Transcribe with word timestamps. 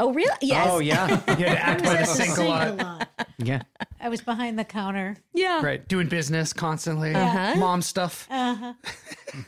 Oh, 0.00 0.12
really? 0.12 0.34
Yes. 0.40 0.66
Oh 0.70 0.78
yeah. 0.80 1.08
You 1.38 1.44
had 1.46 1.54
to 1.54 1.64
act 1.64 1.82
by 1.84 1.90
I 1.90 1.94
the 1.94 2.00
was 2.00 2.10
sink 2.10 2.38
a 2.38 2.42
lot. 2.44 2.76
lot. 2.76 3.08
Yeah. 3.38 3.62
I 4.00 4.08
was 4.08 4.20
behind 4.20 4.58
the 4.58 4.64
counter, 4.64 5.16
Yeah. 5.34 5.62
Right. 5.64 5.86
Doing 5.86 6.08
business 6.08 6.52
constantly. 6.52 7.14
Uh-huh. 7.14 7.54
Mom 7.56 7.82
stuff. 7.82 8.26
uh-huh, 8.30 8.72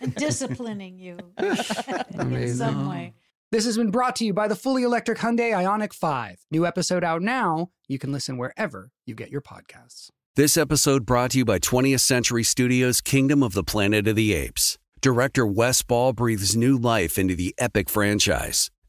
and 0.00 0.14
disciplining 0.14 0.98
you 0.98 1.18
in 1.38 2.54
some 2.54 2.88
way. 2.88 3.14
This 3.50 3.64
has 3.66 3.76
been 3.76 3.90
brought 3.90 4.16
to 4.16 4.24
you 4.24 4.32
by 4.34 4.48
the 4.48 4.56
fully 4.56 4.82
electric 4.82 5.18
Hyundai 5.18 5.52
Ioniq 5.52 5.92
5. 5.92 6.44
New 6.50 6.66
episode 6.66 7.04
out 7.04 7.22
now. 7.22 7.70
You 7.88 7.98
can 7.98 8.12
listen 8.12 8.36
wherever 8.36 8.90
you 9.06 9.14
get 9.14 9.30
your 9.30 9.40
podcasts. 9.42 10.10
This 10.36 10.56
episode 10.56 11.06
brought 11.06 11.30
to 11.32 11.38
you 11.38 11.44
by 11.44 11.60
20th 11.60 12.00
Century 12.00 12.42
Studios' 12.42 13.00
Kingdom 13.00 13.42
of 13.42 13.52
the 13.52 13.62
Planet 13.62 14.08
of 14.08 14.16
the 14.16 14.34
Apes. 14.34 14.76
Director 15.00 15.46
Wes 15.46 15.82
Ball 15.82 16.12
breathes 16.12 16.56
new 16.56 16.76
life 16.76 17.16
into 17.18 17.36
the 17.36 17.54
epic 17.58 17.88
franchise. 17.88 18.70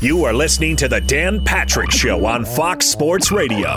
You 0.00 0.24
are 0.24 0.34
listening 0.34 0.76
to 0.76 0.88
the 0.88 1.00
Dan 1.00 1.42
Patrick 1.42 1.90
Show 1.90 2.26
on 2.26 2.44
Fox 2.44 2.84
Sports 2.84 3.32
Radio. 3.32 3.76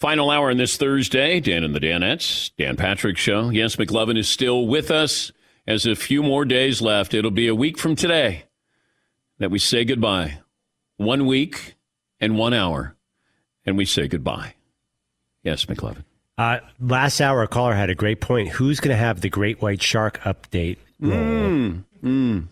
Final 0.00 0.28
hour 0.28 0.50
on 0.50 0.56
this 0.56 0.76
Thursday, 0.76 1.38
Dan 1.38 1.62
and 1.62 1.72
the 1.72 1.78
Danettes, 1.78 2.50
Dan 2.58 2.76
Patrick 2.76 3.16
Show. 3.16 3.50
Yes, 3.50 3.76
McLovin 3.76 4.18
is 4.18 4.28
still 4.28 4.66
with 4.66 4.90
us. 4.90 5.30
As 5.68 5.86
a 5.86 5.94
few 5.94 6.24
more 6.24 6.44
days 6.44 6.82
left, 6.82 7.14
it'll 7.14 7.30
be 7.30 7.46
a 7.46 7.54
week 7.54 7.78
from 7.78 7.94
today 7.94 8.46
that 9.38 9.52
we 9.52 9.60
say 9.60 9.84
goodbye. 9.84 10.40
One 10.96 11.26
week 11.26 11.76
and 12.18 12.36
one 12.36 12.52
hour, 12.52 12.96
and 13.64 13.76
we 13.76 13.84
say 13.84 14.08
goodbye. 14.08 14.54
Yes, 15.44 15.66
McLovin. 15.66 16.04
Uh, 16.36 16.58
last 16.80 17.20
hour, 17.20 17.44
a 17.44 17.48
caller 17.48 17.74
had 17.74 17.90
a 17.90 17.94
great 17.94 18.20
point. 18.20 18.48
Who's 18.48 18.80
going 18.80 18.94
to 18.94 19.00
have 19.00 19.20
the 19.20 19.28
Great 19.28 19.62
White 19.62 19.82
Shark 19.82 20.18
update? 20.22 20.78
Mm, 21.00 21.84
mm. 22.02 22.46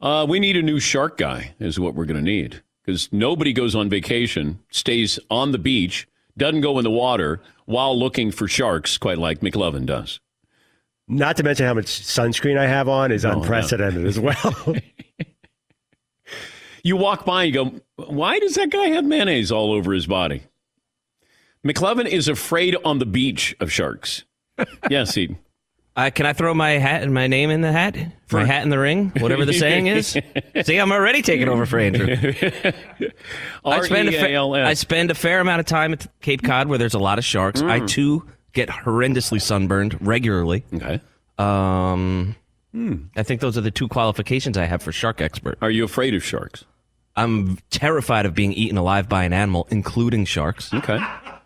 Uh, 0.00 0.26
we 0.28 0.38
need 0.40 0.56
a 0.56 0.62
new 0.62 0.78
shark 0.78 1.16
guy, 1.16 1.54
is 1.58 1.78
what 1.80 1.94
we're 1.94 2.04
going 2.04 2.22
to 2.22 2.30
need. 2.30 2.62
Because 2.84 3.12
nobody 3.12 3.52
goes 3.52 3.74
on 3.74 3.88
vacation, 3.90 4.60
stays 4.70 5.18
on 5.30 5.52
the 5.52 5.58
beach, 5.58 6.06
doesn't 6.36 6.60
go 6.62 6.78
in 6.78 6.84
the 6.84 6.90
water 6.90 7.40
while 7.66 7.98
looking 7.98 8.30
for 8.30 8.48
sharks, 8.48 8.96
quite 8.96 9.18
like 9.18 9.40
McLovin 9.40 9.84
does. 9.84 10.20
Not 11.08 11.36
to 11.38 11.42
mention 11.42 11.66
how 11.66 11.74
much 11.74 11.86
sunscreen 11.86 12.58
I 12.58 12.66
have 12.66 12.88
on 12.88 13.12
is 13.12 13.24
Oh, 13.24 13.32
unprecedented 13.32 14.06
as 14.06 14.18
well. 14.18 14.76
You 16.84 16.96
walk 16.96 17.26
by 17.26 17.44
and 17.44 17.54
you 17.54 17.64
go, 17.64 17.80
why 18.06 18.38
does 18.38 18.54
that 18.54 18.70
guy 18.70 18.86
have 18.86 19.04
mayonnaise 19.04 19.50
all 19.52 19.72
over 19.72 19.92
his 19.92 20.06
body? 20.06 20.44
McLovin 21.66 22.06
is 22.06 22.28
afraid 22.28 22.76
on 22.84 22.98
the 22.98 23.04
beach 23.04 23.54
of 23.60 23.70
sharks. 23.70 24.24
yes, 24.90 25.14
he. 25.14 25.36
Uh, 25.98 26.10
can 26.10 26.26
I 26.26 26.32
throw 26.32 26.54
my 26.54 26.70
hat 26.78 27.02
and 27.02 27.12
my 27.12 27.26
name 27.26 27.50
in 27.50 27.60
the 27.60 27.72
hat? 27.72 27.96
For 28.28 28.38
My 28.38 28.44
hat 28.46 28.62
in 28.62 28.68
the 28.68 28.78
ring? 28.78 29.10
Whatever 29.18 29.44
the 29.44 29.52
saying 29.52 29.88
is. 29.88 30.16
See, 30.62 30.76
I'm 30.76 30.92
already 30.92 31.22
taking 31.22 31.48
over 31.48 31.66
for 31.66 31.78
Andrew. 31.78 32.06
I 33.64 33.80
spend, 33.82 34.08
a 34.08 34.12
fa-. 34.12 34.38
I 34.38 34.74
spend 34.74 35.10
a 35.10 35.14
fair 35.14 35.40
amount 35.40 35.60
of 35.60 35.66
time 35.66 35.92
at 35.92 36.06
Cape 36.20 36.42
Cod 36.44 36.68
where 36.68 36.78
there's 36.78 36.94
a 36.94 36.98
lot 37.00 37.18
of 37.18 37.24
sharks. 37.24 37.62
I 37.62 37.80
Mm. 37.80 37.88
too 37.88 38.28
get 38.52 38.68
horrendously 38.68 39.42
sunburned 39.42 39.98
regularly. 40.06 40.64
Okay. 40.72 41.00
Um, 41.38 42.36
I 43.16 43.22
think 43.24 43.40
those 43.40 43.58
are 43.58 43.62
the 43.62 43.70
two 43.72 43.88
qualifications 43.88 44.56
I 44.56 44.66
have 44.66 44.82
for 44.82 44.92
shark 44.92 45.20
expert. 45.20 45.58
Are 45.60 45.70
you 45.70 45.82
afraid 45.84 46.14
of 46.14 46.22
sharks? 46.22 46.64
I'm 47.16 47.58
terrified 47.70 48.24
of 48.24 48.34
being 48.34 48.52
eaten 48.52 48.78
alive 48.78 49.08
by 49.08 49.24
an 49.24 49.32
animal, 49.32 49.66
including 49.70 50.24
sharks. 50.26 50.72
Okay. 50.72 50.98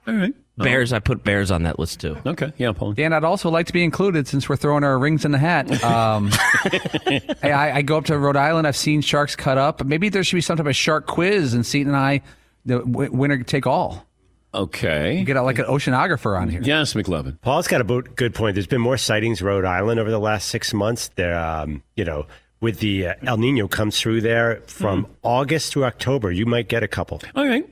All 0.07 0.15
right. 0.15 0.35
Bears, 0.59 0.93
I 0.93 0.99
put 0.99 1.25
bears 1.25 1.51
on 1.51 1.63
that 1.63 1.79
list 1.79 2.01
too. 2.01 2.17
Okay. 2.27 2.53
Yeah, 2.59 2.73
Paul. 2.73 2.93
Dan, 2.93 3.13
I'd 3.13 3.25
also 3.25 3.51
like 3.51 3.67
to 3.67 3.73
be 3.73 3.83
included 3.83 4.29
since 4.29 4.49
we're 4.49 4.57
throwing 4.57 4.85
our 4.85 4.99
rings 4.99 5.25
in 5.25 5.33
the 5.33 5.39
hat. 5.39 5.83
Um, 5.83 6.31
hey, 6.71 7.21
I, 7.43 7.79
I 7.79 7.83
go 7.83 7.97
up 7.97 8.05
to 8.07 8.19
Rhode 8.19 8.37
Island. 8.37 8.67
I've 8.67 8.77
seen 8.77 9.01
sharks 9.01 9.35
cut 9.35 9.57
up. 9.59 9.85
Maybe 9.85 10.09
there 10.09 10.23
should 10.23 10.37
be 10.37 10.41
some 10.43 10.57
type 10.59 10.67
of 10.67 10.77
shark 10.77 11.07
quiz, 11.07 11.55
and 11.55 11.65
Seton 11.65 11.89
and 11.89 11.97
I, 11.97 12.21
the 12.67 12.81
w- 12.81 13.11
winner 13.13 13.43
take 13.43 13.67
all. 13.67 14.07
Okay. 14.55 15.25
Get 15.25 15.37
out 15.39 15.47
like 15.47 15.59
an 15.59 15.65
oceanographer 15.65 16.39
on 16.39 16.51
here. 16.51 16.61
Yes, 16.63 16.93
McLovin. 16.93 17.41
Paul's 17.41 17.67
got 17.67 17.81
a 17.81 17.85
bo- 17.85 18.03
good 18.03 18.35
point. 18.35 18.55
There's 18.55 18.67
been 18.67 18.83
more 18.83 18.99
sightings 18.99 19.41
Rhode 19.41 19.65
Island 19.65 19.99
over 19.99 20.11
the 20.11 20.21
last 20.21 20.49
six 20.49 20.75
months. 20.75 21.09
There, 21.17 21.37
um, 21.39 21.83
you 21.97 22.05
know, 22.05 22.27
with 22.61 22.79
the 22.81 23.07
uh, 23.09 23.15
El 23.23 23.39
Nino 23.39 23.67
comes 23.67 23.99
through 23.99 24.21
there 24.21 24.61
from 24.67 25.07
August 25.23 25.73
to 25.73 25.87
October. 25.87 26.31
You 26.31 26.45
might 26.45 26.69
get 26.69 26.83
a 26.83 26.89
couple. 26.89 27.23
All 27.35 27.47
right. 27.47 27.67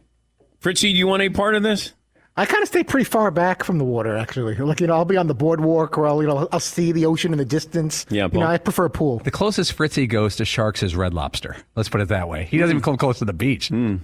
Fritzy, 0.60 0.92
do 0.92 0.98
you 0.98 1.06
want 1.06 1.20
any 1.22 1.32
part 1.32 1.54
of 1.54 1.62
this? 1.62 1.92
I 2.36 2.46
kind 2.46 2.62
of 2.62 2.68
stay 2.68 2.82
pretty 2.84 3.04
far 3.04 3.30
back 3.30 3.64
from 3.64 3.78
the 3.78 3.84
water, 3.84 4.16
actually. 4.16 4.54
Like, 4.54 4.80
you 4.80 4.86
know, 4.86 4.94
I'll 4.94 5.04
be 5.04 5.16
on 5.16 5.26
the 5.26 5.34
boardwalk 5.34 5.98
or 5.98 6.06
I'll, 6.06 6.22
you 6.22 6.28
know, 6.28 6.48
I'll 6.52 6.60
see 6.60 6.90
the 6.92 7.04
ocean 7.06 7.32
in 7.32 7.38
the 7.38 7.44
distance. 7.44 8.06
Yeah, 8.08 8.28
You 8.32 8.38
know, 8.40 8.46
I 8.46 8.56
prefer 8.56 8.86
a 8.86 8.90
pool. 8.90 9.18
The 9.18 9.30
closest 9.30 9.72
Fritzy 9.74 10.06
goes 10.06 10.36
to 10.36 10.44
sharks 10.44 10.82
is 10.82 10.96
Red 10.96 11.12
Lobster. 11.12 11.56
Let's 11.76 11.88
put 11.90 12.00
it 12.00 12.08
that 12.08 12.28
way. 12.28 12.44
He 12.44 12.56
doesn't 12.58 12.76
even 12.76 12.82
come 12.82 12.96
close 12.96 13.18
to 13.18 13.24
the 13.26 13.32
beach. 13.34 13.70
All 13.70 13.98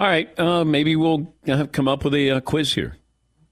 right. 0.00 0.36
Uh, 0.40 0.64
maybe 0.64 0.96
we'll 0.96 1.32
uh, 1.46 1.66
come 1.70 1.86
up 1.86 2.02
with 2.04 2.14
a 2.14 2.30
uh, 2.32 2.40
quiz 2.40 2.74
here. 2.74 2.96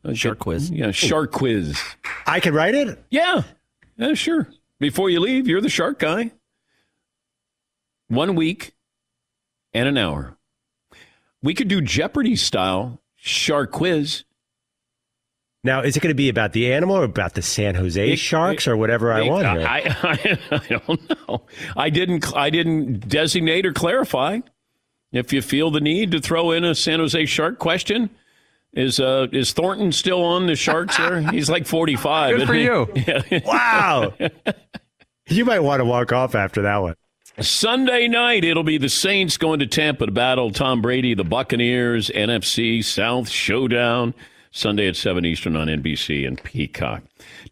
A 0.05 0.15
shark 0.17 0.41
quiz. 0.41 0.69
Yeah, 0.71 0.91
shark 0.91 1.31
quiz. 1.31 1.79
I 2.27 2.41
can 2.41 2.55
write 2.55 2.75
it? 2.75 3.05
Yeah. 3.11 3.43
Yeah, 3.97 4.15
sure. 4.15 4.49
Before 4.81 5.11
you 5.11 5.21
leave, 5.21 5.47
you're 5.47 5.61
the 5.61 5.69
shark 5.69 6.01
guy. 6.01 6.33
one 8.09 8.35
week 8.35 8.73
and 9.73 9.89
an 9.89 9.97
hour. 9.97 10.37
We 11.43 11.55
could 11.55 11.69
do 11.69 11.81
Jeopardy 11.81 12.37
style 12.37 13.01
shark 13.25 13.71
quiz. 13.71 14.25
Now, 15.65 15.83
is 15.83 15.97
it 15.97 16.01
going 16.01 16.11
to 16.11 16.15
be 16.17 16.29
about 16.29 16.53
the 16.53 16.73
animal 16.73 16.97
or 16.97 17.05
about 17.05 17.35
the 17.35 17.43
San 17.43 17.77
Jose 17.77 18.13
It- 18.13 18.19
Sharks 18.19 18.67
it- 18.67 18.71
or 18.71 18.77
whatever 18.77 19.13
I 19.13 19.23
want? 19.23 19.47
I, 19.47 19.79
I, 20.03 20.39
I 20.51 20.81
don't 20.87 21.29
know. 21.29 21.43
I 21.77 21.89
didn't. 21.89 22.35
I 22.37 22.51
didn't 22.51 23.09
designate 23.09 23.65
or 23.65 23.73
clarify. 23.73 24.41
If 25.13 25.33
you 25.33 25.41
feel 25.43 25.71
the 25.71 25.81
need 25.81 26.11
to 26.13 26.21
throw 26.21 26.51
in 26.51 26.65
a 26.65 26.75
San 26.75 26.99
Jose 26.99 27.27
Shark 27.27 27.59
question, 27.61 28.11
is 28.73 28.99
uh, 28.99 29.29
is 29.31 29.53
Thornton 29.53 29.93
still 29.93 30.25
on 30.25 30.47
the 30.47 30.57
Sharks? 30.57 30.97
There, 30.97 31.21
he's 31.31 31.49
like 31.49 31.67
forty 31.67 31.95
five. 31.95 32.39
Good 32.39 32.49
for 32.49 32.55
you. 32.55 32.89
Yeah. 32.97 33.41
wow. 33.45 34.15
you 35.29 35.45
might 35.45 35.61
want 35.61 35.79
to 35.81 35.85
walk 35.85 36.13
off 36.13 36.35
after 36.35 36.63
that 36.63 36.79
one. 36.79 36.97
Sunday 37.41 38.09
night, 38.09 38.45
it'll 38.45 38.63
be 38.63 38.79
the 38.79 38.89
Saints 38.89 39.37
going 39.37 39.61
to 39.61 39.67
Tampa 39.67 40.07
to 40.07 40.13
battle 40.13 40.51
Tom 40.51 40.83
Brady, 40.83 41.15
the 41.15 41.25
Buccaneers, 41.25 42.11
NFC 42.11 42.85
South 42.85 43.29
Showdown. 43.29 44.15
Sunday 44.55 44.87
at 44.87 44.97
7 44.97 45.25
Eastern 45.25 45.57
on 45.57 45.67
NBC 45.67 46.27
and 46.27 46.43
Peacock. 46.43 47.03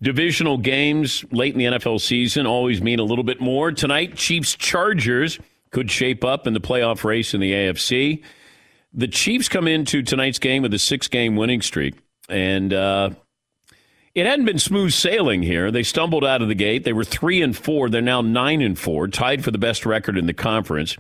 Divisional 0.03 0.59
games 0.59 1.25
late 1.33 1.55
in 1.55 1.59
the 1.59 1.79
NFL 1.79 1.99
season 1.99 2.47
always 2.47 2.83
mean 2.83 2.99
a 2.99 3.05
little 3.05 3.25
bit 3.25 3.41
more. 3.41 3.73
Tonight, 3.73 4.17
Chiefs 4.17 4.55
Chargers 4.55 5.39
could 5.71 5.91
shape 5.91 6.25
up 6.25 6.47
in 6.47 6.53
the 6.53 6.61
playoff 6.61 7.03
race 7.03 7.33
in 7.33 7.41
the 7.41 7.53
AFC. 7.53 8.23
The 8.93 9.09
Chiefs 9.09 9.49
come 9.49 9.67
into 9.67 10.03
tonight's 10.03 10.39
game 10.39 10.63
with 10.63 10.75
a 10.75 10.79
six 10.79 11.09
game 11.09 11.37
winning 11.37 11.63
streak. 11.63 11.95
And 12.29 12.75
uh, 12.75 13.11
it 14.15 14.27
hadn't 14.27 14.45
been 14.45 14.59
smooth 14.59 14.93
sailing 14.93 15.43
here. 15.43 15.71
They 15.71 15.83
stumbled 15.83 16.25
out 16.25 16.43
of 16.43 16.49
the 16.49 16.55
gate. 16.55 16.85
They 16.85 16.93
were 16.93 17.05
three 17.05 17.43
and 17.43 17.57
four. 17.57 17.89
They're 17.89 18.03
now 18.03 18.21
nine 18.21 18.61
and 18.61 18.79
four, 18.79 19.07
tied 19.09 19.45
for 19.45 19.51
the 19.51 19.59
best 19.59 19.87
record 19.87 20.19
in 20.19 20.27
the 20.27 20.35
conference. 20.35 20.97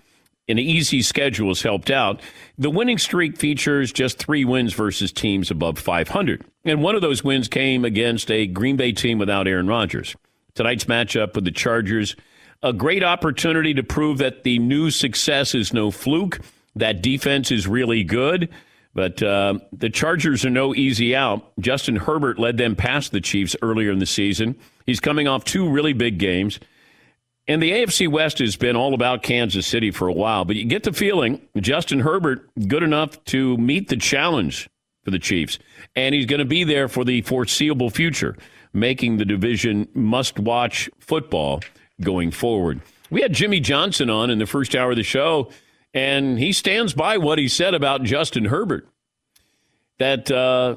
An 0.48 0.58
easy 0.58 1.02
schedule 1.02 1.48
has 1.48 1.62
helped 1.62 1.90
out. 1.90 2.20
The 2.58 2.70
winning 2.70 2.98
streak 2.98 3.36
features 3.36 3.92
just 3.92 4.18
three 4.18 4.44
wins 4.44 4.74
versus 4.74 5.12
teams 5.12 5.50
above 5.50 5.78
500. 5.78 6.44
And 6.64 6.82
one 6.82 6.94
of 6.94 7.02
those 7.02 7.22
wins 7.22 7.48
came 7.48 7.84
against 7.84 8.30
a 8.30 8.46
Green 8.46 8.76
Bay 8.76 8.92
team 8.92 9.18
without 9.18 9.46
Aaron 9.46 9.68
Rodgers. 9.68 10.16
Tonight's 10.54 10.84
matchup 10.84 11.34
with 11.34 11.44
the 11.44 11.52
Chargers, 11.52 12.16
a 12.62 12.72
great 12.72 13.04
opportunity 13.04 13.74
to 13.74 13.82
prove 13.82 14.18
that 14.18 14.42
the 14.42 14.58
new 14.58 14.90
success 14.90 15.54
is 15.54 15.72
no 15.72 15.90
fluke. 15.90 16.40
That 16.74 17.00
defense 17.00 17.50
is 17.50 17.66
really 17.66 18.04
good. 18.04 18.48
But 18.94 19.22
uh, 19.22 19.60
the 19.72 19.90
Chargers 19.90 20.44
are 20.44 20.50
no 20.50 20.74
easy 20.74 21.14
out. 21.14 21.52
Justin 21.60 21.96
Herbert 21.96 22.38
led 22.38 22.56
them 22.56 22.74
past 22.74 23.12
the 23.12 23.20
Chiefs 23.20 23.54
earlier 23.62 23.92
in 23.92 24.00
the 24.00 24.06
season. 24.06 24.56
He's 24.84 25.00
coming 25.00 25.28
off 25.28 25.44
two 25.44 25.68
really 25.68 25.92
big 25.92 26.18
games. 26.18 26.58
And 27.46 27.62
the 27.62 27.72
AFC 27.72 28.08
West 28.08 28.38
has 28.38 28.56
been 28.56 28.76
all 28.76 28.94
about 28.94 29.22
Kansas 29.22 29.66
City 29.66 29.90
for 29.90 30.06
a 30.06 30.12
while, 30.12 30.44
but 30.44 30.56
you 30.56 30.64
get 30.64 30.84
the 30.84 30.92
feeling 30.92 31.40
Justin 31.56 32.00
Herbert 32.00 32.48
good 32.68 32.82
enough 32.82 33.22
to 33.26 33.56
meet 33.56 33.88
the 33.88 33.96
challenge 33.96 34.68
for 35.02 35.10
the 35.10 35.18
Chiefs, 35.18 35.58
and 35.96 36.14
he's 36.14 36.26
going 36.26 36.38
to 36.38 36.44
be 36.44 36.62
there 36.64 36.86
for 36.86 37.04
the 37.04 37.22
foreseeable 37.22 37.90
future, 37.90 38.36
making 38.72 39.16
the 39.16 39.24
division 39.24 39.88
must-watch 39.94 40.88
football 40.98 41.60
going 42.00 42.30
forward. 42.30 42.80
We 43.10 43.22
had 43.22 43.32
Jimmy 43.32 43.58
Johnson 43.60 44.10
on 44.10 44.30
in 44.30 44.38
the 44.38 44.46
first 44.46 44.76
hour 44.76 44.90
of 44.90 44.96
the 44.96 45.02
show, 45.02 45.50
and 45.94 46.38
he 46.38 46.52
stands 46.52 46.92
by 46.92 47.18
what 47.18 47.38
he 47.38 47.48
said 47.48 47.74
about 47.74 48.02
Justin 48.02 48.46
Herbert. 48.46 48.86
That 49.98 50.30
uh, 50.30 50.76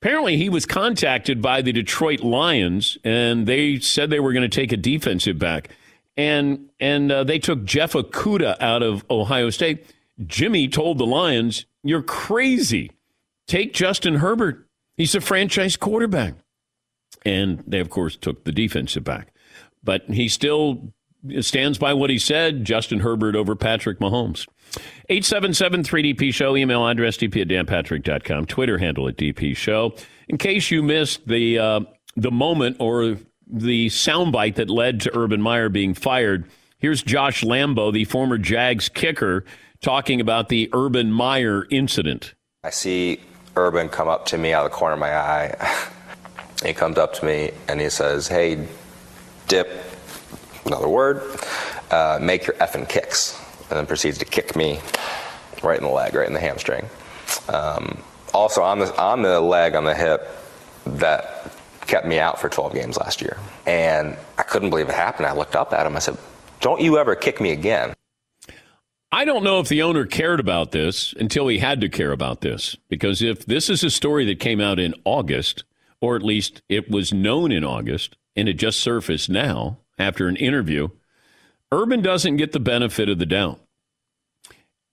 apparently 0.00 0.36
he 0.36 0.48
was 0.48 0.66
contacted 0.66 1.40
by 1.40 1.62
the 1.62 1.72
Detroit 1.72 2.20
Lions, 2.20 2.98
and 3.04 3.46
they 3.46 3.78
said 3.78 4.10
they 4.10 4.20
were 4.20 4.32
going 4.32 4.48
to 4.48 4.54
take 4.54 4.72
a 4.72 4.76
defensive 4.76 5.38
back 5.38 5.70
and 6.18 6.68
and 6.80 7.10
uh, 7.10 7.24
they 7.24 7.38
took 7.38 7.64
Jeff 7.64 7.92
Okudah 7.92 8.60
out 8.60 8.82
of 8.82 9.04
Ohio 9.08 9.48
State. 9.48 9.86
Jimmy 10.26 10.68
told 10.68 10.98
the 10.98 11.06
Lions, 11.06 11.64
"You're 11.82 12.02
crazy. 12.02 12.90
Take 13.46 13.72
Justin 13.72 14.16
Herbert. 14.16 14.66
He's 14.96 15.14
a 15.14 15.20
franchise 15.20 15.76
quarterback." 15.76 16.34
And 17.24 17.62
they, 17.66 17.78
of 17.78 17.88
course, 17.88 18.16
took 18.16 18.44
the 18.44 18.52
defensive 18.52 19.04
back, 19.04 19.32
but 19.82 20.02
he 20.08 20.28
still 20.28 20.92
stands 21.40 21.78
by 21.78 21.92
what 21.94 22.10
he 22.10 22.18
said. 22.18 22.64
Justin 22.64 23.00
Herbert 23.00 23.36
over 23.36 23.54
Patrick 23.54 23.98
Mahomes. 23.98 24.46
877-3DP 25.10 26.32
Show, 26.32 26.56
email 26.56 26.86
address 26.86 27.16
dp 27.16 27.40
at 27.40 27.48
danpatrick.com, 27.48 28.46
Twitter 28.46 28.78
handle 28.78 29.08
at 29.08 29.16
DP 29.16 29.56
Show. 29.56 29.94
In 30.28 30.36
case 30.36 30.70
you 30.70 30.82
missed 30.82 31.26
the 31.26 31.58
uh, 31.58 31.80
the 32.16 32.30
moment 32.30 32.76
or 32.78 33.16
the 33.50 33.86
soundbite 33.86 34.56
that 34.56 34.68
led 34.68 35.00
to 35.00 35.16
Urban 35.16 35.40
Meyer 35.40 35.68
being 35.68 35.94
fired. 35.94 36.44
Here's 36.78 37.02
Josh 37.02 37.42
Lambo, 37.42 37.92
the 37.92 38.04
former 38.04 38.38
Jags 38.38 38.88
kicker, 38.88 39.44
talking 39.80 40.20
about 40.20 40.48
the 40.48 40.68
Urban 40.72 41.10
Meyer 41.12 41.66
incident. 41.70 42.34
I 42.62 42.70
see 42.70 43.20
Urban 43.56 43.88
come 43.88 44.08
up 44.08 44.26
to 44.26 44.38
me 44.38 44.52
out 44.52 44.66
of 44.66 44.70
the 44.70 44.76
corner 44.76 44.94
of 44.94 45.00
my 45.00 45.16
eye. 45.16 45.88
he 46.64 46.72
comes 46.72 46.98
up 46.98 47.14
to 47.14 47.24
me 47.24 47.52
and 47.68 47.80
he 47.80 47.88
says, 47.88 48.28
Hey, 48.28 48.66
dip, 49.48 49.68
another 50.68 50.88
word, 50.88 51.22
uh, 51.90 52.18
make 52.20 52.46
your 52.46 52.54
effing 52.56 52.88
kicks. 52.88 53.38
And 53.70 53.76
then 53.78 53.86
proceeds 53.86 54.16
to 54.18 54.24
kick 54.24 54.56
me 54.56 54.80
right 55.62 55.76
in 55.76 55.84
the 55.84 55.90
leg, 55.90 56.14
right 56.14 56.26
in 56.26 56.32
the 56.32 56.40
hamstring. 56.40 56.88
Um, 57.48 58.02
also, 58.32 58.62
on 58.62 58.78
the, 58.78 58.96
on 58.98 59.22
the 59.22 59.40
leg, 59.40 59.74
on 59.74 59.84
the 59.84 59.94
hip, 59.94 60.26
that 60.86 61.52
kept 61.86 62.06
me 62.06 62.18
out 62.18 62.40
for 62.40 62.48
12 62.48 62.74
games 62.74 62.96
last 62.96 63.20
year. 63.20 63.36
And 63.66 64.16
I 64.38 64.42
couldn't 64.42 64.70
believe 64.70 64.88
it 64.88 64.94
happened. 64.94 65.26
I 65.26 65.32
looked 65.32 65.56
up 65.56 65.72
at 65.72 65.86
him. 65.86 65.96
I 65.96 65.98
said, 65.98 66.16
Don't 66.60 66.80
you 66.80 66.98
ever 66.98 67.14
kick 67.14 67.40
me 67.40 67.50
again. 67.50 67.94
I 69.10 69.24
don't 69.24 69.42
know 69.42 69.58
if 69.58 69.68
the 69.68 69.82
owner 69.82 70.04
cared 70.04 70.38
about 70.38 70.70
this 70.72 71.14
until 71.14 71.48
he 71.48 71.58
had 71.58 71.80
to 71.80 71.88
care 71.88 72.12
about 72.12 72.42
this. 72.42 72.76
Because 72.88 73.22
if 73.22 73.46
this 73.46 73.70
is 73.70 73.82
a 73.82 73.90
story 73.90 74.24
that 74.26 74.38
came 74.38 74.60
out 74.60 74.78
in 74.78 74.94
August, 75.04 75.64
or 76.00 76.14
at 76.14 76.22
least 76.22 76.62
it 76.68 76.90
was 76.90 77.12
known 77.12 77.50
in 77.50 77.64
August, 77.64 78.16
and 78.36 78.48
it 78.48 78.54
just 78.54 78.80
surfaced 78.80 79.30
now 79.30 79.78
after 79.98 80.28
an 80.28 80.36
interview, 80.36 80.88
Urban 81.72 82.00
doesn't 82.00 82.36
get 82.36 82.52
the 82.52 82.60
benefit 82.60 83.08
of 83.08 83.18
the 83.18 83.26
doubt. 83.26 83.60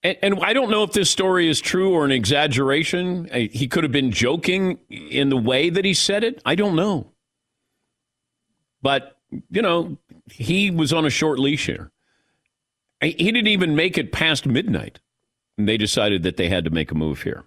And, 0.04 0.18
and 0.22 0.40
I 0.42 0.54
don't 0.54 0.69
know 0.69 0.84
if 0.84 0.92
this 0.92 1.10
story 1.10 1.50
is 1.50 1.60
true 1.60 1.94
or 1.94 2.06
an 2.06 2.12
exaggeration. 2.12 3.30
He 3.52 3.68
could 3.68 3.84
have 3.84 3.92
been 3.92 4.12
joking 4.12 4.80
in 4.90 5.30
the 5.30 5.38
way 5.38 5.69
that 5.69 5.86
he 5.86 5.94
said 5.94 6.24
it. 6.24 6.42
I 6.46 6.56
don't 6.56 6.75
know. 6.75 7.12
But, 8.81 9.18
you 9.50 9.62
know, 9.62 9.98
he 10.31 10.69
was 10.69 10.94
on 10.94 11.06
a 11.06 11.10
short 11.10 11.40
leash 11.40 11.66
here. 11.66 11.92
He 13.01 13.31
didn't 13.31 13.48
even 13.48 13.75
make 13.75 13.98
it 13.98 14.12
past 14.12 14.46
midnight. 14.46 15.00
And 15.58 15.68
they 15.68 15.77
decided 15.77 16.24
that 16.24 16.38
they 16.38 16.50
had 16.50 16.65
to 16.65 16.70
make 16.70 16.91
a 16.91 16.96
move 16.96 17.22
here. 17.22 17.46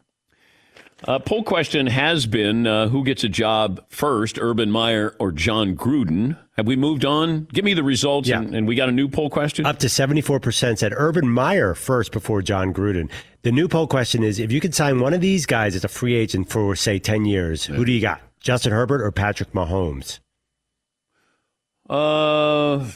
Uh, 1.05 1.19
poll 1.21 1.45
question 1.45 1.87
has 1.87 2.27
been 2.27 2.67
uh, 2.67 2.89
who 2.89 3.05
gets 3.05 3.23
a 3.23 3.29
job 3.29 3.85
first, 3.89 4.37
Urban 4.41 4.71
Meyer 4.71 5.15
or 5.21 5.31
Jon 5.31 5.77
Gruden? 5.77 6.37
Have 6.57 6.67
we 6.67 6.75
moved 6.75 7.05
on? 7.05 7.45
Give 7.53 7.65
me 7.65 7.73
the 7.73 7.85
results, 7.85 8.29
and, 8.29 8.53
and 8.53 8.67
we 8.67 8.75
got 8.75 8.89
a 8.89 8.93
new 8.93 9.09
poll 9.09 9.31
question. 9.31 9.65
Up 9.65 9.79
to 9.79 9.87
74% 9.87 10.77
said 10.79 10.93
Urban 10.97 11.29
Meyer 11.29 11.75
first 11.77 12.11
before 12.11 12.43
Jon 12.43 12.75
Gruden. 12.75 13.09
The 13.43 13.53
new 13.53 13.69
poll 13.69 13.87
question 13.87 14.25
is 14.25 14.41
if 14.41 14.51
you 14.51 14.61
could 14.61 14.75
sign 14.75 14.99
one 14.99 15.15
of 15.15 15.21
these 15.21 15.47
guys 15.47 15.77
as 15.77 15.85
a 15.85 15.89
free 15.89 16.15
agent 16.17 16.51
for, 16.51 16.75
say, 16.75 16.99
10 16.99 17.27
years, 17.27 17.67
who 17.67 17.85
do 17.85 17.93
you 17.93 18.01
got? 18.01 18.21
Justin 18.41 18.73
Herbert 18.73 19.01
or 19.01 19.13
Patrick 19.13 19.53
Mahomes? 19.53 20.19
Uh, 21.89 22.91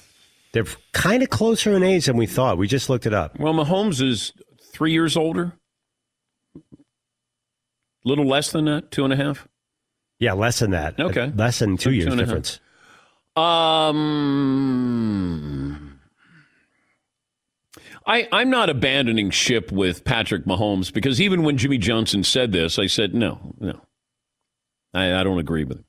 They're 0.52 0.66
kind 0.92 1.22
of 1.22 1.30
closer 1.30 1.72
in 1.72 1.84
age 1.84 2.06
than 2.06 2.16
we 2.16 2.26
thought. 2.26 2.58
We 2.58 2.66
just 2.66 2.90
looked 2.90 3.06
it 3.06 3.14
up. 3.14 3.38
Well, 3.38 3.54
Mahomes 3.54 4.02
is 4.02 4.32
three 4.72 4.92
years 4.92 5.16
older. 5.16 5.52
Little 8.04 8.26
less 8.26 8.50
than 8.52 8.64
that, 8.66 8.90
two 8.90 9.04
and 9.04 9.12
a 9.12 9.16
half. 9.16 9.46
Yeah, 10.18 10.32
less 10.34 10.58
than 10.60 10.70
that. 10.72 10.98
Okay. 11.00 11.32
Less 11.34 11.58
than 11.58 11.76
two 11.76 11.90
Two 11.90 11.96
years 11.96 12.06
a 12.06 12.10
half. 12.10 12.18
difference. 12.18 12.60
Um, 14.62 15.98
I 18.06 18.28
I'm 18.32 18.50
not 18.50 18.68
abandoning 18.70 19.30
ship 19.30 19.72
with 19.72 20.04
Patrick 20.04 20.44
Mahomes 20.44 20.92
because 20.92 21.20
even 21.20 21.42
when 21.42 21.56
Jimmy 21.56 21.78
Johnson 21.78 22.24
said 22.24 22.52
this, 22.52 22.78
I 22.78 22.86
said 22.86 23.14
no, 23.14 23.54
no, 23.58 23.80
I, 24.92 25.14
I 25.20 25.24
don't 25.24 25.38
agree 25.38 25.64
with 25.64 25.78
him, 25.78 25.84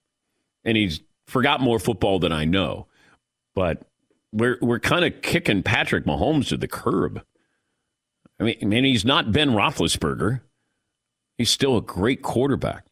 and 0.64 0.78
he's 0.78 1.02
forgot 1.28 1.60
more 1.62 1.80
football 1.80 2.20
than 2.20 2.32
I 2.32 2.46
know, 2.46 2.88
but 3.56 3.82
we're 4.32 4.58
we're 4.62 4.80
kind 4.80 5.04
of 5.06 5.22
kicking 5.22 5.64
Patrick 5.64 6.06
Mahomes 6.06 6.48
to 6.50 6.58
the 6.58 6.68
curb. 6.68 7.22
I 8.40 8.44
mean, 8.44 8.56
I 8.62 8.66
mean, 8.66 8.84
he's 8.86 9.06
not 9.06 9.32
Ben 9.32 9.50
Roethlisberger. 9.52 10.42
He's 11.38 11.50
still 11.50 11.78
a 11.78 11.82
great 11.82 12.22
quarterback. 12.22 12.86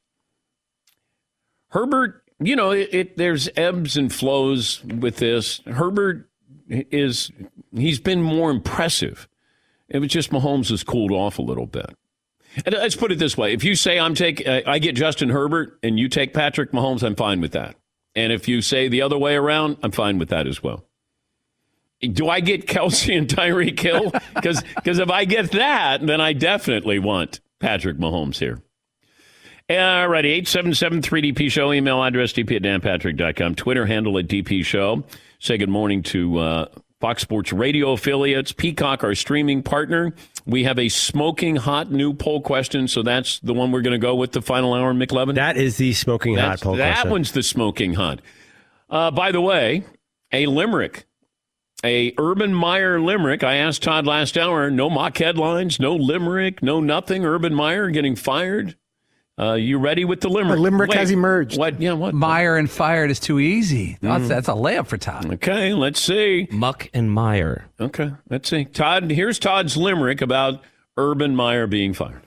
Herbert, 1.69 2.23
you 2.39 2.55
know, 2.55 2.71
it, 2.71 2.89
it 2.91 3.17
there's 3.17 3.49
ebbs 3.55 3.97
and 3.97 4.11
flows 4.13 4.83
with 4.83 5.17
this. 5.17 5.61
Herbert 5.65 6.29
is 6.69 7.31
he's 7.73 7.99
been 7.99 8.21
more 8.21 8.51
impressive. 8.51 9.27
It 9.87 9.99
was 9.99 10.09
just 10.09 10.31
Mahomes 10.31 10.69
has 10.69 10.83
cooled 10.83 11.11
off 11.11 11.37
a 11.37 11.41
little 11.41 11.65
bit. 11.65 11.95
And 12.65 12.75
let's 12.75 12.95
put 12.95 13.11
it 13.11 13.19
this 13.19 13.37
way: 13.37 13.53
if 13.53 13.63
you 13.63 13.75
say 13.75 13.99
I'm 13.99 14.15
take, 14.15 14.45
uh, 14.45 14.61
I 14.65 14.79
get 14.79 14.95
Justin 14.95 15.29
Herbert, 15.29 15.79
and 15.83 15.97
you 15.97 16.09
take 16.09 16.33
Patrick 16.33 16.71
Mahomes, 16.71 17.03
I'm 17.03 17.15
fine 17.15 17.39
with 17.39 17.51
that. 17.53 17.75
And 18.15 18.33
if 18.33 18.47
you 18.47 18.61
say 18.61 18.89
the 18.89 19.01
other 19.01 19.17
way 19.17 19.35
around, 19.35 19.77
I'm 19.83 19.91
fine 19.91 20.17
with 20.17 20.29
that 20.29 20.47
as 20.47 20.61
well. 20.61 20.83
Do 22.01 22.27
I 22.27 22.39
get 22.39 22.65
Kelce 22.65 23.15
and 23.15 23.27
Tyreek 23.27 23.79
Hill? 23.79 24.11
Because 24.33 24.97
if 24.97 25.09
I 25.11 25.25
get 25.25 25.51
that, 25.51 26.05
then 26.05 26.19
I 26.19 26.33
definitely 26.33 26.97
want 26.97 27.41
Patrick 27.61 27.97
Mahomes 27.97 28.37
here. 28.39 28.61
All 29.69 30.09
righty, 30.09 30.41
877-3DP 30.41 31.49
Show, 31.49 31.71
email 31.71 32.03
address 32.03 32.33
dp 32.33 32.57
at 32.57 32.61
danpatrick.com, 32.63 33.55
Twitter 33.55 33.85
handle 33.85 34.17
at 34.17 34.27
DP 34.27 34.65
Show. 34.65 35.03
Say 35.39 35.57
good 35.57 35.69
morning 35.69 36.03
to 36.03 36.37
uh, 36.39 36.65
Fox 36.99 37.21
Sports 37.21 37.53
Radio 37.53 37.93
affiliates, 37.93 38.51
Peacock, 38.51 39.03
our 39.05 39.15
streaming 39.15 39.63
partner. 39.63 40.13
We 40.45 40.65
have 40.65 40.77
a 40.77 40.89
smoking 40.89 41.55
hot 41.55 41.89
new 41.89 42.13
poll 42.13 42.41
question, 42.41 42.89
so 42.89 43.01
that's 43.01 43.39
the 43.39 43.53
one 43.53 43.71
we're 43.71 43.81
going 43.81 43.93
to 43.93 43.97
go 44.05 44.15
with 44.15 44.33
the 44.33 44.41
final 44.41 44.73
hour, 44.73 44.93
McLovin? 44.93 45.35
That 45.35 45.55
is 45.55 45.77
the 45.77 45.93
smoking 45.93 46.35
That's- 46.35 46.59
hot 46.59 46.63
poll 46.63 46.75
That 46.75 46.89
question. 46.93 47.07
That 47.07 47.11
one's 47.11 47.31
the 47.31 47.43
smoking 47.43 47.93
hot. 47.93 48.19
Uh, 48.89 49.09
by 49.11 49.31
the 49.31 49.39
way, 49.39 49.85
a 50.33 50.47
limerick, 50.47 51.05
a 51.83 52.13
Urban 52.17 52.53
Meyer 52.53 52.99
limerick. 52.99 53.43
I 53.43 53.55
asked 53.55 53.83
Todd 53.83 54.05
last 54.05 54.37
hour. 54.37 54.69
No 54.69 54.89
mock 54.89 55.17
headlines, 55.17 55.79
no 55.79 55.95
limerick, 55.95 56.61
no 56.61 56.79
nothing. 56.79 57.25
Urban 57.25 57.53
Meyer 57.53 57.89
getting 57.89 58.15
fired. 58.15 58.75
Uh, 59.39 59.53
you 59.53 59.79
ready 59.79 60.05
with 60.05 60.21
the 60.21 60.29
limerick? 60.29 60.59
A 60.59 60.61
limerick 60.61 60.89
Wait, 60.91 60.99
has 60.99 61.09
emerged. 61.09 61.57
What? 61.57 61.81
Yeah, 61.81 61.93
what? 61.93 62.13
Meyer 62.13 62.57
and 62.57 62.69
fired 62.69 63.09
is 63.09 63.19
too 63.19 63.39
easy. 63.39 63.97
That's, 64.01 64.25
Mhm. 64.25 64.27
that's 64.27 64.47
a 64.47 64.51
layup 64.53 64.87
for 64.87 64.97
Todd. 64.97 65.33
Okay, 65.33 65.73
let's 65.73 65.99
see. 65.99 66.47
Muck 66.51 66.89
and 66.93 67.11
Meyer. 67.11 67.65
Okay, 67.79 68.11
let's 68.29 68.49
see. 68.49 68.65
Todd, 68.65 69.09
here's 69.09 69.39
Todd's 69.39 69.75
limerick 69.77 70.21
about 70.21 70.61
Urban 70.97 71.35
Meyer 71.35 71.65
being 71.65 71.93
fired. 71.93 72.21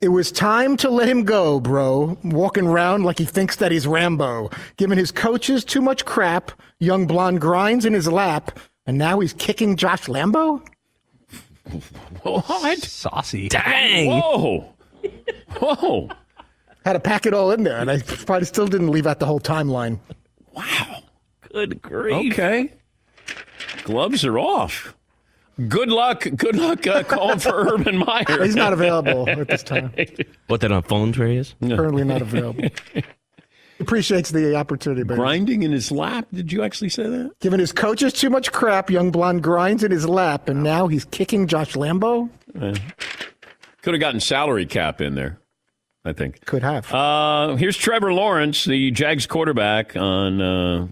It 0.00 0.08
was 0.08 0.32
time 0.32 0.78
to 0.78 0.88
let 0.88 1.08
him 1.08 1.24
go, 1.24 1.60
bro. 1.60 2.16
Walking 2.24 2.66
around 2.66 3.04
like 3.04 3.18
he 3.18 3.26
thinks 3.26 3.56
that 3.56 3.70
he's 3.70 3.86
Rambo. 3.86 4.50
Giving 4.78 4.96
his 4.96 5.12
coaches 5.12 5.62
too 5.62 5.82
much 5.82 6.06
crap. 6.06 6.52
Young 6.80 7.06
blonde 7.06 7.42
grinds 7.42 7.84
in 7.84 7.92
his 7.92 8.08
lap. 8.10 8.58
And 8.90 8.98
now 8.98 9.20
he's 9.20 9.32
kicking 9.34 9.76
Josh 9.76 10.06
Lambo? 10.06 10.66
What? 12.24 12.78
Saucy. 12.80 13.48
Dang. 13.48 14.08
Whoa. 14.08 14.74
Whoa. 15.60 16.08
Had 16.84 16.94
to 16.94 16.98
pack 16.98 17.24
it 17.24 17.32
all 17.32 17.52
in 17.52 17.62
there, 17.62 17.78
and 17.78 17.88
I 17.88 18.00
probably 18.00 18.46
still 18.46 18.66
didn't 18.66 18.88
leave 18.88 19.06
out 19.06 19.20
the 19.20 19.26
whole 19.26 19.38
timeline. 19.38 20.00
Wow. 20.54 21.04
Good 21.52 21.80
grief. 21.80 22.32
Okay. 22.32 22.72
Gloves 23.84 24.24
are 24.24 24.40
off. 24.40 24.92
Good 25.68 25.90
luck. 25.90 26.26
Good 26.34 26.56
luck 26.56 26.84
uh, 26.88 27.04
calling 27.04 27.38
for 27.38 27.52
Urban 27.72 27.96
Meyer. 27.96 28.42
He's 28.42 28.56
not 28.56 28.72
available 28.72 29.30
at 29.30 29.46
this 29.46 29.62
time. 29.62 29.94
What 30.48 30.62
that 30.62 30.72
on 30.72 30.82
phone 30.82 31.12
tray 31.12 31.36
is? 31.36 31.54
Currently 31.62 32.02
not 32.02 32.22
available. 32.22 32.64
Appreciates 33.80 34.30
the 34.30 34.54
opportunity, 34.56 35.02
but 35.02 35.16
Grinding 35.16 35.62
in 35.62 35.72
his 35.72 35.90
lap. 35.90 36.26
Did 36.32 36.52
you 36.52 36.62
actually 36.62 36.90
say 36.90 37.04
that? 37.04 37.32
giving 37.40 37.58
his 37.60 37.72
coaches 37.72 38.12
too 38.12 38.28
much 38.30 38.52
crap. 38.52 38.90
Young 38.90 39.10
blonde 39.10 39.42
grinds 39.42 39.82
in 39.82 39.90
his 39.90 40.06
lap, 40.08 40.48
and 40.48 40.62
now 40.62 40.86
he's 40.86 41.04
kicking 41.06 41.46
Josh 41.46 41.72
Lambo. 41.74 42.28
Uh, 42.60 42.74
could 43.82 43.94
have 43.94 44.00
gotten 44.00 44.20
salary 44.20 44.66
cap 44.66 45.00
in 45.00 45.14
there, 45.14 45.38
I 46.04 46.12
think. 46.12 46.44
Could 46.44 46.62
have. 46.62 46.92
Uh, 46.92 47.56
here's 47.56 47.76
Trevor 47.76 48.12
Lawrence, 48.12 48.64
the 48.64 48.90
Jags 48.90 49.26
quarterback, 49.26 49.96
on 49.96 50.40
uh, 50.40 50.86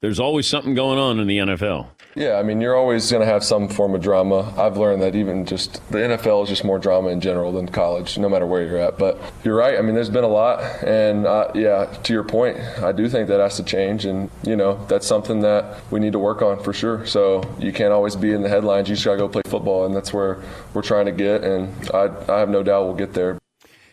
There's 0.00 0.18
Always 0.18 0.46
Something 0.48 0.74
Going 0.74 0.98
On 0.98 1.20
in 1.20 1.26
the 1.28 1.38
NFL. 1.38 1.88
Yeah, 2.16 2.36
I 2.36 2.44
mean, 2.44 2.60
you're 2.60 2.76
always 2.76 3.10
going 3.10 3.22
to 3.22 3.26
have 3.26 3.42
some 3.42 3.68
form 3.68 3.94
of 3.94 4.00
drama. 4.00 4.54
I've 4.56 4.76
learned 4.76 5.02
that 5.02 5.16
even 5.16 5.46
just 5.46 5.74
the 5.90 5.98
NFL 5.98 6.44
is 6.44 6.48
just 6.48 6.62
more 6.62 6.78
drama 6.78 7.08
in 7.08 7.20
general 7.20 7.50
than 7.50 7.68
college, 7.68 8.16
no 8.18 8.28
matter 8.28 8.46
where 8.46 8.64
you're 8.64 8.78
at. 8.78 8.98
But 8.98 9.20
you're 9.42 9.56
right. 9.56 9.76
I 9.76 9.82
mean, 9.82 9.96
there's 9.96 10.10
been 10.10 10.22
a 10.22 10.28
lot. 10.28 10.62
And 10.84 11.26
uh, 11.26 11.50
yeah, 11.54 11.86
to 12.04 12.12
your 12.12 12.22
point, 12.22 12.56
I 12.82 12.92
do 12.92 13.08
think 13.08 13.26
that 13.28 13.40
has 13.40 13.56
to 13.56 13.64
change. 13.64 14.04
And, 14.04 14.30
you 14.44 14.54
know, 14.54 14.84
that's 14.86 15.06
something 15.06 15.40
that 15.40 15.80
we 15.90 15.98
need 15.98 16.12
to 16.12 16.20
work 16.20 16.40
on 16.40 16.62
for 16.62 16.72
sure. 16.72 17.04
So 17.04 17.42
you 17.58 17.72
can't 17.72 17.92
always 17.92 18.14
be 18.14 18.32
in 18.32 18.42
the 18.42 18.48
headlines. 18.48 18.88
You 18.88 18.94
just 18.94 19.04
got 19.04 19.12
to 19.12 19.18
go 19.18 19.28
play 19.28 19.42
football. 19.46 19.84
And 19.84 19.94
that's 19.94 20.12
where 20.12 20.40
we're 20.72 20.82
trying 20.82 21.06
to 21.06 21.12
get. 21.12 21.42
And 21.42 21.74
I, 21.92 22.10
I 22.32 22.38
have 22.38 22.48
no 22.48 22.62
doubt 22.62 22.84
we'll 22.84 22.94
get 22.94 23.14
there. 23.14 23.38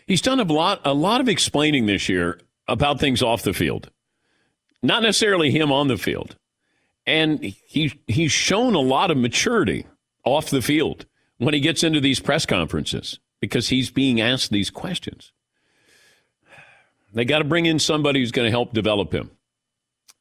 He's 0.06 0.22
done 0.22 0.38
a 0.38 0.44
lot, 0.44 0.80
a 0.84 0.94
lot 0.94 1.20
of 1.20 1.28
explaining 1.28 1.86
this 1.86 2.08
year 2.08 2.40
about 2.68 3.00
things 3.00 3.20
off 3.20 3.42
the 3.42 3.52
field, 3.52 3.90
not 4.80 5.02
necessarily 5.02 5.50
him 5.50 5.72
on 5.72 5.88
the 5.88 5.96
field, 5.96 6.36
and 7.06 7.42
he 7.42 7.92
he's 8.06 8.32
shown 8.32 8.74
a 8.74 8.80
lot 8.80 9.10
of 9.10 9.16
maturity 9.16 9.86
off 10.24 10.50
the 10.50 10.62
field 10.62 11.06
when 11.38 11.54
he 11.54 11.60
gets 11.60 11.82
into 11.82 12.00
these 12.00 12.20
press 12.20 12.46
conferences 12.46 13.18
because 13.40 13.68
he's 13.68 13.90
being 13.90 14.20
asked 14.20 14.50
these 14.50 14.70
questions. 14.70 15.32
They 17.12 17.24
got 17.24 17.38
to 17.38 17.44
bring 17.44 17.66
in 17.66 17.78
somebody 17.78 18.20
who's 18.20 18.32
going 18.32 18.46
to 18.46 18.50
help 18.50 18.72
develop 18.72 19.12
him, 19.12 19.30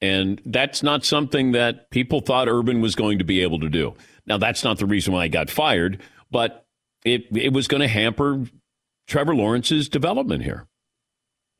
and 0.01 0.41
that's 0.45 0.83
not 0.83 1.05
something 1.05 1.53
that 1.53 1.89
people 1.89 2.19
thought 2.19 2.49
Urban 2.49 2.81
was 2.81 2.95
going 2.95 3.19
to 3.19 3.23
be 3.23 3.41
able 3.41 3.59
to 3.59 3.69
do. 3.69 3.93
Now, 4.25 4.37
that's 4.37 4.63
not 4.63 4.77
the 4.77 4.85
reason 4.85 5.13
why 5.13 5.23
he 5.23 5.29
got 5.29 5.49
fired, 5.49 6.01
but 6.31 6.65
it 7.05 7.25
it 7.35 7.53
was 7.53 7.67
going 7.67 7.81
to 7.81 7.87
hamper 7.87 8.43
Trevor 9.07 9.35
Lawrence's 9.35 9.87
development 9.89 10.43
here. 10.43 10.67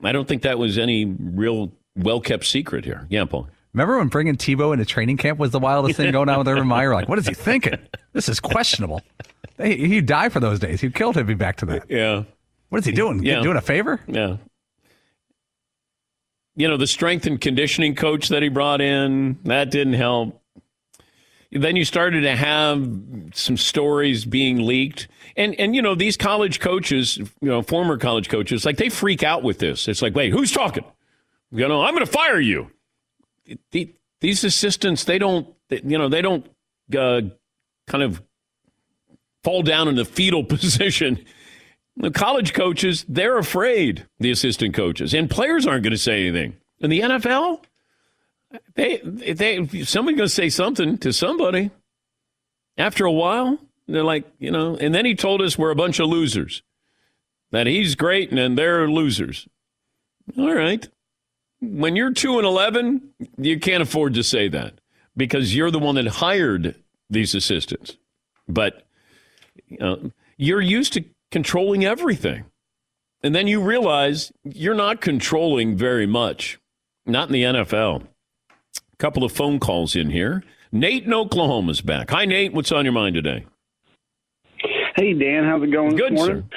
I 0.04 0.12
don't 0.12 0.28
think 0.28 0.42
that 0.42 0.58
was 0.58 0.78
any 0.78 1.06
real 1.06 1.72
well 1.96 2.20
kept 2.22 2.46
secret 2.46 2.86
here. 2.86 3.06
Yeah, 3.10 3.26
Paul. 3.26 3.50
Remember 3.74 3.98
when 3.98 4.10
bringing 4.10 4.36
Tebow 4.36 4.74
into 4.74 4.86
training 4.86 5.18
camp 5.18 5.40
was 5.40 5.52
the 5.52 5.60
wildest 5.60 5.96
thing 5.98 6.12
going 6.12 6.28
on 6.28 6.40
with 6.40 6.48
Urban 6.48 6.68
Meyer? 6.68 6.94
Like, 6.94 7.08
what 7.08 7.18
is 7.18 7.28
he 7.28 7.34
thinking? 7.34 7.78
This 8.14 8.28
is 8.28 8.40
questionable. 8.40 9.02
He, 9.58 9.88
he'd 9.88 10.06
die 10.06 10.30
for 10.30 10.40
those 10.40 10.60
days. 10.60 10.82
He'd 10.82 10.94
kill 10.94 11.14
to 11.14 11.24
be 11.24 11.34
back 11.34 11.58
to 11.58 11.66
that. 11.68 11.90
Yeah. 11.90 12.24
What 12.70 12.80
is 12.80 12.86
he 12.86 12.92
doing? 12.92 13.24
Yeah. 13.24 13.42
Doing 13.42 13.58
a 13.58 13.62
favor? 13.62 14.02
Yeah. 14.08 14.38
You 16.56 16.68
know, 16.68 16.76
the 16.78 16.88
strength 16.88 17.26
and 17.26 17.40
conditioning 17.40 17.96
coach 17.96 18.28
that 18.30 18.44
he 18.44 18.50
brought 18.50 18.82
in, 18.82 19.40
that 19.46 19.72
didn't 19.72 19.94
help. 19.94 20.42
Then 21.54 21.76
you 21.76 21.86
started 21.86 22.22
to 22.22 22.36
have 22.36 22.90
some 23.34 23.58
stories 23.58 24.26
being 24.26 24.66
leaked. 24.66 25.08
And 25.36 25.54
and 25.60 25.76
you 25.76 25.82
know, 25.82 25.96
these 25.96 26.18
college 26.18 26.60
coaches, 26.60 27.18
you 27.18 27.30
know, 27.42 27.62
former 27.62 27.98
college 27.98 28.30
coaches, 28.30 28.66
like 28.66 28.78
they 28.78 28.90
freak 28.90 29.24
out 29.24 29.44
with 29.44 29.60
this. 29.60 29.88
It's 29.88 30.02
like, 30.02 30.16
wait, 30.16 30.32
who's 30.32 30.52
talking? 30.52 30.84
You 31.52 31.68
know, 31.68 31.82
I'm 31.84 31.94
going 31.94 32.06
to 32.06 32.12
fire 32.12 32.40
you. 32.40 32.72
The, 33.72 33.94
these 34.22 34.44
assistants, 34.44 35.04
they 35.04 35.18
don't, 35.18 35.48
you 35.70 35.98
know, 35.98 36.10
they 36.10 36.22
don't 36.22 36.46
uh, 36.98 37.22
kind 37.88 38.04
of 38.04 38.22
fall 39.44 39.64
down 39.64 39.88
in 39.88 39.96
the 39.96 40.06
fetal 40.06 40.44
position. 40.46 41.26
The 41.98 42.12
college 42.12 42.54
coaches, 42.54 43.06
they're 43.10 43.38
afraid, 43.38 44.08
the 44.20 44.32
assistant 44.32 44.74
coaches, 44.74 45.14
and 45.14 45.30
players 45.30 45.68
aren't 45.68 45.84
going 45.84 45.92
to 45.92 45.98
say 45.98 46.28
anything. 46.28 46.56
In 46.80 46.90
the 46.90 47.02
NFL, 47.02 47.64
they, 48.76 48.98
they, 48.98 49.66
somebody's 49.84 50.18
going 50.18 50.18
to 50.18 50.30
say 50.30 50.50
something 50.50 50.98
to 51.00 51.14
somebody. 51.14 51.72
After 52.78 53.06
a 53.06 53.12
while, 53.12 53.60
they're 53.88 54.04
like, 54.04 54.26
you 54.40 54.52
know, 54.52 54.78
and 54.78 54.96
then 54.96 55.06
he 55.06 55.16
told 55.16 55.42
us 55.42 55.58
we're 55.58 55.72
a 55.72 55.76
bunch 55.76 56.00
of 56.00 56.08
losers, 56.08 56.64
that 57.52 57.68
he's 57.68 57.96
great 57.96 58.30
and 58.30 58.38
then 58.38 58.56
they're 58.56 58.90
losers. 58.90 59.48
All 60.38 60.54
right. 60.54 60.88
When 61.62 61.96
you're 61.96 62.12
2 62.12 62.38
and 62.38 62.46
11, 62.46 63.02
you 63.38 63.60
can't 63.60 63.84
afford 63.84 64.16
to 64.16 64.24
say 64.24 64.48
that 64.50 64.74
because 65.16 65.56
you're 65.56 65.72
the 65.72 65.80
one 65.80 65.96
that 65.96 66.08
hired 66.08 66.76
these 67.10 67.36
assistants. 67.36 67.98
But 68.48 68.86
know, 69.70 70.12
you're 70.38 70.62
used 70.62 70.94
to 70.94 71.04
controlling 71.32 71.86
everything. 71.86 72.46
And 73.24 73.36
then 73.36 73.48
you 73.48 73.62
realize 73.62 74.32
you're 74.44 74.74
not 74.74 75.02
controlling 75.02 75.78
very 75.78 76.08
much, 76.08 76.60
not 77.06 77.28
in 77.28 77.34
the 77.34 77.44
NFL. 77.44 78.08
A 78.72 78.96
couple 78.98 79.24
of 79.24 79.32
phone 79.32 79.60
calls 79.60 79.96
in 79.96 80.10
here. 80.10 80.44
Nate 80.72 81.04
in 81.04 81.14
Oklahoma's 81.14 81.82
back. 81.82 82.10
Hi, 82.10 82.26
Nate. 82.26 82.54
What's 82.54 82.72
on 82.72 82.86
your 82.86 82.94
mind 82.94 83.16
today? 83.16 83.46
Hey, 84.96 85.14
Dan, 85.14 85.44
how's 85.44 85.62
it 85.64 85.72
going 85.72 85.96
Good, 85.96 86.14
this 86.14 86.20
morning? 86.20 86.50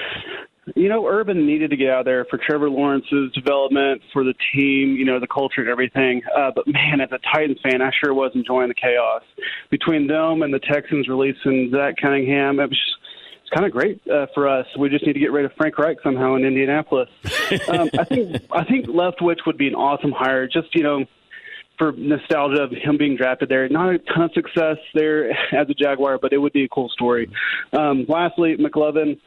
You 0.75 0.89
know, 0.89 1.07
Urban 1.07 1.47
needed 1.47 1.71
to 1.71 1.77
get 1.77 1.91
out 1.91 2.07
there 2.07 2.25
for 2.25 2.39
Trevor 2.39 2.71
Lawrence's 2.71 3.31
development, 3.33 4.01
for 4.13 4.25
the 4.25 4.35
team, 4.55 4.97
you 4.97 5.05
know, 5.05 5.21
the 5.21 5.27
culture 5.27 5.61
and 5.61 5.69
everything. 5.69 6.23
Uh, 6.37 6.51
but 6.55 6.67
man, 6.67 7.01
as 7.01 7.11
a 7.13 7.19
Titans 7.33 7.59
fan, 7.63 7.83
I 7.83 7.91
sure 8.03 8.15
was 8.15 8.33
enjoying 8.35 8.69
the 8.69 8.75
chaos 8.75 9.23
between 9.71 10.07
them 10.07 10.43
and 10.43 10.55
the 10.55 10.61
Texans 10.61 11.09
releasing 11.09 11.71
Zach 11.71 11.97
Cunningham. 12.01 12.61
It 12.61 12.71
was 12.71 12.79
just, 12.79 12.97
it's 13.43 13.51
kind 13.51 13.67
of 13.67 13.73
great 13.73 14.01
uh, 14.09 14.27
for 14.33 14.49
us. 14.49 14.67
We 14.79 14.89
just 14.89 15.07
need 15.07 15.13
to 15.13 15.21
get 15.21 15.33
rid 15.33 15.45
of 15.45 15.53
Frank 15.59 15.79
Reich 15.79 15.99
somehow 16.03 16.35
in 16.37 16.45
Indianapolis. 16.45 17.11
um, 17.69 17.91
I 17.99 18.05
think 18.05 18.37
I 18.51 18.65
think 18.65 18.87
Leftwich 18.87 19.45
would 19.47 19.59
be 19.59 19.69
an 19.69 19.75
awesome 19.75 20.13
hire. 20.13 20.47
Just 20.47 20.75
you 20.75 20.83
know, 20.83 21.05
for 21.79 21.93
nostalgia 21.93 22.63
of 22.63 22.71
him 22.71 22.97
being 22.97 23.17
drafted 23.17 23.49
there. 23.49 23.69
Not 23.69 23.95
a 23.95 23.99
ton 23.99 24.23
of 24.23 24.33
success 24.33 24.77
there 24.95 25.31
as 25.53 25.69
a 25.69 25.75
Jaguar, 25.75 26.19
but 26.19 26.33
it 26.33 26.39
would 26.39 26.53
be 26.53 26.65
a 26.65 26.69
cool 26.69 26.89
story. 26.89 27.31
Um, 27.73 28.07
lastly, 28.09 28.57
McLovin, 28.57 29.19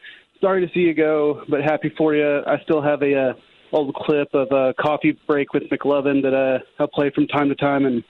sorry 0.42 0.66
to 0.66 0.74
see 0.74 0.82
you 0.82 0.94
go, 0.94 1.44
but 1.50 1.62
happy 1.64 1.92
for 1.98 2.16
you. 2.16 2.42
I 2.46 2.62
still 2.64 2.82
have 2.82 3.02
a 3.02 3.30
uh, 3.30 3.34
old 3.72 3.94
clip 3.96 4.30
of 4.34 4.52
a 4.52 4.74
coffee 4.80 5.18
break 5.28 5.54
with 5.54 5.64
McLovin 5.72 6.22
that 6.24 6.34
uh, 6.34 6.84
I 6.84 6.88
play 6.94 7.12
from 7.14 7.28
time 7.28 7.50
to 7.50 7.56
time, 7.56 7.86
and 7.86 8.04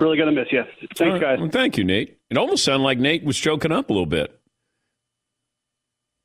really 0.00 0.16
gonna 0.18 0.32
miss 0.32 0.48
you. 0.50 0.62
Thanks, 0.80 1.00
All 1.00 1.10
right. 1.10 1.20
guys. 1.20 1.38
Well, 1.40 1.50
thank 1.50 1.76
you, 1.76 1.84
Nate. 1.84 2.18
It 2.30 2.36
almost 2.36 2.64
sounded 2.64 2.84
like 2.84 2.98
Nate 2.98 3.24
was 3.24 3.38
choking 3.38 3.72
up 3.72 3.90
a 3.90 3.92
little 3.92 4.06
bit. 4.06 4.38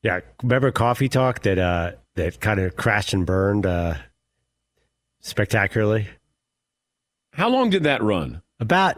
Yeah, 0.04 0.20
remember 0.42 0.72
Coffee 0.72 1.10
Talk 1.10 1.42
that 1.44 1.58
uh, 1.58 1.92
that 2.16 2.40
kind 2.40 2.60
of 2.60 2.76
crashed 2.76 3.14
and 3.14 3.26
burned 3.26 3.66
uh, 3.66 3.96
spectacularly. 5.22 6.08
How 7.34 7.50
long 7.50 7.70
did 7.70 7.84
that 7.84 8.02
run? 8.02 8.42
About 8.60 8.98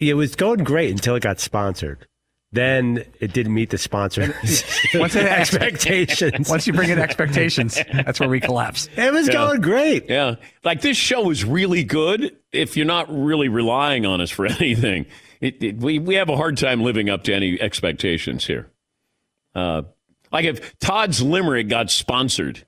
It 0.00 0.14
was 0.14 0.34
going 0.34 0.64
great 0.64 0.90
until 0.90 1.14
it 1.14 1.22
got 1.22 1.38
sponsored. 1.40 2.06
Then 2.56 3.04
it 3.20 3.32
didn't 3.32 3.52
meet 3.54 3.70
the 3.70 3.78
sponsors' 3.78 4.32
Once 4.94 5.14
it 5.14 5.24
expectations. 5.26 6.48
Once 6.48 6.66
you 6.66 6.72
bring 6.72 6.90
in 6.90 6.98
expectations, 6.98 7.78
that's 7.92 8.18
where 8.18 8.28
we 8.28 8.40
collapse. 8.40 8.88
It 8.96 9.12
was 9.12 9.26
Yeah. 9.28 9.34
going 9.34 9.60
great. 9.60 10.08
Yeah. 10.08 10.36
Like 10.64 10.80
this 10.80 10.96
show 10.96 11.30
is 11.30 11.44
really 11.44 11.84
good 11.84 12.34
if 12.52 12.76
you're 12.76 12.86
not 12.86 13.06
really 13.10 13.48
relying 13.48 14.06
on 14.06 14.20
us 14.20 14.30
for 14.30 14.46
anything. 14.60 15.06
It, 15.40 15.62
it, 15.62 15.76
we, 15.76 15.98
we 15.98 16.14
have 16.14 16.28
a 16.30 16.36
hard 16.36 16.56
time 16.56 16.82
living 16.82 17.10
up 17.10 17.24
to 17.24 17.34
any 17.34 17.60
expectations 17.60 18.46
here. 18.46 18.70
Uh, 19.54 19.82
like 20.32 20.44
if 20.46 20.78
Todd's 20.78 21.20
Limerick 21.22 21.68
got 21.68 21.90
sponsored, 21.90 22.66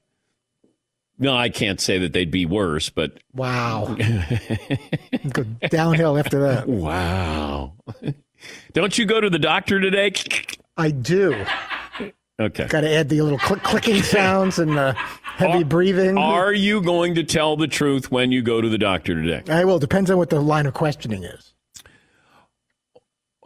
no, 1.19 1.35
I 1.35 1.49
can't 1.49 1.81
say 1.81 1.99
that 2.01 2.13
they'd 2.13 2.31
be 2.31 2.47
worse, 2.47 2.91
but 2.91 3.19
Wow. 3.35 3.97
Go 5.33 5.45
downhill 5.71 6.17
after 6.19 6.41
that. 6.43 6.69
wow. 6.69 7.73
Don't 8.73 8.97
you 8.99 9.07
go 9.07 9.21
to 9.21 9.31
the 9.31 9.39
doctor 9.39 9.81
today? 9.81 10.13
I 10.77 10.91
do. 10.91 11.45
Okay. 12.41 12.67
Got 12.69 12.83
to 12.83 12.95
add 12.95 13.09
the 13.09 13.21
little 13.21 13.39
click, 13.39 13.63
clicking 13.65 14.03
sounds 14.03 14.61
and 14.61 14.77
the 14.77 14.93
heavy 14.93 15.65
breathing. 15.65 16.17
Are 16.17 16.53
you 16.53 16.81
going 16.81 17.17
to 17.17 17.25
tell 17.25 17.57
the 17.57 17.67
truth 17.67 18.13
when 18.13 18.31
you 18.31 18.43
go 18.43 18.61
to 18.61 18.69
the 18.69 18.79
doctor 18.79 19.15
today? 19.21 19.43
I 19.53 19.65
will. 19.65 19.81
Depends 19.81 20.11
on 20.11 20.19
what 20.19 20.31
the 20.31 20.41
line 20.41 20.67
of 20.67 20.75
questioning 20.75 21.25
is. 21.25 21.53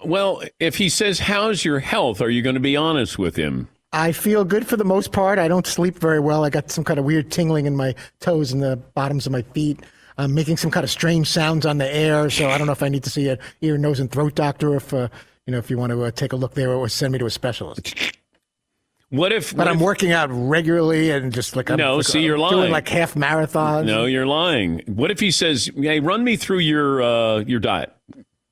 Well, 0.05 0.43
if 0.61 0.77
he 0.77 0.89
says, 0.89 1.21
How's 1.21 1.65
your 1.65 1.81
health? 1.81 2.21
Are 2.21 2.29
you 2.29 2.43
going 2.43 2.55
to 2.55 2.61
be 2.61 2.77
honest 2.77 3.19
with 3.19 3.37
him? 3.37 3.69
I 3.95 4.13
feel 4.13 4.45
good 4.45 4.67
for 4.67 4.77
the 4.77 4.85
most 4.85 5.13
part. 5.13 5.39
I 5.39 5.49
don't 5.49 5.67
sleep 5.67 5.99
very 5.99 6.19
well. 6.19 6.45
I 6.45 6.51
got 6.51 6.71
some 6.71 6.83
kind 6.83 6.99
of 6.99 7.05
weird 7.05 7.31
tingling 7.31 7.67
in 7.67 7.77
my 7.77 7.95
toes 8.21 8.53
and 8.53 8.63
the 8.63 8.77
bottoms 8.77 9.27
of 9.27 9.33
my 9.33 9.43
feet. 9.43 9.81
I'm 10.19 10.35
making 10.35 10.57
some 10.59 10.71
kind 10.71 10.85
of 10.85 10.91
strange 10.91 11.29
sounds 11.29 11.65
on 11.67 11.79
the 11.79 11.95
air, 11.95 12.29
so 12.31 12.49
I 12.51 12.59
don't 12.59 12.67
know 12.67 12.73
if 12.73 12.83
I 12.83 12.89
need 12.89 13.05
to 13.05 13.11
see 13.11 13.29
an 13.29 13.39
ear, 13.61 13.79
nose, 13.79 13.99
and 14.01 14.11
throat 14.11 14.35
doctor. 14.35 14.75
If 14.77 14.93
uh, 14.93 15.09
you 15.47 15.53
know, 15.53 15.59
if 15.59 15.71
you 15.71 15.79
want 15.79 15.91
to 15.93 16.05
uh, 16.05 16.11
take 16.11 16.33
a 16.33 16.37
look 16.37 16.55
there, 16.55 16.71
or 16.73 16.89
send 16.89 17.13
me 17.13 17.19
to 17.19 17.27
a 17.27 17.31
specialist. 17.31 17.95
What 19.11 19.31
if? 19.33 19.51
But 19.51 19.59
what 19.67 19.69
I'm 19.69 19.77
if- 19.77 19.83
working 19.83 20.13
out 20.13 20.31
regularly 20.31 21.11
and 21.11 21.33
just 21.33 21.55
like 21.55 21.71
I'm 21.71 21.77
No, 21.77 21.97
like, 21.97 22.07
see, 22.07 22.23
you're 22.23 22.37
doing 22.39 22.51
lying. 22.61 22.73
like 22.73 22.89
half 22.89 23.15
marathons. 23.15 23.85
No, 23.85 24.07
you're 24.07 24.27
lying. 24.27 24.83
What 24.87 25.11
if 25.11 25.21
he 25.21 25.31
says, 25.31 25.71
"Hey, 25.77 26.01
run 26.01 26.25
me 26.25 26.37
through 26.37 26.61
your 26.61 27.03
uh, 27.03 27.39
your 27.41 27.61
diet. 27.61 27.95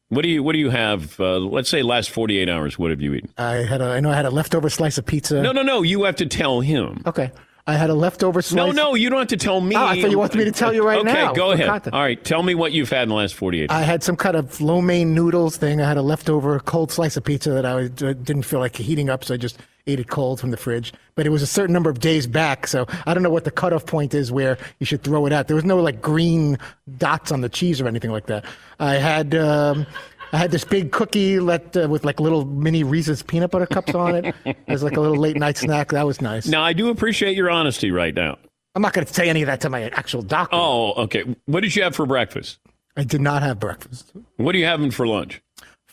What 0.08 0.22
do 0.22 0.28
you 0.28 0.42
What 0.42 0.52
do 0.52 0.58
you 0.58 0.70
have? 0.70 1.18
Uh, 1.20 1.38
let's 1.38 1.70
say 1.70 1.82
last 1.82 2.10
48 2.10 2.48
hours. 2.48 2.78
What 2.78 2.90
have 2.90 3.00
you 3.00 3.14
eaten? 3.14 3.30
I 3.38 3.54
had 3.64 3.80
a, 3.80 3.84
I 3.86 4.00
know 4.00 4.10
I 4.10 4.16
had 4.16 4.26
a 4.26 4.30
leftover 4.30 4.68
slice 4.68 4.98
of 4.98 5.06
pizza. 5.06 5.40
No, 5.40 5.52
no, 5.52 5.62
no. 5.62 5.82
You 5.82 6.02
have 6.04 6.16
to 6.16 6.26
tell 6.26 6.60
him. 6.60 7.02
Okay. 7.06 7.30
I 7.70 7.76
had 7.76 7.88
a 7.88 7.94
leftover 7.94 8.42
slice. 8.42 8.56
No, 8.56 8.72
no. 8.72 8.94
You 8.94 9.10
don't 9.10 9.20
have 9.20 9.28
to 9.28 9.36
tell 9.36 9.60
me. 9.60 9.76
Oh, 9.76 9.84
I 9.84 10.00
thought 10.00 10.10
you 10.10 10.18
wanted 10.18 10.38
me 10.38 10.44
to 10.44 10.52
tell 10.52 10.72
you 10.72 10.84
right 10.84 10.98
okay, 10.98 11.12
now. 11.12 11.30
Okay, 11.30 11.36
go 11.36 11.52
ahead. 11.52 11.68
context. 11.68 11.94
All 11.94 12.02
right, 12.02 12.22
tell 12.22 12.42
me 12.42 12.54
what 12.54 12.72
you've 12.72 12.90
had 12.90 13.04
in 13.04 13.10
the 13.10 13.14
last 13.14 13.34
48. 13.34 13.70
hours. 13.70 13.80
I 13.80 13.84
had 13.84 14.02
some 14.02 14.16
kind 14.16 14.36
of 14.36 14.60
lo 14.60 14.80
mein 14.80 15.14
noodles 15.14 15.56
thing. 15.56 15.80
I 15.80 15.86
had 15.86 15.96
a 15.96 16.02
leftover 16.02 16.58
cold 16.60 16.90
slice 16.90 17.16
of 17.16 17.24
pizza 17.24 17.50
that 17.50 17.64
I 17.64 17.86
didn't 17.88 18.42
feel 18.42 18.58
like 18.58 18.76
heating 18.76 19.08
up, 19.08 19.24
so 19.24 19.34
I 19.34 19.36
just 19.36 19.58
ate 19.86 20.00
it 20.00 20.08
cold 20.08 20.40
from 20.40 20.50
the 20.50 20.56
fridge. 20.56 20.92
But 21.14 21.26
it 21.26 21.30
was 21.30 21.42
a 21.42 21.46
certain 21.46 21.72
number 21.72 21.90
of 21.90 22.00
days 22.00 22.26
back, 22.26 22.66
so 22.66 22.86
I 23.06 23.14
don't 23.14 23.22
know 23.22 23.30
what 23.30 23.44
the 23.44 23.50
cutoff 23.50 23.86
point 23.86 24.14
is 24.14 24.32
where 24.32 24.58
you 24.80 24.86
should 24.86 25.02
throw 25.02 25.26
it 25.26 25.32
out. 25.32 25.46
There 25.46 25.56
was 25.56 25.64
no 25.64 25.78
like 25.78 26.02
green 26.02 26.58
dots 26.98 27.30
on 27.30 27.40
the 27.40 27.48
cheese 27.48 27.80
or 27.80 27.86
anything 27.86 28.10
like 28.10 28.26
that. 28.26 28.44
I 28.78 28.94
had. 28.94 29.34
Um, 29.34 29.86
I 30.32 30.36
had 30.36 30.50
this 30.50 30.64
big 30.64 30.92
cookie 30.92 31.40
let, 31.40 31.76
uh, 31.76 31.88
with 31.88 32.04
like 32.04 32.20
little 32.20 32.44
mini 32.44 32.84
Reese's 32.84 33.22
peanut 33.22 33.50
butter 33.50 33.66
cups 33.66 33.94
on 33.94 34.14
it 34.14 34.34
as 34.68 34.82
like 34.82 34.96
a 34.96 35.00
little 35.00 35.16
late 35.16 35.36
night 35.36 35.56
snack. 35.56 35.88
That 35.90 36.06
was 36.06 36.20
nice. 36.20 36.46
Now, 36.46 36.62
I 36.62 36.72
do 36.72 36.88
appreciate 36.90 37.36
your 37.36 37.50
honesty 37.50 37.90
right 37.90 38.14
now. 38.14 38.38
I'm 38.74 38.82
not 38.82 38.92
going 38.92 39.06
to 39.06 39.12
say 39.12 39.28
any 39.28 39.42
of 39.42 39.46
that 39.46 39.60
to 39.62 39.70
my 39.70 39.82
actual 39.90 40.22
doctor. 40.22 40.54
Oh, 40.56 40.92
okay. 41.04 41.24
What 41.46 41.60
did 41.60 41.74
you 41.74 41.82
have 41.82 41.96
for 41.96 42.06
breakfast? 42.06 42.60
I 42.96 43.02
did 43.04 43.20
not 43.20 43.42
have 43.42 43.58
breakfast. 43.58 44.12
What 44.36 44.54
are 44.54 44.58
you 44.58 44.66
having 44.66 44.90
for 44.90 45.06
lunch? 45.06 45.42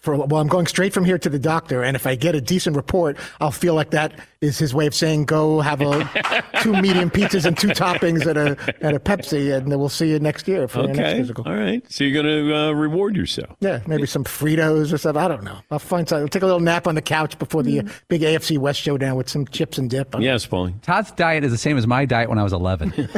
For, 0.08 0.16
well, 0.16 0.40
I'm 0.40 0.48
going 0.48 0.68
straight 0.68 0.94
from 0.94 1.04
here 1.04 1.18
to 1.18 1.28
the 1.28 1.38
doctor, 1.38 1.84
and 1.84 1.94
if 1.94 2.08
I 2.08 2.16
get 2.16 2.34
a 2.34 2.40
decent 2.40 2.78
report, 2.78 3.18
I'll 3.42 3.52
feel 3.52 3.74
like 3.74 3.90
that 3.90 4.18
is 4.40 4.58
his 4.58 4.74
way 4.74 4.88
of 4.88 4.96
saying, 4.96 5.26
"Go 5.26 5.60
have 5.60 5.82
a 5.82 6.10
two 6.62 6.72
medium 6.72 7.12
pizzas 7.12 7.46
and 7.46 7.58
two 7.58 7.68
toppings 7.72 8.26
at 8.26 8.38
a 8.38 8.52
at 8.82 8.96
a 8.96 9.02
Pepsi, 9.02 9.54
and 9.54 9.70
then 9.70 9.78
we'll 9.78 9.90
see 9.90 10.10
you 10.10 10.18
next 10.20 10.48
year 10.48 10.70
for 10.70 10.84
your 10.84 10.88
next 10.94 11.00
Okay. 11.00 11.18
physical." 11.18 11.44
All 11.46 11.54
right. 11.54 11.84
So 11.92 12.06
you're 12.06 12.24
going 12.24 12.48
to 12.48 12.56
uh, 12.56 12.72
reward 12.72 13.18
yourself. 13.18 13.58
Yeah, 13.60 13.82
maybe 13.86 14.06
some 14.06 14.24
Fritos 14.24 14.94
or 14.94 14.98
something. 14.98 15.22
I 15.22 15.28
don't 15.28 15.44
know. 15.44 15.58
I'll 15.72 15.78
find 15.78 16.08
something. 16.08 16.24
I'll 16.24 16.30
take 16.30 16.44
a 16.44 16.46
little 16.46 16.62
nap 16.62 16.88
on 16.88 16.96
the 16.96 17.02
couch 17.02 17.38
before 17.38 17.62
the 17.62 17.82
uh, 17.82 17.84
big 18.08 18.22
AFC 18.22 18.58
West 18.58 18.80
showdown 18.80 19.18
with 19.18 19.28
some 19.28 19.46
chips 19.48 19.78
and 19.78 19.90
dip. 19.90 20.16
Yes, 20.20 20.48
Paulie. 20.48 20.82
Todd's 20.84 21.12
diet 21.12 21.44
is 21.44 21.52
the 21.52 21.58
same 21.58 21.78
as 21.78 21.86
my 21.86 22.06
diet 22.06 22.30
when 22.30 22.40
I 22.40 22.44
was 22.44 22.54
11. 22.54 22.94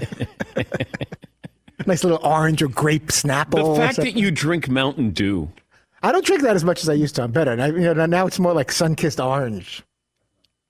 Nice 1.85 2.03
little 2.03 2.19
orange 2.23 2.61
or 2.61 2.67
grape 2.67 3.07
Snapple. 3.07 3.75
The 3.75 3.79
fact 3.81 3.97
that 3.97 4.15
you 4.15 4.31
drink 4.31 4.67
Mountain 4.67 5.11
Dew. 5.11 5.49
I 6.01 6.11
don't 6.11 6.25
drink 6.25 6.41
that 6.43 6.55
as 6.55 6.63
much 6.63 6.81
as 6.81 6.89
I 6.89 6.93
used 6.93 7.15
to. 7.15 7.23
I'm 7.23 7.31
better. 7.31 7.51
And 7.51 7.61
I, 7.61 7.67
you 7.67 7.93
know, 7.93 8.05
now 8.05 8.25
it's 8.27 8.39
more 8.39 8.53
like 8.53 8.71
sun-kissed 8.71 9.19
orange. 9.19 9.83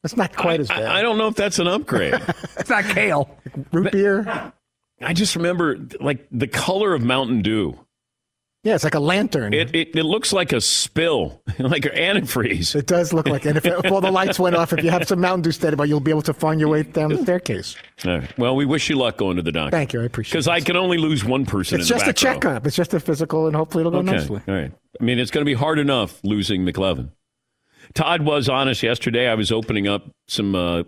That's 0.03 0.15
not 0.17 0.35
quite 0.35 0.59
as 0.59 0.69
bad. 0.69 0.85
I, 0.85 0.99
I 0.99 1.01
don't 1.01 1.17
know 1.17 1.27
if 1.27 1.35
that's 1.35 1.59
an 1.59 1.67
upgrade. 1.67 2.13
it's 2.57 2.69
not 2.69 2.85
kale. 2.85 3.37
Root 3.71 3.91
beer. 3.91 4.53
I 5.01 5.13
just 5.13 5.35
remember 5.35 5.77
like 5.99 6.25
the 6.31 6.47
color 6.47 6.93
of 6.93 7.03
Mountain 7.03 7.41
Dew. 7.41 7.77
Yeah, 8.63 8.75
it's 8.75 8.83
like 8.83 8.95
a 8.95 8.99
lantern. 8.99 9.53
It 9.53 9.73
it, 9.73 9.95
it 9.95 10.03
looks 10.03 10.33
like 10.33 10.51
a 10.51 10.59
spill, 10.59 11.41
like 11.59 11.85
an 11.85 11.91
antifreeze. 11.93 12.75
It 12.75 12.87
does 12.87 13.13
look 13.13 13.25
like 13.27 13.45
it. 13.45 13.55
If, 13.55 13.65
if 13.65 13.89
all 13.89 14.01
the 14.01 14.11
lights 14.11 14.37
went 14.37 14.55
off, 14.57 14.73
if 14.73 14.83
you 14.83 14.89
have 14.89 15.07
some 15.07 15.21
Mountain 15.21 15.43
Dew 15.43 15.51
steady 15.53 15.77
by, 15.77 15.85
you'll 15.85 16.01
be 16.01 16.11
able 16.11 16.21
to 16.23 16.33
find 16.33 16.59
your 16.59 16.67
way 16.69 16.83
down 16.83 17.09
the 17.09 17.17
staircase. 17.21 17.77
Right. 18.03 18.37
Well, 18.37 18.57
we 18.57 18.65
wish 18.65 18.89
you 18.89 18.97
luck 18.97 19.15
going 19.17 19.37
to 19.37 19.41
the 19.41 19.53
doctor. 19.53 19.71
Thank 19.71 19.93
you. 19.93 20.01
I 20.01 20.05
appreciate 20.05 20.31
it. 20.31 20.33
Because 20.39 20.47
I 20.49 20.59
can 20.59 20.75
only 20.75 20.97
lose 20.97 21.23
one 21.23 21.45
person 21.45 21.79
It's 21.79 21.89
in 21.89 21.97
the 21.97 22.03
just 22.05 22.21
a 22.23 22.25
back 22.25 22.43
row. 22.43 22.49
checkup. 22.51 22.67
It's 22.67 22.75
just 22.75 22.93
a 22.93 22.99
physical, 22.99 23.47
and 23.47 23.55
hopefully 23.55 23.81
it'll 23.83 23.91
go 23.91 23.99
Okay. 23.99 24.11
nicely. 24.11 24.41
All 24.47 24.53
right. 24.53 24.71
I 24.99 25.03
mean, 25.03 25.19
it's 25.19 25.31
going 25.31 25.41
to 25.41 25.49
be 25.49 25.53
hard 25.53 25.79
enough 25.79 26.19
losing 26.23 26.65
McLovin. 26.65 27.11
Todd 27.93 28.21
was 28.21 28.49
honest 28.49 28.83
yesterday. 28.83 29.27
I 29.27 29.35
was 29.35 29.51
opening 29.51 29.87
up 29.87 30.09
some 30.27 30.55
uh, 30.55 30.83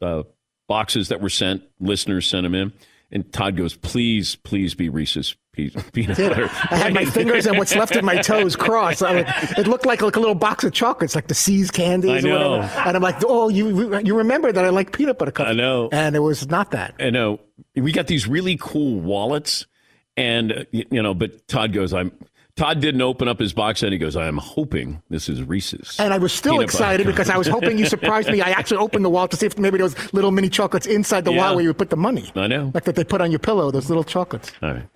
uh, 0.00 0.22
boxes 0.68 1.08
that 1.08 1.20
were 1.20 1.28
sent. 1.28 1.62
Listeners 1.80 2.26
sent 2.26 2.44
them 2.44 2.54
in. 2.54 2.72
And 3.12 3.32
Todd 3.32 3.56
goes, 3.56 3.76
please, 3.76 4.36
please 4.36 4.74
be 4.74 4.88
Reese's 4.88 5.36
peanut 5.52 6.18
butter. 6.18 6.50
I 6.70 6.76
had 6.76 6.94
my 6.94 7.04
fingers 7.04 7.46
and 7.46 7.56
what's 7.56 7.74
left 7.74 7.96
of 7.96 8.04
my 8.04 8.16
toes 8.16 8.56
crossed. 8.56 9.02
It 9.02 9.66
looked 9.66 9.86
like, 9.86 10.02
like 10.02 10.16
a 10.16 10.20
little 10.20 10.34
box 10.34 10.64
of 10.64 10.72
chocolates, 10.72 11.14
like 11.14 11.28
the 11.28 11.34
See's 11.34 11.70
candies 11.70 12.24
I 12.24 12.28
or 12.28 12.32
whatever. 12.32 12.80
And 12.80 12.96
I'm 12.96 13.02
like, 13.02 13.16
oh, 13.24 13.48
you 13.48 13.98
you 14.00 14.16
remember 14.16 14.52
that 14.52 14.64
I 14.64 14.68
like 14.70 14.92
peanut 14.92 15.18
butter 15.18 15.30
cups? 15.30 15.50
I 15.50 15.54
know. 15.54 15.88
And 15.92 16.14
it 16.14 16.20
was 16.20 16.48
not 16.48 16.72
that. 16.72 16.94
I 16.98 17.10
know. 17.10 17.40
We 17.74 17.92
got 17.92 18.06
these 18.06 18.26
really 18.26 18.58
cool 18.60 19.00
wallets. 19.00 19.66
And, 20.16 20.66
you 20.72 21.02
know, 21.02 21.14
but 21.14 21.46
Todd 21.48 21.72
goes, 21.72 21.92
I'm. 21.94 22.12
Todd 22.56 22.80
didn't 22.80 23.02
open 23.02 23.28
up 23.28 23.38
his 23.38 23.52
box 23.52 23.82
and 23.82 23.92
he 23.92 23.98
goes, 23.98 24.16
I 24.16 24.26
am 24.26 24.38
hoping 24.38 25.02
this 25.10 25.28
is 25.28 25.42
Reese's. 25.42 25.96
And 26.00 26.14
I 26.14 26.18
was 26.18 26.32
still 26.32 26.54
Peanut 26.54 26.68
butter 26.68 26.76
excited 26.78 27.06
because 27.06 27.28
I 27.28 27.36
was 27.36 27.46
hoping 27.46 27.76
you 27.78 27.84
surprised 27.84 28.30
me. 28.30 28.40
I 28.40 28.48
actually 28.50 28.78
opened 28.78 29.04
the 29.04 29.10
wallet 29.10 29.30
to 29.32 29.36
see 29.36 29.44
if 29.44 29.58
maybe 29.58 29.76
there 29.76 29.84
was 29.84 30.14
little 30.14 30.30
mini 30.30 30.48
chocolates 30.48 30.86
inside 30.86 31.26
the 31.26 31.32
Yeah. 31.32 31.38
wallet 31.38 31.56
where 31.56 31.62
you 31.64 31.68
would 31.68 31.78
put 31.78 31.90
the 31.90 31.96
money, 31.98 32.32
I 32.34 32.46
know. 32.46 32.70
like 32.72 32.84
that 32.84 32.94
they 32.94 33.04
put 33.04 33.20
on 33.20 33.30
your 33.30 33.40
pillow. 33.40 33.70
Those 33.70 33.88
little 33.90 34.04
chocolates. 34.04 34.52
All 34.62 34.72
right. 34.72 34.88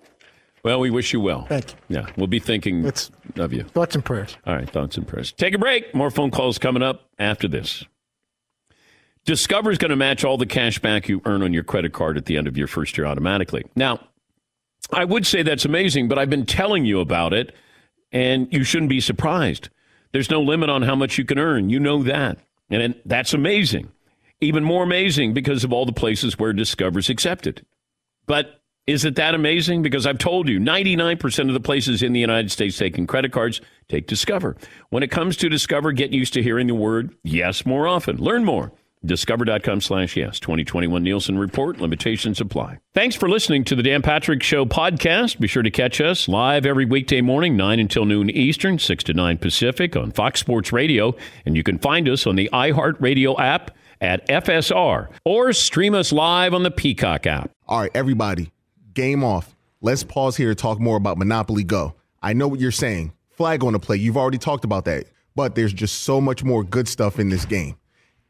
Well, 0.63 0.79
we 0.79 0.89
wish 0.89 1.13
you 1.13 1.19
well. 1.19 1.45
Thank 1.47 1.71
you. 1.71 1.77
Yeah, 1.97 2.07
we'll 2.17 2.27
be 2.27 2.39
thinking 2.39 2.91
of 3.37 3.53
you. 3.53 3.63
Thoughts 3.63 3.93
and 3.95 4.03
prayers. 4.05 4.37
All 4.45 4.55
right, 4.55 4.69
thoughts 4.69 4.97
and 4.97 5.07
prayers. 5.07 5.31
Take 5.31 5.53
a 5.53 5.57
break. 5.59 5.93
More 5.93 6.09
phone 6.11 6.29
calls 6.31 6.57
coming 6.57 6.81
up 6.83 7.09
after 7.19 7.47
this. 7.47 7.83
Discover 9.25 9.71
is 9.71 9.77
going 9.77 9.89
to 9.91 9.95
match 9.95 10.23
all 10.23 10.37
the 10.37 10.45
cash 10.47 10.79
back 10.79 11.07
you 11.07 11.21
earn 11.25 11.43
on 11.43 11.53
your 11.53 11.63
credit 11.63 11.93
card 11.93 12.17
at 12.17 12.25
the 12.25 12.37
end 12.37 12.47
of 12.47 12.57
your 12.57 12.67
first 12.67 12.97
year 12.97 13.05
automatically. 13.05 13.63
Now, 13.75 13.99
I 14.91 15.05
would 15.05 15.25
say 15.25 15.43
that's 15.43 15.65
amazing, 15.65 16.07
but 16.07 16.17
I've 16.17 16.29
been 16.29 16.45
telling 16.45 16.85
you 16.85 16.99
about 16.99 17.33
it, 17.33 17.55
and 18.11 18.51
you 18.51 18.63
shouldn't 18.63 18.89
be 18.89 18.99
surprised. 18.99 19.69
There's 20.11 20.29
no 20.29 20.41
limit 20.41 20.69
on 20.69 20.81
how 20.81 20.95
much 20.95 21.17
you 21.17 21.25
can 21.25 21.39
earn. 21.39 21.69
You 21.69 21.79
know 21.79 22.03
that. 22.03 22.37
And 22.69 22.95
that's 23.05 23.33
amazing. 23.33 23.91
Even 24.41 24.63
more 24.63 24.83
amazing 24.83 25.33
because 25.33 25.63
of 25.63 25.71
all 25.71 25.85
the 25.85 25.93
places 25.93 26.37
where 26.37 26.51
Discover's 26.51 27.09
accepted. 27.09 27.65
But 28.25 28.61
is 28.87 29.05
it 29.05 29.15
that 29.15 29.35
amazing? 29.35 29.83
Because 29.83 30.05
I've 30.05 30.17
told 30.17 30.49
you, 30.49 30.59
99% 30.59 31.47
of 31.47 31.53
the 31.53 31.59
places 31.59 32.01
in 32.01 32.13
the 32.13 32.19
United 32.19 32.51
States 32.51 32.77
taking 32.77 33.07
credit 33.07 33.31
cards 33.31 33.61
take 33.87 34.07
Discover. 34.07 34.57
When 34.89 35.03
it 35.03 35.11
comes 35.11 35.37
to 35.37 35.49
Discover, 35.49 35.91
get 35.91 36.11
used 36.11 36.33
to 36.33 36.43
hearing 36.43 36.67
the 36.67 36.75
word 36.75 37.15
yes 37.23 37.65
more 37.65 37.87
often. 37.87 38.17
Learn 38.17 38.43
more. 38.43 38.71
Discover.com 39.03 39.81
slash 39.81 40.15
yes. 40.15 40.39
2021 40.39 41.03
Nielsen 41.03 41.39
Report. 41.39 41.81
Limitations 41.81 42.39
apply. 42.39 42.77
Thanks 42.93 43.15
for 43.15 43.27
listening 43.27 43.63
to 43.63 43.75
the 43.75 43.81
Dan 43.81 44.03
Patrick 44.03 44.43
Show 44.43 44.65
podcast. 44.65 45.39
Be 45.39 45.47
sure 45.47 45.63
to 45.63 45.71
catch 45.71 45.99
us 45.99 46.27
live 46.27 46.67
every 46.67 46.85
weekday 46.85 47.21
morning, 47.21 47.57
9 47.57 47.79
until 47.79 48.05
noon 48.05 48.29
Eastern, 48.29 48.77
6 48.77 49.03
to 49.05 49.13
9 49.13 49.39
Pacific 49.39 49.95
on 49.95 50.11
Fox 50.11 50.39
Sports 50.39 50.71
Radio. 50.71 51.15
And 51.47 51.57
you 51.57 51.63
can 51.63 51.79
find 51.79 52.07
us 52.07 52.27
on 52.27 52.35
the 52.35 52.47
iHeartRadio 52.53 53.39
app 53.39 53.71
at 54.01 54.27
FSR 54.27 55.09
or 55.25 55.53
stream 55.53 55.95
us 55.95 56.11
live 56.11 56.53
on 56.53 56.61
the 56.61 56.71
Peacock 56.71 57.25
app. 57.25 57.49
All 57.67 57.79
right, 57.79 57.91
everybody, 57.95 58.51
game 58.93 59.23
off. 59.23 59.55
Let's 59.81 60.03
pause 60.03 60.37
here 60.37 60.49
to 60.49 60.55
talk 60.55 60.79
more 60.79 60.97
about 60.97 61.17
Monopoly 61.17 61.63
Go. 61.63 61.95
I 62.21 62.33
know 62.33 62.47
what 62.47 62.59
you're 62.59 62.69
saying. 62.69 63.13
Flag 63.31 63.63
on 63.63 63.73
the 63.73 63.79
play. 63.79 63.97
You've 63.97 64.17
already 64.17 64.37
talked 64.37 64.63
about 64.63 64.85
that. 64.85 65.05
But 65.35 65.55
there's 65.55 65.73
just 65.73 66.01
so 66.01 66.21
much 66.21 66.43
more 66.43 66.63
good 66.63 66.87
stuff 66.87 67.17
in 67.17 67.29
this 67.29 67.45
game. 67.45 67.77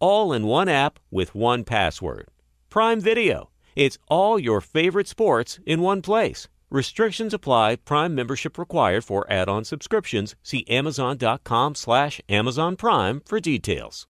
All 0.00 0.32
in 0.32 0.46
one 0.46 0.68
app 0.68 0.98
with 1.10 1.34
one 1.34 1.62
password. 1.62 2.28
Prime 2.70 3.02
Video. 3.02 3.50
It's 3.76 3.98
all 4.08 4.38
your 4.38 4.62
favorite 4.62 5.06
sports 5.06 5.60
in 5.66 5.82
one 5.82 6.00
place. 6.00 6.48
Restrictions 6.70 7.34
apply. 7.34 7.76
Prime 7.76 8.14
membership 8.14 8.56
required 8.56 9.04
for 9.04 9.30
add-on 9.30 9.64
subscriptions. 9.64 10.34
See 10.42 10.66
Amazon.com 10.68 11.74
slash 11.74 12.20
Amazon 12.30 12.76
Prime 12.76 13.20
for 13.26 13.40
details. 13.40 14.06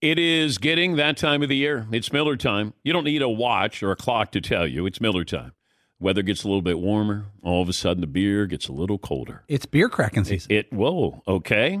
It 0.00 0.18
is 0.18 0.56
getting 0.56 0.96
that 0.96 1.18
time 1.18 1.42
of 1.42 1.50
the 1.50 1.56
year. 1.56 1.86
It's 1.92 2.12
Miller 2.12 2.36
time. 2.36 2.72
You 2.82 2.94
don't 2.94 3.04
need 3.04 3.22
a 3.22 3.28
watch 3.28 3.82
or 3.82 3.92
a 3.92 3.96
clock 3.96 4.32
to 4.32 4.40
tell 4.40 4.66
you. 4.66 4.86
It's 4.86 5.00
Miller 5.02 5.24
time. 5.24 5.52
Weather 6.00 6.22
gets 6.22 6.44
a 6.44 6.48
little 6.48 6.62
bit 6.62 6.78
warmer. 6.78 7.26
All 7.42 7.62
of 7.62 7.68
a 7.68 7.72
sudden, 7.72 8.00
the 8.00 8.06
beer 8.06 8.46
gets 8.46 8.68
a 8.68 8.72
little 8.72 8.98
colder. 8.98 9.44
It's 9.48 9.66
beer 9.66 9.88
cracking 9.88 10.24
season. 10.24 10.50
It, 10.52 10.72
whoa, 10.72 11.22
okay. 11.28 11.80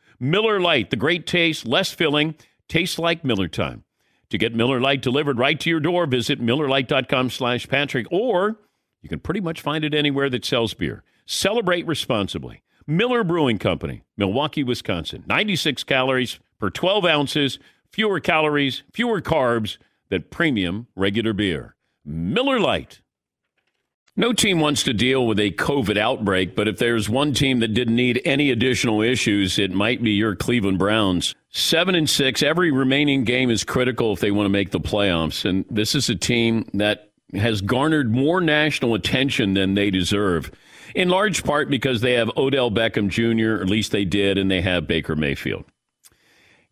Miller 0.23 0.61
Lite, 0.61 0.91
the 0.91 0.95
great 0.95 1.25
taste, 1.25 1.65
less 1.65 1.91
filling, 1.91 2.35
tastes 2.67 2.99
like 2.99 3.25
Miller 3.25 3.47
time. 3.47 3.83
To 4.29 4.37
get 4.37 4.53
Miller 4.53 4.79
Lite 4.79 5.01
delivered 5.01 5.39
right 5.39 5.59
to 5.59 5.67
your 5.67 5.79
door, 5.79 6.05
visit 6.05 6.39
MillerLite.com 6.39 7.31
slash 7.31 7.67
Patrick, 7.67 8.05
or 8.11 8.59
you 9.01 9.09
can 9.09 9.19
pretty 9.19 9.41
much 9.41 9.61
find 9.61 9.83
it 9.83 9.95
anywhere 9.95 10.29
that 10.29 10.45
sells 10.45 10.75
beer. 10.75 11.03
Celebrate 11.25 11.87
responsibly. 11.87 12.61
Miller 12.85 13.23
Brewing 13.23 13.57
Company, 13.57 14.03
Milwaukee, 14.15 14.63
Wisconsin. 14.63 15.23
96 15.25 15.83
calories 15.85 16.39
per 16.59 16.69
12 16.69 17.03
ounces, 17.03 17.57
fewer 17.91 18.19
calories, 18.19 18.83
fewer 18.93 19.21
carbs 19.21 19.79
than 20.09 20.21
premium 20.29 20.85
regular 20.95 21.33
beer. 21.33 21.75
Miller 22.05 22.59
Lite. 22.59 23.01
No 24.21 24.33
team 24.33 24.59
wants 24.59 24.83
to 24.83 24.93
deal 24.93 25.25
with 25.25 25.39
a 25.39 25.49
COVID 25.49 25.97
outbreak, 25.97 26.55
but 26.55 26.67
if 26.67 26.77
there's 26.77 27.09
one 27.09 27.33
team 27.33 27.59
that 27.61 27.73
didn't 27.73 27.95
need 27.95 28.21
any 28.23 28.51
additional 28.51 29.01
issues, 29.01 29.57
it 29.57 29.71
might 29.71 30.03
be 30.03 30.11
your 30.11 30.35
Cleveland 30.35 30.77
Browns. 30.77 31.33
Seven 31.49 31.95
and 31.95 32.07
six, 32.07 32.43
every 32.43 32.69
remaining 32.71 33.23
game 33.23 33.49
is 33.49 33.63
critical 33.63 34.13
if 34.13 34.19
they 34.19 34.29
want 34.29 34.45
to 34.45 34.51
make 34.51 34.69
the 34.69 34.79
playoffs. 34.79 35.43
And 35.43 35.65
this 35.71 35.95
is 35.95 36.07
a 36.07 36.15
team 36.15 36.69
that 36.75 37.09
has 37.33 37.61
garnered 37.61 38.11
more 38.11 38.41
national 38.41 38.93
attention 38.93 39.55
than 39.55 39.73
they 39.73 39.89
deserve, 39.89 40.51
in 40.93 41.09
large 41.09 41.43
part 41.43 41.71
because 41.71 42.01
they 42.01 42.13
have 42.13 42.29
Odell 42.37 42.69
Beckham 42.69 43.09
Jr., 43.09 43.59
at 43.59 43.71
least 43.71 43.91
they 43.91 44.05
did, 44.05 44.37
and 44.37 44.51
they 44.51 44.61
have 44.61 44.85
Baker 44.85 45.15
Mayfield 45.15 45.65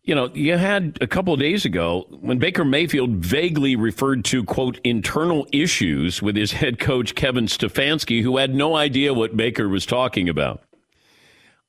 you 0.02 0.14
know, 0.14 0.30
you 0.34 0.56
had 0.56 0.98
a 1.00 1.06
couple 1.06 1.34
of 1.34 1.40
days 1.40 1.64
ago 1.64 2.06
when 2.20 2.38
Baker 2.38 2.64
Mayfield 2.64 3.16
vaguely 3.16 3.76
referred 3.76 4.24
to, 4.26 4.42
quote, 4.44 4.80
internal 4.82 5.46
issues 5.52 6.22
with 6.22 6.36
his 6.36 6.52
head 6.52 6.78
coach, 6.78 7.14
Kevin 7.14 7.46
Stefanski, 7.46 8.22
who 8.22 8.38
had 8.38 8.54
no 8.54 8.76
idea 8.76 9.12
what 9.12 9.36
Baker 9.36 9.68
was 9.68 9.84
talking 9.84 10.28
about. 10.28 10.62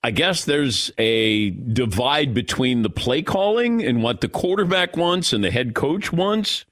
I 0.03 0.11
guess 0.11 0.45
there's 0.45 0.91
a 0.97 1.51
divide 1.51 2.33
between 2.33 2.81
the 2.81 2.89
play 2.89 3.21
calling 3.21 3.83
and 3.83 4.01
what 4.01 4.21
the 4.21 4.29
quarterback 4.29 4.97
wants 4.97 5.31
and 5.33 5.43
the 5.43 5.51
head 5.51 5.75
coach 5.75 6.11
wants, 6.11 6.65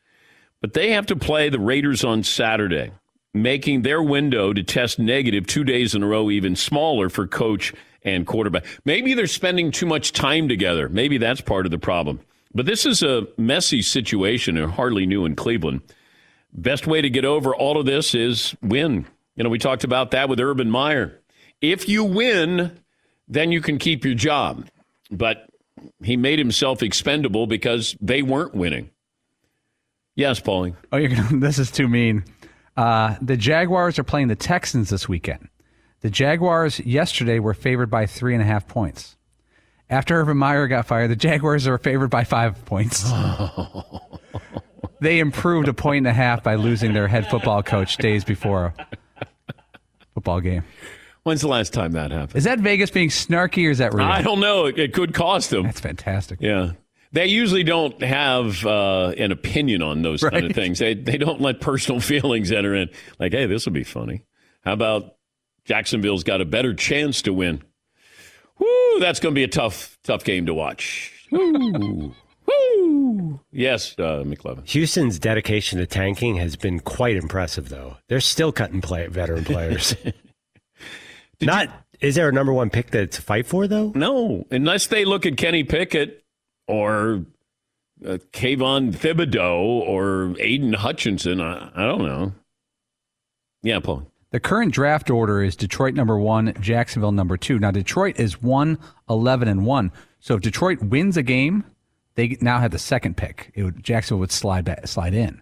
but 0.61 0.73
they 0.73 0.91
have 0.91 1.05
to 1.07 1.15
play 1.15 1.49
the 1.49 1.59
Raiders 1.59 2.03
on 2.03 2.23
Saturday, 2.23 2.91
making 3.33 3.81
their 3.81 4.01
window 4.01 4.53
to 4.53 4.63
test 4.63 4.99
negative 4.99 5.45
two 5.45 5.63
days 5.63 5.93
in 5.95 6.03
a 6.03 6.07
row 6.07 6.29
even 6.31 6.55
smaller 6.55 7.09
for 7.09 7.27
coach 7.27 7.73
and 8.03 8.25
quarterback. 8.25 8.65
Maybe 8.85 9.13
they're 9.13 9.27
spending 9.27 9.71
too 9.71 9.85
much 9.85 10.13
time 10.13 10.47
together. 10.47 10.89
Maybe 10.89 11.17
that's 11.17 11.41
part 11.41 11.65
of 11.65 11.71
the 11.71 11.77
problem. 11.77 12.19
But 12.53 12.65
this 12.65 12.85
is 12.85 13.03
a 13.03 13.27
messy 13.37 13.81
situation 13.81 14.57
and 14.57 14.71
hardly 14.71 15.05
new 15.05 15.25
in 15.25 15.35
Cleveland. 15.35 15.81
Best 16.51 16.87
way 16.87 17.01
to 17.01 17.09
get 17.09 17.25
over 17.25 17.55
all 17.55 17.79
of 17.79 17.85
this 17.85 18.15
is 18.15 18.55
win. 18.61 19.05
You 19.35 19.43
know, 19.43 19.49
we 19.49 19.59
talked 19.59 19.83
about 19.83 20.11
that 20.11 20.29
with 20.29 20.39
Urban 20.39 20.69
Meyer. 20.71 21.19
If 21.61 21.87
you 21.87 22.03
win, 22.03 22.79
then 23.27 23.51
you 23.51 23.61
can 23.61 23.77
keep 23.77 24.03
your 24.03 24.15
job. 24.15 24.67
But 25.11 25.47
he 26.03 26.17
made 26.17 26.39
himself 26.39 26.81
expendable 26.81 27.45
because 27.45 27.95
they 28.01 28.21
weren't 28.21 28.55
winning. 28.55 28.89
Yes, 30.15 30.39
Paulie. 30.39 30.75
Oh, 30.91 30.97
you're 30.97 31.09
gonna. 31.09 31.29
This 31.39 31.59
is 31.59 31.71
too 31.71 31.87
mean. 31.87 32.25
Uh, 32.79 33.17
the 33.21 33.35
Jaguars 33.35 33.99
are 33.99 34.05
playing 34.05 34.29
the 34.29 34.37
Texans 34.37 34.89
this 34.89 35.09
weekend. 35.09 35.49
The 35.99 36.09
Jaguars 36.09 36.79
yesterday 36.79 37.39
were 37.39 37.53
favored 37.53 37.89
by 37.89 38.05
three 38.05 38.33
and 38.33 38.41
a 38.41 38.45
half 38.45 38.69
points. 38.69 39.17
After 39.89 40.21
Urban 40.21 40.37
Meyer 40.37 40.65
got 40.69 40.85
fired, 40.85 41.09
the 41.09 41.17
Jaguars 41.17 41.67
are 41.67 41.77
favored 41.77 42.09
by 42.09 42.23
five 42.23 42.63
points. 42.63 43.11
they 45.01 45.19
improved 45.19 45.67
a 45.67 45.73
point 45.73 45.97
and 45.97 46.07
a 46.07 46.13
half 46.13 46.41
by 46.41 46.55
losing 46.55 46.93
their 46.93 47.09
head 47.09 47.29
football 47.29 47.61
coach 47.61 47.97
days 47.97 48.23
before 48.23 48.73
a 49.19 49.25
football 50.13 50.39
game. 50.39 50.63
When's 51.23 51.41
the 51.41 51.49
last 51.49 51.73
time 51.73 51.91
that 51.91 52.11
happened? 52.11 52.37
Is 52.37 52.45
that 52.45 52.59
Vegas 52.59 52.91
being 52.91 53.09
snarky 53.09 53.67
or 53.67 53.71
is 53.71 53.79
that 53.79 53.93
real? 53.93 54.07
I 54.07 54.21
don't 54.21 54.39
know. 54.39 54.67
It, 54.67 54.79
it 54.79 54.93
could 54.93 55.13
cost 55.13 55.49
them. 55.49 55.63
That's 55.63 55.81
fantastic. 55.81 56.39
Yeah. 56.39 56.71
They 57.11 57.25
usually 57.25 57.63
don't 57.63 58.01
have 58.03 58.65
uh, 58.65 59.13
an 59.17 59.31
opinion 59.31 59.81
on 59.81 60.03
those 60.03 60.21
kind 60.21 60.45
of 60.45 60.53
things. 60.53 60.79
They 60.79 60.93
they 60.93 61.17
don't 61.17 61.41
let 61.41 61.59
personal 61.59 61.99
feelings 62.01 62.51
enter 62.51 62.75
in. 62.75 62.89
Like, 63.19 63.31
hey, 63.31 63.47
this 63.47 63.65
will 63.65 63.73
be 63.73 63.83
funny. 63.83 64.23
How 64.63 64.73
about 64.73 65.15
Jacksonville's 65.65 66.23
got 66.23 66.41
a 66.41 66.45
better 66.45 66.73
chance 66.73 67.21
to 67.23 67.33
win? 67.33 67.63
Woo, 68.59 68.99
that's 68.99 69.19
going 69.19 69.33
to 69.33 69.39
be 69.39 69.43
a 69.43 69.47
tough 69.47 69.97
tough 70.03 70.23
game 70.23 70.45
to 70.45 70.53
watch. 70.53 71.27
Woo. 71.31 72.13
Woo. 72.45 73.39
Yes, 73.51 73.95
uh, 73.97 74.23
McLovin. 74.25 74.67
Houston's 74.69 75.19
dedication 75.19 75.79
to 75.79 75.85
tanking 75.87 76.35
has 76.35 76.55
been 76.55 76.79
quite 76.79 77.15
impressive, 77.15 77.69
though. 77.69 77.97
They're 78.07 78.19
still 78.21 78.51
cutting 78.51 78.81
play, 78.81 79.07
veteran 79.07 79.45
players. 79.45 79.95
Not 81.41 81.69
is 82.01 82.15
there 82.15 82.29
a 82.29 82.31
number 82.31 82.53
one 82.53 82.69
pick 82.69 82.91
that 82.91 83.11
to 83.13 83.21
fight 83.21 83.45
for 83.45 83.67
though? 83.67 83.91
No, 83.95 84.45
unless 84.51 84.87
they 84.87 85.05
look 85.05 85.25
at 85.25 85.37
Kenny 85.37 85.63
Pickett 85.63 86.23
or 86.69 87.25
uh, 88.05 88.17
Kayvon 88.31 88.93
Thibodeaux 88.93 89.59
or 89.59 90.35
Aidan 90.39 90.73
Hutchinson. 90.73 91.41
I, 91.41 91.71
I 91.75 91.85
don't 91.85 92.03
know. 92.05 92.33
Yeah, 93.61 93.79
Paul. 93.79 94.09
The 94.31 94.39
current 94.39 94.71
draft 94.73 95.09
order 95.09 95.43
is 95.43 95.55
Detroit 95.55 95.95
number 95.95 96.17
one, 96.17 96.53
Jacksonville 96.61 97.11
number 97.11 97.35
two. 97.35 97.57
Now 97.57 97.71
Detroit 97.71 98.19
is 98.19 98.41
one, 98.41 98.77
11, 99.09 99.47
and 99.47 99.65
one. 99.65 99.91
So 100.19 100.35
if 100.35 100.41
Detroit 100.41 100.81
wins 100.83 101.17
a 101.17 101.23
game, 101.23 101.63
they 102.15 102.37
now 102.39 102.59
have 102.59 102.71
the 102.71 102.79
second 102.79 103.17
pick. 103.17 103.51
It 103.55 103.63
would, 103.63 103.83
Jacksonville 103.83 104.19
would 104.19 104.31
slide 104.31 104.65
back, 104.65 104.87
slide 104.87 105.15
in. 105.15 105.41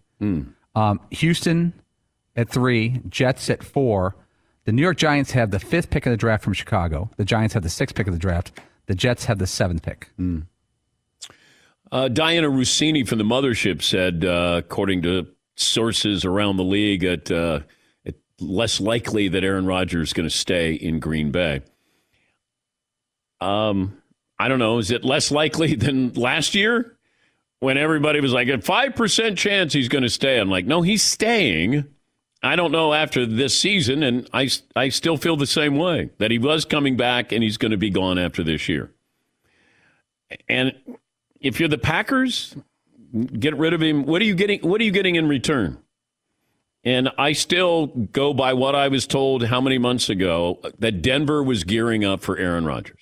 Um, 0.74 1.02
Houston 1.12 1.74
at 2.36 2.50
three, 2.50 3.02
Jets 3.10 3.50
at 3.50 3.62
four. 3.64 4.16
The 4.64 4.72
New 4.72 4.82
York 4.82 4.98
Giants 4.98 5.32
have 5.32 5.52
the 5.52 5.60
fifth 5.60 5.90
pick 5.90 6.06
of 6.06 6.12
the 6.12 6.18
draft 6.18 6.44
from 6.44 6.54
Chicago. 6.54 7.10
The 7.18 7.26
Giants 7.26 7.54
have 7.56 7.64
the 7.64 7.70
sixth 7.70 7.96
pick 7.96 8.08
of 8.08 8.14
the 8.14 8.20
draft. 8.20 8.60
The 8.86 8.96
Jets 8.96 9.26
have 9.26 9.40
the 9.40 9.48
seventh 9.48 9.82
pick. 9.82 10.10
Uh, 11.92 12.10
Dianna 12.10 12.52
Russini 12.52 13.08
from 13.08 13.18
the 13.18 13.24
mothership 13.24 13.82
said, 13.82 14.26
uh, 14.26 14.62
according 14.64 15.04
to 15.04 15.28
sources 15.56 16.26
around 16.26 16.58
the 16.58 16.64
league, 16.64 17.02
that 17.02 17.32
uh, 17.32 17.62
it's 18.04 18.20
less 18.40 18.80
likely 18.82 19.30
that 19.30 19.44
Aaron 19.44 19.66
Rodgers 19.66 20.10
is 20.10 20.14
going 20.14 20.28
to 20.28 20.36
stay 20.36 20.74
in 20.74 21.00
Green 21.00 21.32
Bay. 21.32 21.62
Um, 23.40 24.02
I 24.40 24.48
don't 24.48 24.60
know. 24.60 24.80
Is 24.80 24.92
it 24.92 25.04
less 25.04 25.32
likely 25.32 25.76
than 25.76 26.14
last 26.14 26.56
year 26.56 26.98
when 27.60 27.78
everybody 27.78 28.20
was 28.20 28.34
like, 28.34 28.50
a 28.50 28.58
5% 28.58 29.38
chance 29.38 29.74
he's 29.74 29.90
going 29.90 30.04
to 30.04 30.10
stay? 30.10 30.40
I'm 30.40 30.50
like, 30.50 30.66
no, 30.66 30.82
he's 30.82 31.04
staying. 31.04 31.86
I 32.44 32.56
don't 32.56 32.72
know 32.72 32.94
after 32.94 33.26
this 33.26 33.60
season, 33.60 34.04
and 34.04 34.30
I, 34.32 34.50
I 34.76 34.90
still 34.90 35.18
feel 35.18 35.38
the 35.38 35.48
same 35.48 35.76
way 35.76 36.12
that 36.20 36.30
he 36.30 36.38
was 36.38 36.66
coming 36.66 36.96
back 36.96 37.32
and 37.32 37.42
he's 37.42 37.58
going 37.58 37.72
to 37.72 37.78
be 37.78 37.90
gone 37.90 38.20
after 38.20 38.44
this 38.44 38.70
year. 38.70 38.92
And 40.48 40.74
if 41.40 41.60
you're 41.60 41.70
the 41.70 41.78
Packers, 41.78 42.56
get 43.40 43.56
rid 43.58 43.74
of 43.74 43.82
him. 43.82 44.06
What 44.06 44.22
are 44.22 44.26
you 44.26 44.36
getting? 44.36 44.62
What 44.62 44.82
are 44.82 44.84
you 44.84 44.92
getting 44.92 45.16
in 45.16 45.28
return? 45.28 45.78
And 46.84 47.10
I 47.18 47.34
still 47.34 47.88
go 47.88 48.34
by 48.34 48.54
what 48.54 48.76
I 48.76 48.88
was 48.88 49.06
told 49.08 49.46
how 49.46 49.60
many 49.60 49.78
months 49.78 50.10
ago 50.10 50.60
that 50.80 51.02
Denver 51.02 51.44
was 51.44 51.64
gearing 51.64 52.06
up 52.06 52.22
for 52.22 52.38
Aaron 52.38 52.66
Rodgers. 52.66 53.02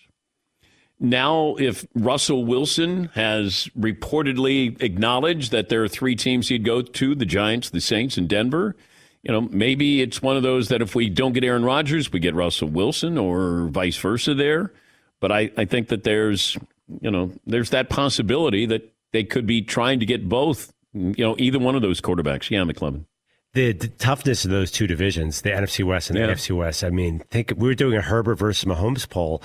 Now, 1.00 1.56
if 1.60 1.86
Russell 1.94 2.46
Wilson 2.46 3.12
has 3.14 3.70
reportedly 3.78 4.82
acknowledged 4.82 5.52
that 5.52 5.70
there 5.70 5.84
are 5.84 5.90
three 5.90 6.16
teams 6.16 6.48
he'd 6.48 6.64
go 6.64 6.82
to 6.82 7.16
the 7.16 7.26
Giants, 7.26 7.70
the 7.70 7.82
Saints, 7.82 8.18
and 8.18 8.30
Denver, 8.30 8.76
you 9.22 9.32
know, 9.32 9.42
maybe 9.42 10.02
it's 10.02 10.22
one 10.22 10.38
of 10.38 10.44
those 10.44 10.70
that 10.70 10.82
if 10.82 10.96
we 10.96 11.10
don't 11.10 11.34
get 11.34 11.44
Aaron 11.44 11.66
Rodgers, 11.66 12.14
we 12.14 12.20
get 12.20 12.34
Russell 12.34 12.70
Wilson 12.70 13.18
or 13.18 13.68
vice 13.68 13.98
versa 13.98 14.34
there. 14.34 14.72
But 15.20 15.32
I, 15.32 15.52
I 15.58 15.66
think 15.66 15.90
that 15.90 16.04
there's, 16.04 16.58
you 17.02 17.12
know, 17.12 17.32
there's 17.46 17.70
that 17.72 17.90
possibility 17.90 18.66
that 18.66 18.94
they 19.12 19.24
could 19.24 19.46
be 19.46 19.62
trying 19.62 20.00
to 20.00 20.06
get 20.06 20.28
both, 20.30 20.74
you 20.94 21.16
know, 21.24 21.36
either 21.40 21.60
one 21.60 21.76
of 21.76 21.82
those 21.82 22.02
quarterbacks. 22.02 22.50
Yeah, 22.50 22.64
McClellan. 22.64 23.06
The, 23.54 23.72
the 23.72 23.88
toughness 23.88 24.44
of 24.44 24.52
those 24.52 24.70
two 24.72 24.86
divisions, 24.86 25.42
the 25.42 25.50
NFC 25.52 25.84
West 25.86 26.10
and 26.10 26.18
the 26.18 26.24
Yeah. 26.24 26.34
AFC 26.34 26.56
West. 26.56 26.84
I 26.84 26.90
mean, 26.90 27.20
think 27.32 27.54
we 27.56 27.68
were 27.68 27.76
doing 27.76 27.96
a 27.98 28.02
Herbert 28.02 28.36
versus 28.36 28.66
Mahomes 28.66 29.10
poll. 29.10 29.42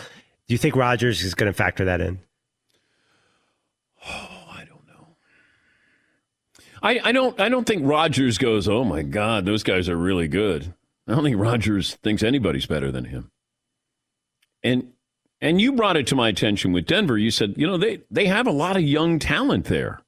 Do 0.48 0.54
you 0.54 0.58
think 0.58 0.74
Rodgers 0.74 1.22
is 1.22 1.34
going 1.34 1.50
to 1.50 1.56
factor 1.56 1.84
that 1.84 2.00
in? 2.00 2.18
Oh, 4.04 4.28
I, 6.82 7.00
I 7.04 7.12
don't 7.12 7.38
I 7.40 7.48
don't 7.48 7.66
think 7.66 7.82
Rodgers 7.84 8.38
goes, 8.38 8.68
oh 8.68 8.84
my 8.84 9.02
God, 9.02 9.44
those 9.44 9.62
guys 9.62 9.88
are 9.88 9.96
really 9.96 10.28
good. 10.28 10.72
I 11.06 11.14
don't 11.14 11.24
think 11.24 11.38
Rodgers 11.38 11.96
thinks 11.96 12.22
anybody's 12.22 12.66
better 12.66 12.90
than 12.90 13.06
him. 13.06 13.30
And 14.62 14.92
and 15.40 15.60
you 15.60 15.72
brought 15.72 15.96
it 15.96 16.06
to 16.08 16.16
my 16.16 16.28
attention 16.28 16.72
with 16.72 16.86
Denver. 16.86 17.16
You 17.16 17.30
said, 17.30 17.54
you 17.56 17.66
know, 17.66 17.76
they, 17.76 18.02
they 18.10 18.26
have 18.26 18.46
a 18.46 18.52
lot 18.52 18.76
of 18.76 18.82
young 18.82 19.18
talent 19.18 19.66
there. 19.66 20.02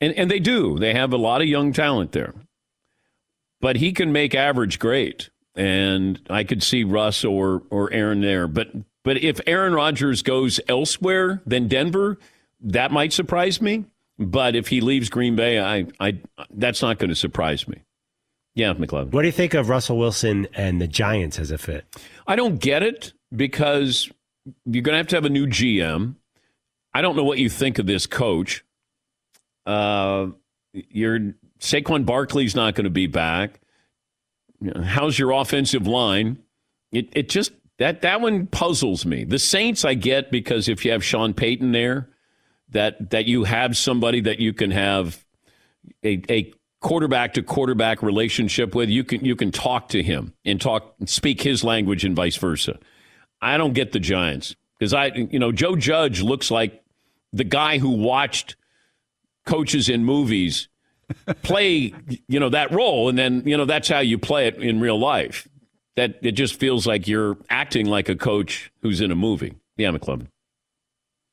And 0.00 0.12
and 0.14 0.30
they 0.30 0.40
do. 0.40 0.78
They 0.78 0.94
have 0.94 1.12
a 1.12 1.16
lot 1.16 1.42
of 1.42 1.46
young 1.46 1.72
talent 1.72 2.10
there. 2.10 2.34
But 3.60 3.76
he 3.76 3.92
can 3.92 4.10
make 4.10 4.34
average 4.34 4.80
great. 4.80 5.30
And 5.54 6.20
I 6.28 6.42
could 6.42 6.62
see 6.62 6.82
Russ 6.82 7.24
or 7.24 7.62
or 7.70 7.92
Aaron 7.92 8.20
there. 8.20 8.48
But 8.48 8.72
but 9.04 9.18
if 9.18 9.40
Aaron 9.46 9.74
Rodgers 9.74 10.22
goes 10.22 10.60
elsewhere 10.68 11.40
than 11.46 11.68
Denver, 11.68 12.18
that 12.60 12.90
might 12.90 13.12
surprise 13.12 13.62
me. 13.62 13.84
But 14.18 14.56
if 14.56 14.68
he 14.68 14.80
leaves 14.80 15.08
Green 15.08 15.36
Bay, 15.36 15.60
I, 15.60 15.86
I 16.00 16.18
that's 16.50 16.82
not 16.82 16.98
going 16.98 17.10
to 17.10 17.16
surprise 17.16 17.68
me. 17.68 17.82
Yeah, 18.54 18.74
McLeod. 18.74 19.12
What 19.12 19.22
do 19.22 19.28
you 19.28 19.32
think 19.32 19.54
of 19.54 19.68
Russell 19.68 19.98
Wilson 19.98 20.46
and 20.52 20.80
the 20.80 20.88
Giants 20.88 21.38
as 21.38 21.50
a 21.50 21.58
fit? 21.58 21.84
I 22.26 22.36
don't 22.36 22.58
get 22.58 22.82
it 22.82 23.12
because 23.34 24.10
you're 24.64 24.82
going 24.82 24.94
to 24.94 24.98
have 24.98 25.08
to 25.08 25.16
have 25.16 25.24
a 25.24 25.30
new 25.30 25.46
GM. 25.46 26.16
I 26.94 27.00
don't 27.00 27.16
know 27.16 27.24
what 27.24 27.38
you 27.38 27.48
think 27.48 27.78
of 27.78 27.86
this 27.86 28.06
coach. 28.06 28.64
Uh, 29.64 30.28
your 30.72 31.34
Saquon 31.60 32.04
Barkley's 32.04 32.54
not 32.54 32.74
going 32.74 32.84
to 32.84 32.90
be 32.90 33.06
back. 33.06 33.60
How's 34.84 35.18
your 35.18 35.32
offensive 35.32 35.86
line? 35.86 36.38
It 36.92 37.08
it 37.12 37.28
just 37.28 37.52
that 37.78 38.02
that 38.02 38.20
one 38.20 38.46
puzzles 38.46 39.06
me. 39.06 39.24
The 39.24 39.38
Saints 39.38 39.84
I 39.84 39.94
get 39.94 40.30
because 40.30 40.68
if 40.68 40.84
you 40.84 40.92
have 40.92 41.02
Sean 41.02 41.34
Payton 41.34 41.72
there, 41.72 42.10
that 42.70 43.10
that 43.10 43.26
you 43.26 43.44
have 43.44 43.76
somebody 43.76 44.20
that 44.20 44.38
you 44.38 44.52
can 44.52 44.70
have 44.70 45.24
a, 46.04 46.22
a 46.28 46.52
quarterback 46.80 47.34
to 47.34 47.42
quarterback 47.42 48.02
relationship 48.02 48.74
with. 48.74 48.88
You 48.88 49.04
can 49.04 49.24
you 49.24 49.36
can 49.36 49.50
talk 49.50 49.88
to 49.90 50.02
him 50.02 50.34
and 50.44 50.60
talk 50.60 50.94
speak 51.06 51.42
his 51.42 51.64
language 51.64 52.04
and 52.04 52.14
vice 52.14 52.36
versa. 52.36 52.78
I 53.42 53.58
don't 53.58 53.74
get 53.74 53.92
the 53.92 53.98
Giants 54.00 54.54
because 54.78 54.94
I 54.94 55.06
you 55.08 55.38
know 55.38 55.52
Joe 55.52 55.76
Judge 55.76 56.22
looks 56.22 56.50
like 56.50 56.82
the 57.32 57.44
guy 57.44 57.78
who 57.78 57.90
watched 57.90 58.56
coaches 59.46 59.88
in 59.88 60.04
movies 60.04 60.68
play 61.42 61.92
you 62.28 62.40
know 62.40 62.48
that 62.48 62.70
role 62.70 63.08
and 63.08 63.18
then 63.18 63.42
you 63.44 63.56
know 63.56 63.64
that's 63.64 63.88
how 63.88 63.98
you 63.98 64.16
play 64.18 64.46
it 64.46 64.54
in 64.56 64.80
real 64.80 64.98
life. 64.98 65.48
That 65.96 66.20
it 66.22 66.32
just 66.32 66.58
feels 66.58 66.86
like 66.86 67.06
you're 67.06 67.36
acting 67.50 67.84
like 67.86 68.08
a 68.08 68.16
coach 68.16 68.72
who's 68.80 69.02
in 69.02 69.10
a 69.10 69.14
movie. 69.16 69.54
Yeah, 69.76 69.90
McClellan. 69.90 70.28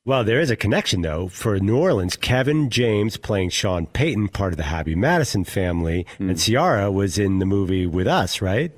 Well, 0.04 0.24
there 0.24 0.40
is 0.40 0.50
a 0.50 0.56
connection 0.56 1.02
though 1.02 1.28
for 1.28 1.58
New 1.60 1.76
Orleans. 1.78 2.16
Kevin 2.16 2.68
James 2.70 3.16
playing 3.16 3.50
Sean 3.50 3.86
Payton, 3.86 4.28
part 4.28 4.52
of 4.52 4.56
the 4.56 4.64
Happy 4.64 4.94
Madison 4.94 5.44
family, 5.44 6.06
and 6.18 6.38
Ciara 6.38 6.90
was 6.90 7.18
in 7.18 7.38
the 7.38 7.46
movie 7.46 7.86
with 7.86 8.06
us, 8.06 8.42
right? 8.42 8.72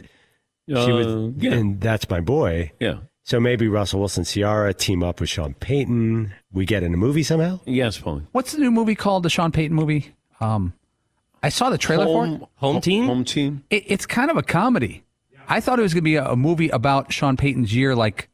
she 0.68 0.74
Uh, 0.74 0.94
was, 0.94 1.32
yeah. 1.38 1.52
and 1.54 1.80
that's 1.80 2.08
my 2.10 2.20
boy. 2.20 2.72
Yeah. 2.78 2.98
So 3.24 3.38
maybe 3.38 3.68
Russell 3.68 4.00
Wilson, 4.00 4.24
Ciara 4.24 4.74
team 4.74 5.02
up 5.02 5.20
with 5.20 5.28
Sean 5.28 5.54
Payton. 5.54 6.34
We 6.52 6.66
get 6.66 6.82
in 6.82 6.92
a 6.92 6.96
movie 6.96 7.22
somehow. 7.22 7.60
Yes, 7.66 7.98
Paul. 7.98 8.22
What's 8.32 8.52
the 8.52 8.58
new 8.58 8.70
movie 8.70 8.96
called? 8.96 9.22
The 9.22 9.30
Sean 9.30 9.52
Payton 9.52 9.74
movie? 9.74 10.12
Um, 10.40 10.72
I 11.42 11.48
saw 11.48 11.70
the 11.70 11.78
trailer 11.78 12.04
for 12.04 12.26
it. 12.26 12.40
Home 12.56 12.80
team. 12.80 13.06
Home 13.06 13.24
team. 13.24 13.64
It, 13.70 13.84
it's 13.86 14.06
kind 14.06 14.30
of 14.30 14.36
a 14.36 14.42
comedy. 14.42 15.04
I 15.48 15.60
thought 15.60 15.78
it 15.78 15.82
was 15.82 15.92
going 15.94 16.02
to 16.02 16.04
be 16.04 16.16
a, 16.16 16.30
a 16.30 16.36
movie 16.36 16.68
about 16.68 17.12
Sean 17.12 17.36
Payton's 17.36 17.74
year, 17.74 17.94
like 17.94 18.28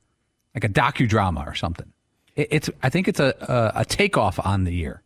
like 0.54 0.64
a 0.64 0.68
docudrama 0.68 1.46
or 1.46 1.54
something. 1.54 1.92
It, 2.36 2.48
it's 2.50 2.70
I 2.82 2.88
think 2.88 3.08
it's 3.08 3.20
a, 3.20 3.34
a 3.74 3.80
a 3.80 3.84
takeoff 3.84 4.44
on 4.44 4.64
the 4.64 4.72
year. 4.72 5.02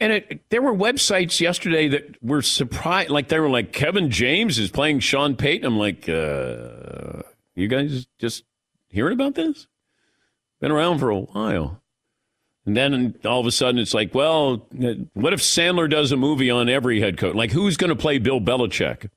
And 0.00 0.12
it, 0.12 0.48
there 0.48 0.62
were 0.62 0.74
websites 0.74 1.38
yesterday 1.38 1.88
that 1.88 2.22
were 2.22 2.40
surprised, 2.40 3.10
like 3.10 3.28
they 3.28 3.38
were 3.38 3.50
like 3.50 3.72
Kevin 3.74 4.10
James 4.10 4.58
is 4.58 4.70
playing 4.70 5.00
Sean 5.00 5.36
Payton. 5.36 5.66
I'm 5.66 5.78
like, 5.78 6.08
uh, 6.08 7.22
you 7.54 7.68
guys 7.68 8.06
just 8.18 8.44
hearing 8.96 9.12
about 9.12 9.34
this? 9.34 9.68
Been 10.60 10.72
around 10.72 10.98
for 10.98 11.10
a 11.10 11.20
while. 11.20 11.82
And 12.64 12.76
then 12.76 13.14
all 13.24 13.40
of 13.40 13.46
a 13.46 13.52
sudden 13.52 13.78
it's 13.78 13.94
like, 13.94 14.14
well, 14.14 14.66
what 15.12 15.32
if 15.32 15.40
Sandler 15.40 15.88
does 15.88 16.10
a 16.10 16.16
movie 16.16 16.50
on 16.50 16.68
every 16.68 17.00
head 17.00 17.16
coach? 17.18 17.34
Like, 17.34 17.52
who's 17.52 17.76
going 17.76 17.90
to 17.90 17.96
play 17.96 18.18
Bill 18.18 18.40
Belichick? 18.40 19.10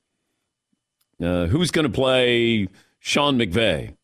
Uh, 1.20 1.46
who's 1.46 1.70
going 1.70 1.86
to 1.86 1.92
play 1.92 2.68
Sean 3.00 3.38
McVay? 3.38 3.96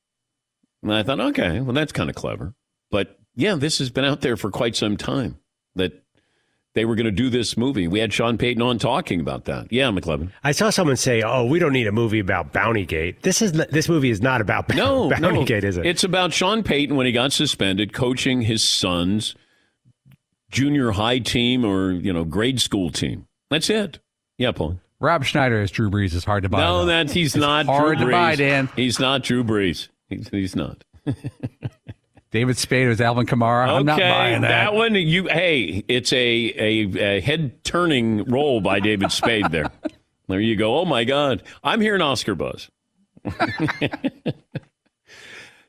And 0.83 0.95
I 0.95 1.03
thought, 1.03 1.21
okay, 1.21 1.61
well, 1.61 1.75
that's 1.75 1.93
kind 1.93 2.11
of 2.11 2.17
clever. 2.17 2.55
But 2.91 3.19
yeah, 3.35 3.55
this 3.55 3.79
has 3.79 3.91
been 3.91 4.05
out 4.05 4.23
there 4.23 4.37
for 4.37 4.51
quite 4.51 4.75
some 4.75 4.97
time 4.97 5.39
that 5.75 6.06
they 6.77 6.85
were 6.85 6.95
going 6.95 7.07
to 7.07 7.11
do 7.11 7.31
this 7.31 7.57
movie. 7.57 7.89
We 7.89 8.01
had 8.01 8.13
Sean 8.13 8.37
Payton 8.37 8.61
on 8.61 8.79
talking 8.79 9.19
about 9.19 9.47
that. 9.47 9.73
Yeah, 9.73 9.89
McLovin. 9.91 10.31
I 10.45 10.53
saw 10.53 10.69
someone 10.69 10.97
say, 10.97 11.23
"Oh, 11.23 11.47
we 11.47 11.59
don't 11.59 11.73
need 11.73 11.87
a 11.87 11.93
movie 11.93 12.19
about 12.21 12.53
Bountygate." 12.53 13.23
This 13.23 13.41
is 13.41 13.53
this 13.53 13.89
movie 13.89 14.11
is 14.11 14.21
not 14.21 14.43
about 14.43 14.69
no, 14.75 15.09
Bountygate, 15.11 15.63
no. 15.63 15.69
is 15.69 15.79
it? 15.79 15.87
It's 15.87 16.05
about 16.05 16.35
Sean 16.35 16.63
Payton 16.63 16.95
when 16.95 17.07
he 17.07 17.13
got 17.13 17.33
suspended, 17.33 17.95
coaching 17.95 18.43
his 18.43 18.63
son's 18.63 19.35
junior 20.51 20.93
high 20.93 21.19
team 21.19 21.65
or 21.65 21.93
you 21.93 22.13
know 22.13 22.25
grade 22.25 22.61
school 22.61 22.91
team. 22.91 23.27
That's 23.51 23.71
it. 23.71 23.99
Yeah, 24.37 24.53
Paul. 24.53 24.79
Rob 25.01 25.25
Schneider 25.25 25.63
as 25.63 25.71
Drew 25.71 25.91
Brees 25.91 26.15
is 26.15 26.25
hard 26.25 26.43
to 26.43 26.51
buy. 26.51 26.61
No, 26.61 26.81
though. 26.81 26.87
that 26.87 27.11
he's 27.11 27.35
It's 27.35 27.41
not 27.41 27.65
hard 27.67 27.99
Drew 27.99 28.07
to 28.07 28.13
buy, 28.13 28.37
Dan. 28.37 28.69
He's 28.77 29.01
not 29.01 29.23
Drew 29.23 29.43
Brees. 29.43 29.89
He's, 30.11 30.29
he's 30.29 30.55
not. 30.55 30.85
David 32.37 32.59
Spade 32.59 32.89
as 32.89 33.01
Alvin 33.01 33.25
Kamara. 33.25 33.67
I'm 33.67 33.87
not 33.87 33.99
Okay, 33.99 34.11
buying 34.11 34.43
that. 34.43 34.75
one 34.75 34.95
you. 34.95 35.25
Hey, 35.27 35.83
it's 35.89 36.13
a 36.13 36.19
a, 36.19 37.17
a 37.17 37.21
head 37.23 37.65
turning 37.65 38.25
role 38.25 38.61
by 38.61 38.79
David 38.79 39.11
Spade. 39.11 39.51
There, 39.51 39.71
there 40.29 40.39
you 40.41 40.55
go. 40.55 40.79
Oh 40.79 40.85
my 40.85 41.05
God, 41.05 41.43
I'm 41.65 41.81
hearing 41.81 42.03
Oscar 42.03 42.35
buzz. 42.35 42.71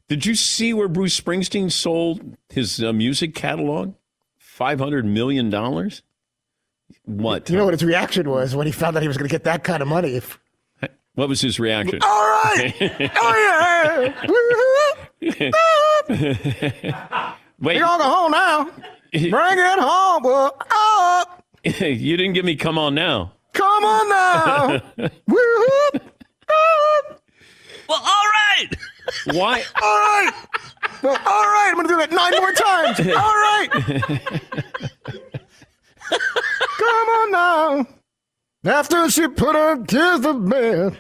Did 0.10 0.26
you 0.26 0.36
see 0.36 0.74
where 0.74 0.90
Bruce 0.90 1.18
Springsteen 1.18 1.72
sold 1.72 2.36
his 2.50 2.84
uh, 2.84 2.92
music 2.92 3.34
catalog? 3.34 3.94
Five 4.38 4.80
hundred 4.80 5.06
million 5.06 5.50
dollars. 5.50 6.02
What? 7.06 7.50
You 7.50 7.56
know 7.56 7.64
what 7.64 7.76
his 7.76 7.84
reaction 7.86 8.30
was 8.30 8.58
when 8.58 8.66
he 8.68 8.74
found 8.74 8.98
out 8.98 9.02
he 9.04 9.08
was 9.08 9.16
going 9.16 9.30
to 9.30 9.34
get 9.34 9.46
that 9.46 9.64
kind 9.64 9.82
of 9.82 9.88
money? 9.88 10.16
If, 10.16 10.38
What 11.16 11.30
was 11.30 11.40
his 11.40 11.62
reaction? 11.62 12.00
All 12.02 12.10
right. 12.10 12.74
oh 13.16 14.14
yeah. 15.22 15.52
Wait, 17.60 17.78
You 17.78 17.86
all 17.86 17.98
go 17.98 18.04
home 18.04 18.32
now. 18.32 18.64
Bring 19.12 19.32
it 19.32 19.80
home. 19.80 20.24
Well, 20.24 20.58
up. 20.72 21.44
you 21.64 22.18
didn't 22.18 22.34
give 22.34 22.46
me 22.46 22.56
"Come 22.56 22.78
on 22.78 22.96
now." 22.96 23.34
Come 23.54 23.84
on 23.86 24.10
now. 24.10 24.82
Woo-hoo. 25.28 26.00
Well, 27.90 28.02
all 28.02 28.26
right. 28.28 28.68
Why? 29.34 29.64
All 29.82 29.98
right. 29.98 30.32
Well, 31.02 31.18
all 31.26 31.44
right. 31.46 31.70
I'm 31.70 31.76
going 31.76 31.88
to 31.88 31.94
do 31.94 31.98
that 31.98 32.12
nine 32.12 32.34
more 32.38 32.52
times. 32.52 33.00
All 33.00 33.36
right. 33.42 33.70
Come 36.78 37.10
on 37.10 37.32
now. 37.32 37.88
After 38.72 39.10
she 39.10 39.28
put 39.28 39.56
her 39.56 39.78
kids 39.86 40.22
to 40.24 40.34
bed. 40.34 40.98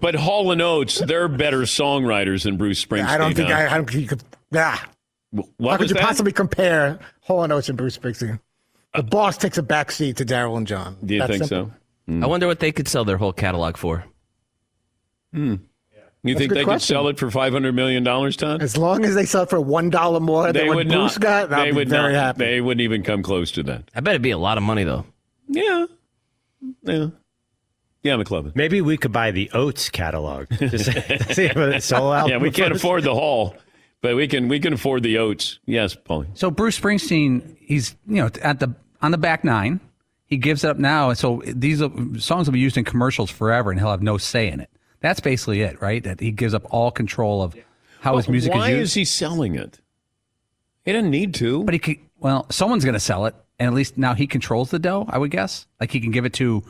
But 0.00 0.14
Hall 0.14 0.50
and 0.52 0.60
Oates, 0.60 0.98
they're 0.98 1.28
better 1.28 1.60
songwriters 1.62 2.44
than 2.44 2.56
Bruce 2.56 2.84
Springsteen. 2.84 3.06
I 3.06 3.16
don't 3.18 3.34
think 3.34 3.48
huh? 3.48 3.54
I, 3.54 3.72
I 3.72 3.76
don't 3.76 3.88
think 3.90 4.02
you 4.02 4.08
could. 4.08 4.22
Yeah. 4.52 4.78
What 5.30 5.46
How 5.60 5.76
could 5.76 5.84
was 5.84 5.90
you 5.90 5.94
that? 5.94 6.02
possibly 6.02 6.32
compare 6.32 6.98
Hall 7.20 7.42
and 7.44 7.52
Oates 7.52 7.68
and 7.68 7.78
Bruce 7.78 7.96
Springsteen? 7.98 8.38
The 8.94 9.02
boss 9.02 9.36
takes 9.38 9.58
a 9.58 9.62
back 9.62 9.90
seat 9.90 10.16
to 10.18 10.24
Daryl 10.24 10.56
and 10.56 10.66
John. 10.66 10.96
Do 11.04 11.14
you 11.14 11.20
That's 11.20 11.30
think 11.32 11.44
simple. 11.44 11.72
so? 12.08 12.22
I 12.22 12.26
wonder 12.26 12.46
what 12.46 12.60
they 12.60 12.72
could 12.72 12.88
sell 12.88 13.04
their 13.04 13.16
whole 13.16 13.32
catalog 13.32 13.76
for. 13.76 14.04
Hmm. 15.32 15.56
You 16.22 16.34
That's 16.34 16.38
think 16.40 16.52
a 16.52 16.54
good 16.54 16.56
they 16.56 16.64
could 16.72 16.82
sell 16.82 17.08
it 17.08 17.18
for 17.18 17.30
five 17.30 17.52
hundred 17.52 17.74
million 17.74 18.02
dollars, 18.02 18.36
Todd? 18.36 18.60
As 18.62 18.76
long 18.76 19.04
as 19.04 19.14
they 19.14 19.24
sell 19.26 19.42
it 19.44 19.50
for 19.50 19.60
one 19.60 19.90
dollar 19.90 20.18
more 20.20 20.52
They 20.52 20.60
than 20.60 20.68
what 20.68 20.76
would 20.76 20.88
Bruce 20.88 21.14
not. 21.18 21.20
got, 21.20 21.52
I'll 21.52 21.64
they 21.64 21.70
be 21.70 21.76
would 21.76 21.88
very 21.88 22.12
not. 22.14 22.18
happy. 22.20 22.38
They 22.44 22.60
wouldn't 22.60 22.80
even 22.80 23.02
come 23.02 23.22
close 23.22 23.50
to 23.52 23.62
that. 23.64 23.90
I 23.94 24.00
bet 24.00 24.12
it'd 24.12 24.22
be 24.22 24.30
a 24.32 24.38
lot 24.38 24.56
of 24.56 24.64
money 24.64 24.82
though. 24.84 25.04
Yeah. 25.48 25.86
Yeah. 26.82 27.06
Yeah, 28.06 28.16
McLovin. 28.16 28.54
Maybe 28.54 28.80
we 28.80 28.96
could 28.96 29.12
buy 29.12 29.32
the 29.32 29.50
Oates 29.52 29.88
catalog. 29.88 30.46
Just 30.50 30.84
see 31.34 31.44
if 31.44 31.56
it's 31.56 31.86
sold 31.86 32.14
out. 32.14 32.28
Yeah, 32.28 32.38
we 32.38 32.50
can't 32.50 32.72
first. 32.72 32.84
afford 32.84 33.02
the 33.02 33.14
Hall, 33.14 33.56
but 34.00 34.14
we 34.14 34.28
can 34.28 34.48
we 34.48 34.60
can 34.60 34.72
afford 34.72 35.02
the 35.02 35.18
Oates. 35.18 35.58
Yes, 35.66 35.96
Paulie. 35.96 36.28
So 36.34 36.50
Bruce 36.50 36.78
Springsteen, 36.78 37.56
he's 37.60 37.96
you 38.06 38.16
know 38.16 38.30
at 38.42 38.60
the 38.60 38.74
on 39.02 39.10
the 39.10 39.18
back 39.18 39.42
nine. 39.44 39.80
He 40.26 40.36
gives 40.36 40.64
it 40.64 40.68
up 40.68 40.78
now, 40.78 41.10
and 41.10 41.18
so 41.18 41.42
these 41.46 41.78
songs 42.18 42.46
will 42.46 42.52
be 42.52 42.58
used 42.58 42.76
in 42.76 42.84
commercials 42.84 43.30
forever, 43.30 43.70
and 43.70 43.78
he'll 43.78 43.90
have 43.90 44.02
no 44.02 44.18
say 44.18 44.48
in 44.48 44.60
it. 44.60 44.70
That's 45.00 45.20
basically 45.20 45.62
it, 45.62 45.80
right? 45.80 46.02
That 46.02 46.20
he 46.20 46.32
gives 46.32 46.54
up 46.54 46.64
all 46.70 46.90
control 46.90 47.42
of 47.42 47.56
how 48.00 48.16
his 48.16 48.28
music 48.28 48.50
is 48.52 48.56
used. 48.56 48.68
Why 48.68 48.70
is 48.72 48.94
he 48.94 49.04
selling 49.04 49.54
it? 49.54 49.80
He 50.84 50.92
doesn't 50.92 51.10
need 51.10 51.34
to. 51.34 51.62
But 51.64 51.74
he 51.74 51.78
could, 51.78 51.98
well, 52.18 52.46
someone's 52.50 52.84
going 52.84 52.94
to 52.94 53.00
sell 53.00 53.26
it, 53.26 53.34
and 53.58 53.68
at 53.68 53.74
least 53.74 53.98
now 53.98 54.14
he 54.14 54.26
controls 54.26 54.70
the 54.70 54.78
dough. 54.78 55.06
I 55.08 55.18
would 55.18 55.30
guess, 55.30 55.66
like 55.80 55.92
he 55.92 56.00
can 56.00 56.10
give 56.10 56.24
it 56.24 56.32
to 56.34 56.64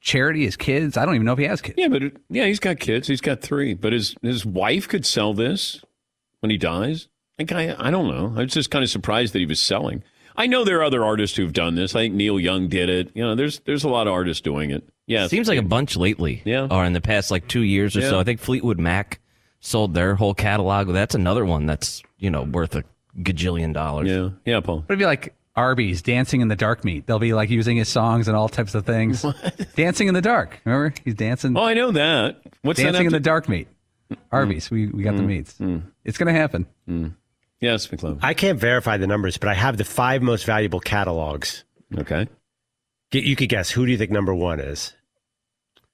charity, 0.00 0.44
his 0.44 0.56
kids. 0.56 0.96
I 0.96 1.04
don't 1.04 1.14
even 1.14 1.24
know 1.26 1.32
if 1.32 1.38
he 1.38 1.44
has 1.44 1.60
kids. 1.60 1.76
Yeah, 1.78 1.88
but 1.88 2.02
yeah, 2.28 2.46
he's 2.46 2.60
got 2.60 2.78
kids. 2.78 3.08
He's 3.08 3.20
got 3.20 3.40
three. 3.40 3.74
But 3.74 3.92
his 3.92 4.14
his 4.22 4.44
wife 4.44 4.88
could 4.88 5.04
sell 5.06 5.34
this 5.34 5.82
when 6.40 6.50
he 6.50 6.56
dies. 6.58 7.08
Like 7.38 7.52
I, 7.52 7.74
I 7.78 7.90
don't 7.90 8.08
know. 8.08 8.32
I 8.38 8.44
was 8.44 8.52
just 8.52 8.70
kind 8.70 8.82
of 8.84 8.90
surprised 8.90 9.32
that 9.34 9.38
he 9.38 9.46
was 9.46 9.60
selling. 9.60 10.02
I 10.36 10.46
know 10.46 10.64
there 10.64 10.78
are 10.78 10.84
other 10.84 11.04
artists 11.04 11.36
who've 11.36 11.52
done 11.52 11.74
this. 11.74 11.94
I 11.94 12.00
think 12.00 12.14
Neil 12.14 12.38
Young 12.40 12.68
did 12.68 12.88
it. 12.88 13.10
You 13.14 13.22
know, 13.22 13.34
there's 13.34 13.60
there's 13.60 13.84
a 13.84 13.88
lot 13.88 14.06
of 14.06 14.12
artists 14.12 14.40
doing 14.40 14.70
it. 14.70 14.84
Yeah, 15.06 15.26
Seems 15.26 15.48
like 15.48 15.58
a 15.58 15.62
bunch 15.62 15.96
lately. 15.96 16.40
Yeah. 16.44 16.68
Or 16.70 16.84
in 16.84 16.92
the 16.92 17.00
past 17.00 17.30
like 17.32 17.48
two 17.48 17.62
years 17.62 17.96
or 17.96 18.00
Yeah. 18.00 18.10
so. 18.10 18.20
I 18.20 18.24
think 18.24 18.38
Fleetwood 18.40 18.78
Mac 18.78 19.18
sold 19.58 19.92
their 19.92 20.14
whole 20.14 20.34
catalog. 20.34 20.86
That's 20.92 21.16
another 21.16 21.44
one 21.44 21.66
that's, 21.66 22.00
you 22.18 22.30
know, 22.30 22.44
worth 22.44 22.76
a 22.76 22.84
gajillion 23.18 23.74
dollars. 23.74 24.08
Yeah. 24.08 24.28
Yeah, 24.44 24.60
Paul. 24.60 24.84
But 24.86 24.92
it'd 24.94 25.00
be 25.00 25.06
like 25.06 25.34
Arby's 25.56 26.02
dancing 26.02 26.40
in 26.40 26.48
the 26.48 26.56
dark 26.56 26.84
meat. 26.84 27.06
They'll 27.06 27.18
be 27.18 27.34
like 27.34 27.50
using 27.50 27.76
his 27.76 27.88
songs 27.88 28.28
and 28.28 28.36
all 28.36 28.48
types 28.48 28.74
of 28.74 28.86
things. 28.86 29.24
dancing 29.74 30.08
in 30.08 30.14
the 30.14 30.22
dark. 30.22 30.60
Remember, 30.64 30.94
he's 31.04 31.14
dancing. 31.14 31.56
Oh, 31.56 31.64
I 31.64 31.74
know 31.74 31.90
that. 31.90 32.40
What's 32.62 32.78
that 32.78 32.84
dancing 32.84 33.06
in 33.06 33.12
have 33.12 33.22
the 33.22 33.28
dark 33.28 33.48
meat? 33.48 33.68
Arby's. 34.32 34.68
Mm. 34.68 34.70
We 34.70 34.86
we 34.88 35.02
got 35.02 35.16
the 35.16 35.22
mm. 35.22 35.26
meats. 35.26 35.54
Mm. 35.58 35.82
It's 36.04 36.18
gonna 36.18 36.32
happen. 36.32 36.66
Yes, 37.60 37.86
McLovin. 37.88 38.20
I 38.22 38.34
can't 38.34 38.58
verify 38.58 38.96
the 38.96 39.06
numbers, 39.06 39.36
but 39.36 39.48
I 39.48 39.54
have 39.54 39.76
the 39.76 39.84
five 39.84 40.22
most 40.22 40.46
valuable 40.46 40.80
catalogs. 40.80 41.64
Okay. 41.96 42.26
Get- 43.10 43.24
You 43.24 43.36
could 43.36 43.48
guess. 43.48 43.70
Who 43.70 43.84
do 43.84 43.92
you 43.92 43.98
think 43.98 44.10
number 44.10 44.34
one 44.34 44.60
is? 44.60 44.94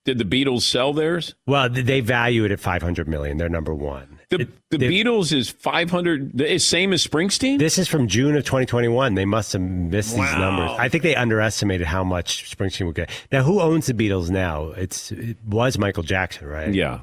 Did 0.05 0.19
the 0.19 0.25
Beatles 0.25 0.63
sell 0.63 0.93
theirs? 0.93 1.35
Well, 1.47 1.69
they 1.69 2.01
value 2.01 2.45
it 2.45 2.53
at 2.53 2.61
500 2.61 3.09
million. 3.09 3.39
They're 3.39 3.49
number 3.49 3.75
one. 3.75 4.16
The 4.29 4.49
the 4.71 4.79
Beatles 4.79 5.33
is 5.33 5.51
500. 5.51 6.41
Is 6.41 6.65
same 6.65 6.93
as 6.93 7.07
Springsteen. 7.07 7.61
This 7.61 7.79
is 7.79 7.87
from 7.87 8.09
June 8.09 8.37
of 8.37 8.45
2021. 8.45 9.15
They 9.15 9.25
must 9.25 9.53
have 9.53 9.63
missed 9.63 10.17
these 10.17 10.33
numbers. 10.33 10.73
I 10.79 10.89
think 10.89 11.05
they 11.05 11.15
underestimated 11.15 11.87
how 11.87 12.03
much 12.03 12.57
Springsteen 12.57 12.87
would 12.87 12.97
get. 12.97 13.11
Now, 13.31 13.45
who 13.45 13.61
owns 13.61 13.87
the 13.87 13.95
Beatles 13.95 14.29
now? 14.29 14.73
It's 14.73 15.13
it 15.13 15.37
was 15.47 15.79
Michael 15.79 16.03
Jackson, 16.03 16.49
right? 16.49 16.75
Yeah. 16.75 17.01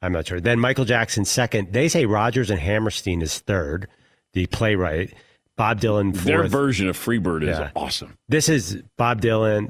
I'm 0.00 0.12
not 0.12 0.26
sure. 0.26 0.40
Then 0.40 0.58
Michael 0.58 0.84
Jackson 0.84 1.24
second. 1.24 1.72
They 1.72 1.88
say 1.88 2.06
Rodgers 2.06 2.50
and 2.50 2.60
Hammerstein 2.60 3.20
is 3.20 3.38
third. 3.40 3.88
The 4.32 4.46
playwright. 4.46 5.14
Bob 5.56 5.80
Dylan 5.80 6.12
fourth. 6.12 6.24
Their 6.24 6.46
version 6.48 6.88
of 6.88 6.96
Freebird 6.98 7.42
is 7.44 7.56
Yeah. 7.58 7.70
awesome. 7.76 8.18
This 8.28 8.48
is 8.48 8.82
Bob 8.96 9.20
Dylan 9.22 9.68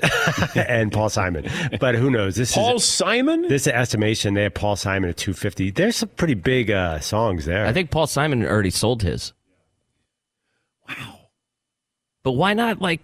and 0.69 0.91
Paul 0.91 1.11
Simon. 1.11 1.47
But 1.79 1.95
who 1.95 2.11
knows? 2.11 2.37
This 2.37 2.55
Paul 2.55 2.77
is 2.77 2.85
Simon. 2.85 3.43
this 3.43 3.63
is 3.67 3.69
estimation. 3.69 4.33
They 4.35 4.45
have 4.45 4.55
Paul 4.55 4.77
Simon 4.77 5.11
at 5.11 5.17
250. 5.19 5.71
There's 5.73 5.97
some 5.97 6.09
pretty 6.11 6.35
big 6.35 6.71
uh, 6.71 7.01
songs 7.01 7.45
there. 7.45 7.67
I 7.67 7.73
think 7.75 7.91
Paul 7.91 8.07
Simon 8.07 8.45
already 8.47 8.71
sold 8.71 9.03
his. 9.03 9.35
Wow. 10.89 11.19
But 12.23 12.33
why 12.33 12.55
not 12.55 12.81
like 12.81 13.01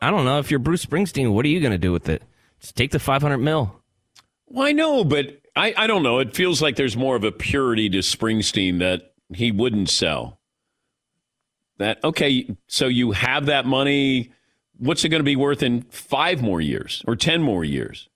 I 0.00 0.10
don't 0.10 0.24
know, 0.24 0.38
if 0.38 0.50
you're 0.50 0.60
Bruce 0.60 0.84
Springsteen, 0.84 1.32
what 1.32 1.44
are 1.44 1.48
you 1.48 1.60
gonna 1.60 1.78
do 1.78 1.90
with 1.92 2.08
it? 2.08 2.22
Just 2.60 2.76
take 2.76 2.90
the 2.92 2.98
five 3.00 3.22
hundred 3.22 3.38
mil. 3.38 3.80
Well, 4.46 4.66
I 4.68 4.72
know, 4.72 5.02
but 5.02 5.40
I, 5.56 5.74
I 5.76 5.86
don't 5.88 6.02
know. 6.04 6.20
It 6.20 6.36
feels 6.36 6.62
like 6.62 6.76
there's 6.76 6.96
more 6.96 7.16
of 7.16 7.24
a 7.24 7.32
purity 7.32 7.88
to 7.90 7.98
Springsteen 7.98 8.78
that 8.78 9.12
he 9.34 9.50
wouldn't 9.50 9.88
sell. 9.90 10.38
That 11.78 12.02
okay, 12.02 12.48
so 12.66 12.86
you 12.86 13.12
have 13.12 13.46
that 13.46 13.66
money. 13.66 14.30
What's 14.78 15.04
it 15.04 15.08
going 15.08 15.20
to 15.20 15.24
be 15.24 15.36
worth 15.36 15.62
in 15.62 15.82
five 15.82 16.42
more 16.42 16.60
years 16.60 17.02
or 17.06 17.16
ten 17.16 17.42
more 17.42 17.64
years? 17.64 18.08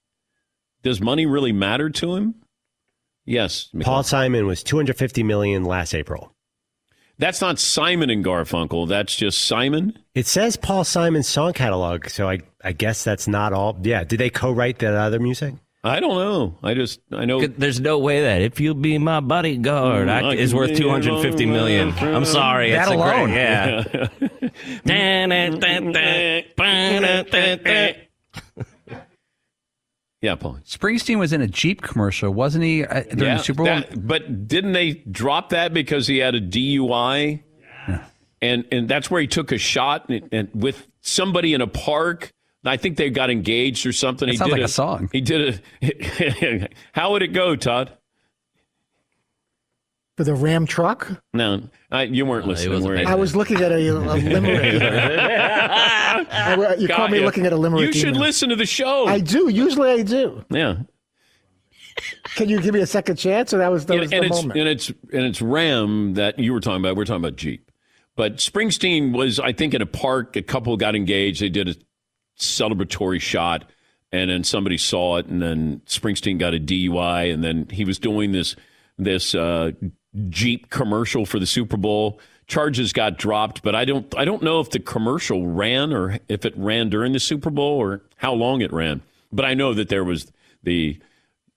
Does 0.82 1.00
money 1.00 1.26
really 1.26 1.52
matter 1.52 1.90
to 1.90 2.14
him? 2.14 2.34
Yes, 3.26 3.68
Paul 3.80 4.02
Simon 4.02 4.46
was 4.46 4.62
250 4.62 5.22
million 5.22 5.64
last 5.64 5.94
April. 5.94 6.34
That's 7.18 7.42
not 7.42 7.58
Simon 7.58 8.08
and 8.08 8.24
Garfunkel. 8.24 8.88
That's 8.88 9.14
just 9.14 9.42
Simon. 9.42 9.98
It 10.14 10.26
says 10.26 10.56
Paul 10.56 10.84
Simon's 10.84 11.28
song 11.28 11.52
catalog, 11.52 12.08
so 12.08 12.30
I 12.30 12.40
I 12.64 12.72
guess 12.72 13.04
that's 13.04 13.28
not 13.28 13.52
all. 13.52 13.78
Yeah, 13.82 14.04
did 14.04 14.18
they 14.20 14.30
co-write 14.30 14.78
that 14.78 14.94
other 14.94 15.20
music? 15.20 15.54
I 15.83 15.99
don't 16.01 16.14
know. 16.16 16.59
I 16.62 16.74
just 16.74 17.01
I 17.11 17.24
know 17.24 17.47
There's 17.47 17.81
no 17.81 17.99
way 17.99 18.20
that 18.22 18.43
if 18.43 18.61
you 18.61 18.74
be 18.74 18.99
my 18.99 19.20
bodyguard 19.20 20.09
Mm, 20.09 20.11
I, 20.11 20.20
I 20.31 20.35
is 20.35 20.51
can 20.51 20.59
worth 20.59 20.68
be 20.70 20.76
two 20.76 20.91
hundred 20.91 21.22
fifty 21.22 21.45
your 21.45 21.53
million. 21.55 21.93
friend. 21.93 22.14
I'm 22.16 22.24
sorry, 22.26 22.70
That 22.72 22.83
it's 22.83 22.91
a 22.93 22.97
great- 22.97 23.16
alone. 23.16 23.31
yeah. 23.31 24.09
yeah, 30.22 30.35
Paul. 30.35 30.59
Springsteen 30.66 31.18
was 31.18 31.33
in 31.33 31.41
a 31.41 31.47
Jeep 31.47 31.81
commercial, 31.83 32.31
wasn't 32.33 32.64
he? 32.64 32.85
Uh, 32.85 33.03
during 33.03 33.18
Yeah, 33.20 33.37
the 33.39 33.43
Super 33.43 33.64
Bowl. 33.64 33.66
that- 33.66 34.07
but 34.07 34.47
didn't 34.49 34.72
they 34.72 34.93
drop 35.11 35.49
that 35.51 35.72
because 35.72 36.07
he 36.07 36.18
had 36.18 36.35
a 36.35 36.41
DUI 36.41 37.43
and 38.43 38.64
and 38.70 38.89
that's 38.89 39.11
where 39.11 39.20
he 39.20 39.26
took 39.26 39.51
a 39.53 39.59
shot 39.59 40.09
and, 40.11 40.28
and 40.33 40.49
with 40.55 40.87
somebody 41.01 41.55
in 41.55 41.61
a 41.62 41.66
park. 41.66 42.33
I 42.64 42.76
think 42.76 42.96
they 42.96 43.08
got 43.11 43.30
engaged 43.30 43.86
or 43.86 43.92
something. 43.92 44.26
That 44.26 44.32
he 44.32 44.36
sounds 44.38 44.50
did 44.50 44.58
like 44.61 44.66
a 44.66 44.72
song. 44.72 45.08
He 45.12 45.20
did 45.20 45.61
a. 45.82 46.68
how 46.92 47.12
would 47.12 47.22
it 47.22 47.28
go, 47.28 47.56
Todd? 47.56 47.96
For 50.16 50.24
the 50.24 50.34
Ram 50.34 50.66
truck? 50.66 51.08
No, 51.32 51.62
I, 51.90 52.02
you 52.02 52.26
weren't 52.26 52.46
listening. 52.46 52.84
were 52.84 52.98
you? 52.98 53.06
I 53.06 53.14
was 53.14 53.34
looking 53.34 53.62
at 53.62 53.72
a, 53.72 53.88
a 53.88 53.92
limerick. 54.16 54.82
I- 54.82 56.76
you 56.78 56.88
Got 56.88 56.96
caught 56.96 57.11
me 57.11 57.20
ya. 57.20 57.24
looking 57.24 57.46
at 57.46 57.52
a 57.54 57.56
limerick. 57.56 57.86
You 57.86 57.92
should 57.98 58.11
email. 58.11 58.20
listen 58.22 58.50
to 58.50 58.56
the 58.56 58.66
show. 58.66 59.06
I 59.06 59.20
do. 59.20 59.48
Usually 59.48 59.90
I 59.90 60.02
do. 60.02 60.44
yeah. 60.50 60.76
Can 62.34 62.48
you 62.48 62.61
give 62.61 62.74
me 62.74 62.80
a 62.80 62.86
second 62.86 63.16
chance? 63.16 63.52
Or 63.54 63.58
that 63.58 63.70
was, 63.70 63.86
that 63.86 63.94
and, 63.94 64.00
was 64.02 64.12
and 64.12 64.22
the 64.22 64.26
it's 64.26 64.36
moment? 64.42 64.61
and 64.61 64.68
it's 64.68 64.88
and 64.88 65.22
it's 65.24 65.42
Ram 65.42 66.14
that 66.14 66.38
you 66.38 66.52
were 66.52 66.61
talking 66.61 66.80
about. 66.80 66.96
We're 66.96 67.04
talking 67.04 67.24
about 67.24 67.36
Jeep, 67.36 67.70
but 68.16 68.36
Springsteen 68.36 69.12
was, 69.16 69.40
I 69.40 69.52
think, 69.52 69.74
in 69.74 69.82
a 69.82 69.86
park. 69.86 70.36
A 70.36 70.42
couple 70.42 70.76
got 70.76 70.94
engaged. 70.94 71.40
They 71.40 71.48
did 71.48 71.68
a 71.68 71.74
celebratory 72.41 73.20
shot, 73.20 73.64
and 74.12 74.30
then 74.30 74.45
somebody 74.45 74.78
saw 74.78 75.18
it, 75.18 75.26
and 75.26 75.41
then 75.41 75.82
Springsteen 75.86 76.38
got 76.38 76.55
a 76.55 76.59
DUI, 76.59 77.32
and 77.32 77.45
then 77.45 77.68
he 77.70 77.84
was 77.84 77.99
doing 77.99 78.32
this 78.32 78.57
this 78.99 79.34
uh, 79.34 79.72
Jeep 80.28 80.70
commercial 80.70 81.24
for 81.24 81.38
the 81.38 81.47
Super 81.47 81.76
Bowl. 81.76 82.20
Charges 82.47 82.93
got 82.93 83.16
dropped, 83.16 83.62
but 83.62 83.76
I 83.76 83.84
don't 83.84 84.12
I 84.16 84.24
don't 84.24 84.43
know 84.43 84.61
if 84.61 84.70
the 84.70 84.80
commercial 84.80 85.47
ran 85.47 85.93
or 85.93 86.18
if 86.28 86.45
it 86.45 86.57
ran 86.57 86.88
during 86.91 87.12
the 87.12 87.20
Super 87.20 87.51
Bowl 87.51 87.78
or 87.78 88.03
how 88.16 88.32
long 88.32 88.61
it 88.61 88.72
ran. 88.72 89.03
But 89.30 89.45
I 89.45 89.55
know 89.55 89.72
that 89.74 89.88
there 89.88 90.03
was 90.03 90.32
the 90.64 90.99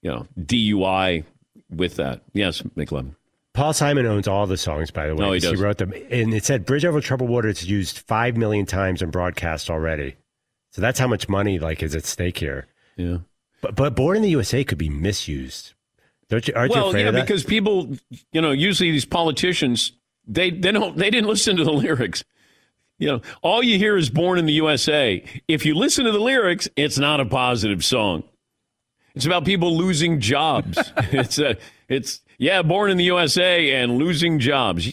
you 0.01 0.11
know 0.11 0.27
DUI 0.39 1.23
with 1.71 1.95
that. 1.95 2.21
Yes, 2.33 2.61
McLovin. 2.61 3.15
Paul 3.53 3.73
Simon 3.73 4.05
owns 4.07 4.27
all 4.27 4.47
the 4.47 4.57
songs, 4.57 4.89
by 4.89 5.07
the 5.07 5.15
way. 5.15 5.25
No, 5.25 5.31
he 5.31 5.39
does. 5.39 5.59
wrote 5.59 5.77
them, 5.77 5.93
and 6.09 6.33
it 6.33 6.45
said 6.45 6.65
"Bridge 6.65 6.85
Over 6.85 7.01
Troubled 7.01 7.29
Water" 7.29 7.47
is 7.49 7.67
used 7.67 7.99
five 7.99 8.35
million 8.37 8.65
times 8.65 9.01
in 9.01 9.09
broadcast 9.09 9.69
already. 9.69 10.15
So 10.73 10.81
that's 10.81 10.99
how 10.99 11.07
much 11.07 11.29
money 11.29 11.59
like 11.59 11.83
is 11.83 11.95
at 11.95 12.03
stake 12.03 12.39
here. 12.39 12.65
Yeah, 12.97 13.19
but 13.61 13.75
but 13.75 13.95
"Born 13.95 14.17
in 14.17 14.23
the 14.23 14.29
USA" 14.29 14.63
could 14.63 14.79
be 14.79 14.89
misused. 14.89 15.73
Don't 16.29 16.47
you? 16.47 16.53
Aren't 16.55 16.73
you 16.73 16.83
afraid 16.85 17.01
yeah, 17.01 17.07
of 17.09 17.13
that? 17.13 17.25
because 17.25 17.43
people, 17.43 17.95
you 18.31 18.41
know, 18.41 18.51
usually 18.51 18.89
these 18.89 19.05
politicians, 19.05 19.91
they 20.27 20.49
they 20.49 20.71
don't 20.71 20.97
they 20.97 21.11
didn't 21.11 21.29
listen 21.29 21.57
to 21.57 21.63
the 21.63 21.71
lyrics. 21.71 22.23
You 22.97 23.07
know, 23.07 23.21
all 23.43 23.61
you 23.61 23.77
hear 23.77 23.95
is 23.97 24.09
"Born 24.09 24.39
in 24.39 24.47
the 24.47 24.53
USA." 24.53 25.23
If 25.47 25.63
you 25.63 25.75
listen 25.75 26.05
to 26.05 26.11
the 26.11 26.19
lyrics, 26.19 26.67
it's 26.75 26.97
not 26.97 27.19
a 27.19 27.25
positive 27.25 27.85
song. 27.85 28.23
It's 29.13 29.27
about 29.27 29.45
people 29.45 29.77
losing 29.77 30.19
jobs. 30.19 30.79
it's 30.97 31.37
a, 31.37 31.57
it's 31.87 32.21
yeah, 32.39 32.63
"Born 32.63 32.89
in 32.89 32.97
the 32.97 33.03
USA" 33.03 33.71
and 33.75 33.99
losing 33.99 34.39
jobs. 34.39 34.91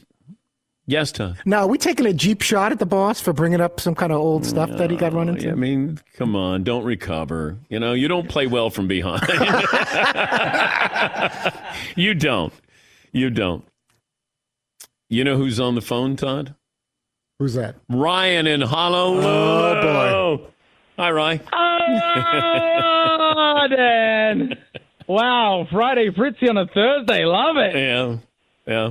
Yes, 0.91 1.13
Tom. 1.13 1.37
Now, 1.45 1.61
are 1.61 1.69
we 1.69 1.79
taking 1.79 2.05
a 2.07 2.13
Jeep 2.13 2.43
shot 2.43 2.73
at 2.73 2.81
the 2.81 2.87
boss 2.87 3.21
for 3.21 3.33
bringing 3.33 3.61
up 3.61 3.79
some 3.79 3.95
kind 3.95 4.11
of 4.11 4.19
old 4.19 4.45
stuff 4.45 4.71
that 4.71 4.91
he 4.91 4.97
got 4.97 5.13
run 5.13 5.29
into? 5.29 5.49
I 5.49 5.55
mean, 5.55 6.01
come 6.17 6.35
on, 6.35 6.65
don't 6.65 6.83
recover. 6.83 7.59
You 7.69 7.79
know, 7.79 7.93
you 7.93 8.09
don't 8.09 8.29
play 8.29 8.49
well 8.49 8.71
from 8.71 8.89
behind. 8.89 9.23
you 11.97 12.13
don't. 12.15 12.53
You 13.13 13.31
don't. 13.31 13.65
You 15.09 15.23
know 15.23 15.37
who's 15.37 15.61
on 15.61 15.77
the 15.77 15.81
phone, 15.81 16.17
Todd? 16.17 16.57
Who's 17.39 17.55
that? 17.55 17.77
Ryan 17.89 18.49
in 18.49 18.61
Honolulu. 18.61 19.23
Oh, 19.25 20.37
boy. 20.39 20.45
Hi, 20.99 21.11
Ryan. 21.13 21.41
Oh, 21.53 23.67
Dan. 23.77 24.57
Wow, 25.07 25.67
Friday 25.73 26.11
Fritzy 26.17 26.49
on 26.49 26.57
a 26.57 26.67
Thursday. 26.69 27.25
Love 27.25 27.57
it. 27.57 27.75
Yeah. 27.75 28.17
Yeah. 28.65 28.91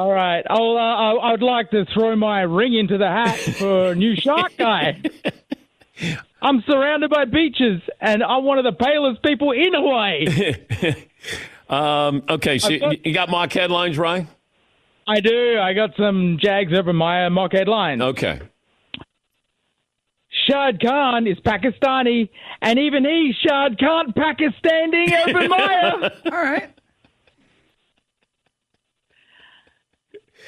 All 0.00 0.10
right. 0.12 0.42
I'll, 0.48 0.76
uh, 0.78 0.80
I- 0.80 1.32
I'd 1.32 1.42
like 1.42 1.70
to 1.72 1.84
throw 1.92 2.16
my 2.16 2.40
ring 2.40 2.72
into 2.74 2.96
the 2.96 3.06
hat 3.08 3.38
for 3.38 3.94
new 3.94 4.16
shark 4.16 4.56
guy. 4.56 5.02
I'm 6.42 6.62
surrounded 6.66 7.10
by 7.10 7.26
beaches, 7.26 7.82
and 8.00 8.22
I'm 8.22 8.44
one 8.44 8.56
of 8.58 8.64
the 8.64 8.72
palest 8.72 9.22
people 9.22 9.50
in 9.52 9.74
Hawaii. 9.74 10.26
Um, 11.68 12.24
okay, 12.28 12.58
so 12.58 12.76
got- 12.80 13.06
you 13.06 13.14
got 13.14 13.28
mock 13.28 13.52
headlines, 13.52 13.96
Ryan? 13.96 14.26
I 15.06 15.20
do. 15.20 15.56
I 15.60 15.72
got 15.72 15.90
some 15.96 16.38
Jags 16.42 16.72
over 16.76 16.92
my 16.92 17.28
mock 17.28 17.52
headlines. 17.52 18.00
Okay. 18.02 18.40
Shad 20.48 20.80
Khan 20.80 21.28
is 21.28 21.38
Pakistani, 21.40 22.28
and 22.60 22.76
even 22.78 23.04
he, 23.04 23.32
Shad 23.46 23.78
Khan, 23.78 24.12
Pakistani 24.14 25.12
Urban 25.28 25.48
Meyer. 25.48 26.10
All 26.26 26.32
right. 26.32 26.74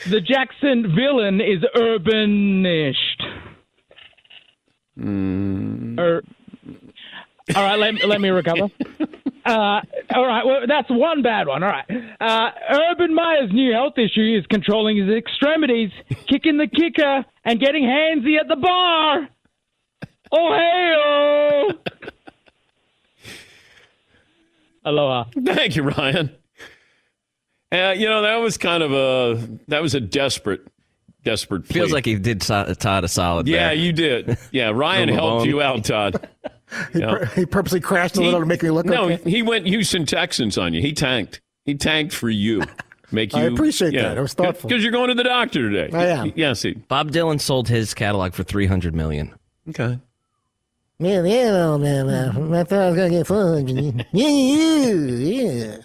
The 0.09 0.21
Jackson 0.21 0.95
villain 0.95 1.41
is 1.41 1.63
urbanished. 1.77 3.23
Mm. 4.99 5.99
Er, 5.99 6.23
all 7.55 7.63
right, 7.63 7.79
let, 7.79 8.09
let 8.09 8.21
me 8.21 8.29
recover. 8.31 8.69
Uh, 9.45 9.81
all 10.15 10.27
right, 10.27 10.47
well, 10.47 10.61
that's 10.69 10.89
one 10.89 11.23
bad 11.23 11.49
one. 11.49 11.63
All 11.65 11.69
right. 11.69 11.85
Uh, 12.21 12.51
Urban 12.71 13.13
Meyer's 13.13 13.53
new 13.53 13.73
health 13.73 13.99
issue 13.99 14.39
is 14.39 14.47
controlling 14.47 14.97
his 14.97 15.09
extremities, 15.09 15.91
kicking 16.29 16.59
the 16.59 16.69
kicker, 16.69 17.25
and 17.45 17.59
getting 17.59 17.83
handsy 17.83 18.39
at 18.39 18.47
the 18.47 18.57
bar. 18.57 19.29
Oh, 20.31 21.75
hey, 21.75 21.99
Aloha. 24.85 25.25
Thank 25.45 25.77
you, 25.77 25.83
Ryan. 25.83 26.31
Uh, 27.73 27.93
you 27.97 28.07
know, 28.07 28.23
that 28.23 28.37
was 28.37 28.59
kind 28.59 28.83
of 28.83 28.93
a 28.93 29.49
that 29.69 29.81
was 29.81 29.95
a 29.95 30.01
desperate, 30.01 30.61
desperate. 31.25 31.65
Plea. 31.69 31.75
Feels 31.81 31.93
like 31.93 32.05
he 32.05 32.17
did 32.17 32.43
So- 32.43 32.75
Todd 32.75 33.05
a 33.05 33.09
solid. 33.09 33.49
Yeah, 33.49 33.69
there. 33.69 33.75
you 33.75 33.93
did. 33.93 34.37
Yeah, 34.51 34.71
Ryan 34.75 35.09
helped 35.09 35.41
bone. 35.45 35.49
you 35.49 35.63
out, 35.63 35.85
Todd. 35.85 36.29
He, 36.93 37.01
Yeah. 37.01 37.11
pur- 37.19 37.25
he 37.35 37.47
purposely 37.47 37.81
crashed 37.81 38.17
a 38.17 38.21
little 38.21 38.41
to 38.41 38.47
make 38.47 38.63
me 38.63 38.71
look 38.71 38.87
no, 38.87 39.11
okay. 39.11 39.31
he 39.31 39.43
went 39.43 39.67
Houston 39.67 40.05
Texans 40.07 40.57
on 40.59 40.75
you. 40.75 40.81
He 40.83 40.93
tanked. 40.93 41.41
He 41.65 41.75
tanked 41.75 42.13
for 42.15 42.29
you. 42.29 42.63
Make 43.11 43.33
you. 43.37 43.41
I 43.41 43.45
appreciate 43.45 43.93
that. 43.95 44.17
It 44.17 44.21
was 44.21 44.33
thoughtful. 44.35 44.69
Because 44.69 44.83
you're 44.83 44.93
going 44.93 45.09
to 45.09 45.15
the 45.15 45.23
doctor 45.25 45.71
today. 45.71 45.97
I 45.97 46.07
am. 46.07 46.33
Yeah, 46.35 46.53
see. 46.55 46.73
Bob 46.73 47.11
Dylan 47.11 47.41
sold 47.41 47.69
his 47.69 47.95
catalog 47.95 48.33
for 48.35 48.43
three 48.43 48.67
hundred 48.67 48.95
million. 48.95 49.33
Okay. 49.69 49.99
Yeah, 50.99 51.23
yeah, 51.25 51.51
well, 51.53 51.79
man, 51.79 52.07
man, 52.07 52.55
I 52.55 52.65
thought 52.65 52.79
I 52.79 52.87
was 52.89 52.97
gonna 52.97 53.11
get 53.11 53.27
fun. 53.27 54.05
Yeah, 54.13 54.29
yeah, 54.29 54.93
yeah. 54.95 55.77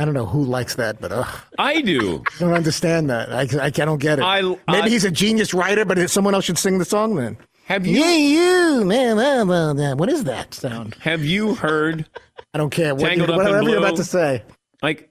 I 0.00 0.06
don't 0.06 0.14
know 0.14 0.24
who 0.24 0.44
likes 0.44 0.76
that, 0.76 0.98
but 0.98 1.12
uh, 1.12 1.26
I 1.58 1.82
do. 1.82 2.24
I 2.36 2.38
don't 2.38 2.54
understand 2.54 3.10
that. 3.10 3.30
I, 3.30 3.42
I, 3.62 3.66
I 3.66 3.70
don't 3.70 3.98
get 3.98 4.18
it. 4.18 4.22
I- 4.22 4.40
Maybe 4.40 4.56
I- 4.68 4.88
he's 4.88 5.04
a 5.04 5.10
genius 5.10 5.52
writer, 5.52 5.84
but 5.84 6.08
someone 6.10 6.34
else 6.34 6.46
should 6.46 6.56
sing 6.56 6.78
the 6.78 6.86
song 6.86 7.16
then. 7.16 7.36
Have 7.66 7.86
you? 7.86 8.00
Yeah, 8.00 8.16
you, 8.16 8.84
man, 8.86 9.16
man, 9.16 9.46
man, 9.46 9.76
man. 9.76 9.96
What 9.98 10.08
is 10.08 10.24
that 10.24 10.54
sound? 10.54 10.94
Have 11.02 11.22
you 11.22 11.54
heard? 11.54 12.08
I 12.54 12.58
don't 12.58 12.70
care. 12.70 12.94
What, 12.94 13.08
Tangled 13.08 13.28
Up 13.28 13.40
in 13.40 13.44
whatever 13.44 13.68
you're 13.68 13.78
about 13.78 13.96
to 13.96 14.04
say. 14.04 14.42
Like, 14.82 15.10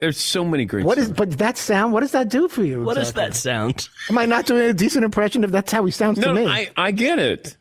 there's 0.00 0.18
so 0.18 0.44
many 0.44 0.66
great. 0.66 0.86
What 0.86 0.98
is? 0.98 1.06
songs. 1.06 1.16
But 1.18 1.30
that 1.38 1.58
sound. 1.58 1.92
What 1.92 2.00
does 2.00 2.12
that 2.12 2.28
do 2.28 2.46
for 2.48 2.62
you? 2.62 2.84
What 2.84 2.96
exactly? 2.96 3.24
that 3.24 3.34
sound? 3.34 3.88
Am 4.08 4.16
I 4.18 4.24
not 4.24 4.46
doing 4.46 4.70
a 4.70 4.72
decent 4.72 5.04
impression 5.04 5.42
if 5.42 5.50
that's 5.50 5.72
how 5.72 5.84
he 5.84 5.90
sounds 5.90 6.18
No, 6.18 6.28
to 6.28 6.34
me? 6.34 6.46
I 6.46 6.70
I 6.76 6.92
get 6.92 7.18
it. 7.18 7.56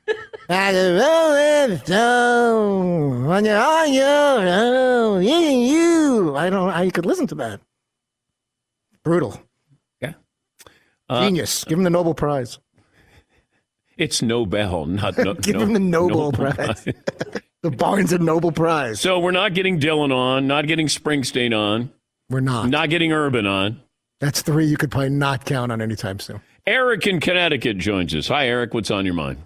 I 0.50 0.72
can 0.72 0.96
roll 1.00 1.74
it 1.76 1.86
down 1.86 3.26
on 3.26 3.46
your 3.46 3.58
on 3.58 3.93
your 3.93 4.48
own. 4.48 5.24
Yeah, 5.24 5.50
you. 5.50 6.36
I 6.36 6.50
don't. 6.50 6.68
know 6.68 6.74
I 6.74 6.89
could 6.89 7.06
listen 7.06 7.28
to 7.28 7.36
that. 7.36 7.60
Brutal. 9.04 9.41
Yeah. 10.02 10.14
Uh, 11.10 11.26
Genius. 11.26 11.64
Give 11.64 11.78
him 11.78 11.84
the 11.84 11.89
Nobel 11.89 12.14
Prize. 12.14 12.60
It's 13.98 14.22
Nobel, 14.22 14.86
not 14.88 15.18
no, 15.20 15.34
Give 15.36 15.56
no- 15.56 15.62
him 15.62 15.74
the 15.74 15.80
Nobel 15.80 16.32
Prize. 16.32 16.86
The 17.62 17.72
Barnes 17.72 18.14
and 18.14 18.24
Noble 18.24 18.52
Prize. 18.52 19.02
So 19.02 19.18
we're 19.18 19.32
not 19.32 19.56
getting 19.56 19.80
Dylan 19.80 20.14
on, 20.14 20.46
not 20.46 20.68
getting 20.68 20.86
Springsteen 20.86 21.52
on, 21.58 21.91
We're 22.30 22.39
not. 22.39 22.70
not 22.70 22.91
getting 22.91 23.12
Urban 23.12 23.48
on. 23.48 23.82
That's 24.20 24.43
three 24.43 24.68
you 24.68 24.78
could 24.78 24.91
probably 24.91 25.10
not 25.10 25.46
count 25.46 25.72
on 25.72 25.82
anytime 25.82 26.20
soon. 26.20 26.41
Eric 26.68 27.08
in 27.08 27.20
Connecticut 27.20 27.80
joins 27.80 28.14
us. 28.14 28.28
Hi, 28.28 28.48
Eric. 28.50 28.76
What's 28.76 28.91
on 28.91 29.04
your 29.04 29.16
mind? 29.16 29.39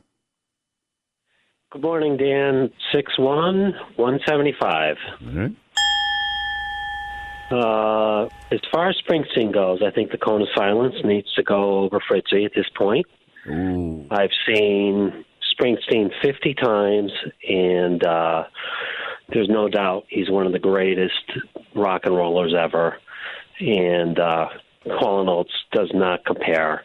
Good 1.72 1.84
morning, 1.84 2.18
Dan. 2.18 2.72
Six 2.92 3.20
one 3.20 3.76
one 3.96 4.20
seventy 4.28 4.56
five. 4.60 4.96
All 5.22 5.34
right. 5.34 5.56
Uh, 7.52 8.30
as 8.52 8.60
far 8.72 8.90
as 8.90 8.96
Springsteen 9.08 9.54
goes, 9.54 9.80
I 9.86 9.92
think 9.92 10.10
the 10.10 10.18
cone 10.18 10.42
of 10.42 10.48
silence 10.56 10.96
needs 11.04 11.32
to 11.36 11.44
go 11.44 11.82
over 11.82 12.00
Fritzy 12.08 12.44
at 12.46 12.54
this 12.56 12.66
point. 12.76 13.06
Ooh. 13.48 14.04
I've 14.10 14.32
seen 14.48 15.26
Springsteen 15.54 16.10
50 16.24 16.54
times, 16.56 17.12
and 17.48 18.04
uh, 18.04 18.44
there's 19.32 19.50
no 19.50 19.68
doubt 19.68 20.06
he's 20.10 20.30
one 20.30 20.48
of 20.48 20.54
the 20.54 20.60
greatest 20.60 21.32
rock 21.76 22.02
and 22.06 22.16
rollers 22.16 22.56
ever. 22.60 22.98
And 23.60 24.18
uh, 24.20 24.48
and 24.86 25.30
Oates 25.30 25.54
does 25.72 25.92
not 25.94 26.26
compare. 26.26 26.82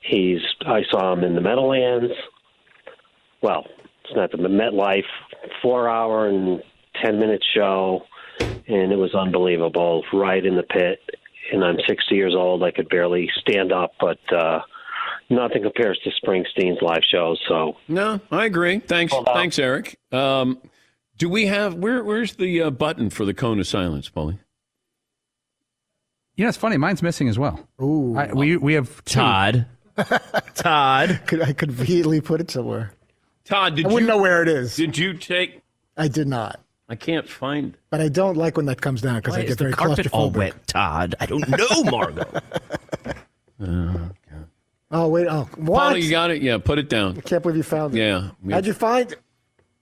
He's 0.00 0.40
I 0.66 0.82
saw 0.90 1.12
him 1.12 1.22
in 1.22 1.36
the 1.36 1.40
Meadowlands. 1.40 2.12
Well, 3.42 3.66
it's 4.08 4.16
not 4.16 4.30
the 4.30 4.38
MetLife 4.38 5.04
four 5.62 5.88
hour 5.88 6.28
and 6.28 6.62
ten 7.02 7.18
minute 7.18 7.44
show, 7.54 8.02
and 8.40 8.92
it 8.92 8.96
was 8.96 9.14
unbelievable. 9.14 10.04
Right 10.12 10.44
in 10.44 10.56
the 10.56 10.62
pit, 10.62 11.00
and 11.52 11.64
I'm 11.64 11.76
60 11.86 12.14
years 12.14 12.34
old. 12.34 12.62
I 12.62 12.70
could 12.70 12.88
barely 12.88 13.30
stand 13.40 13.72
up, 13.72 13.92
but 14.00 14.18
uh, 14.32 14.60
nothing 15.30 15.62
compares 15.62 15.98
to 16.04 16.10
Springsteen's 16.24 16.80
live 16.82 17.02
shows. 17.10 17.40
So 17.48 17.76
No, 17.88 18.20
I 18.30 18.46
agree. 18.46 18.78
Thanks, 18.80 19.12
thanks, 19.26 19.58
Eric. 19.58 19.98
Um, 20.12 20.58
do 21.16 21.28
we 21.28 21.46
have 21.46 21.74
where? 21.74 22.02
Where's 22.02 22.34
the 22.34 22.62
uh, 22.62 22.70
button 22.70 23.10
for 23.10 23.24
the 23.24 23.34
cone 23.34 23.58
of 23.58 23.66
silence, 23.66 24.08
Paulie? 24.08 24.38
You 26.36 26.44
know, 26.44 26.48
it's 26.48 26.58
funny. 26.58 26.76
Mine's 26.76 27.02
missing 27.02 27.28
as 27.28 27.38
well. 27.38 27.68
Ooh. 27.82 28.16
I, 28.16 28.32
we 28.32 28.56
we 28.56 28.74
have 28.74 29.04
two. 29.04 29.18
Todd. 29.18 29.66
Todd. 30.54 31.20
Could, 31.26 31.42
I 31.42 31.52
could 31.52 31.76
really 31.80 32.20
put 32.20 32.40
it 32.40 32.50
somewhere. 32.50 32.92
Todd, 33.48 33.76
did 33.76 33.86
I 33.86 33.88
wouldn't 33.88 34.02
you 34.02 34.14
know 34.14 34.20
where 34.20 34.42
it 34.42 34.48
is. 34.48 34.76
Did 34.76 34.98
you 34.98 35.14
take? 35.14 35.62
I 35.96 36.08
did 36.08 36.28
not. 36.28 36.60
I 36.88 36.96
can't 36.96 37.28
find. 37.28 37.76
But 37.90 38.00
I 38.00 38.08
don't 38.08 38.36
like 38.36 38.56
when 38.56 38.66
that 38.66 38.80
comes 38.80 39.00
down 39.00 39.16
because 39.16 39.36
I 39.36 39.44
get 39.44 39.56
the 39.56 39.64
very 39.64 39.72
carpet 39.72 40.08
all 40.12 40.30
wet, 40.30 40.66
Todd? 40.66 41.14
I 41.18 41.26
don't 41.26 41.48
know, 41.48 41.84
Margot. 41.84 42.40
Oh 44.90 45.06
wait, 45.08 45.26
oh 45.26 45.46
what? 45.56 45.92
Paulie, 45.92 46.02
you 46.02 46.08
got 46.08 46.30
it. 46.30 46.40
Yeah, 46.40 46.56
put 46.56 46.78
it 46.78 46.88
down. 46.88 47.18
I 47.18 47.20
can't 47.20 47.42
believe 47.42 47.58
you 47.58 47.62
found 47.62 47.94
it. 47.94 47.98
Yeah, 47.98 48.30
we- 48.42 48.54
How'd 48.54 48.64
you 48.64 48.72
find 48.72 49.12
it? 49.12 49.20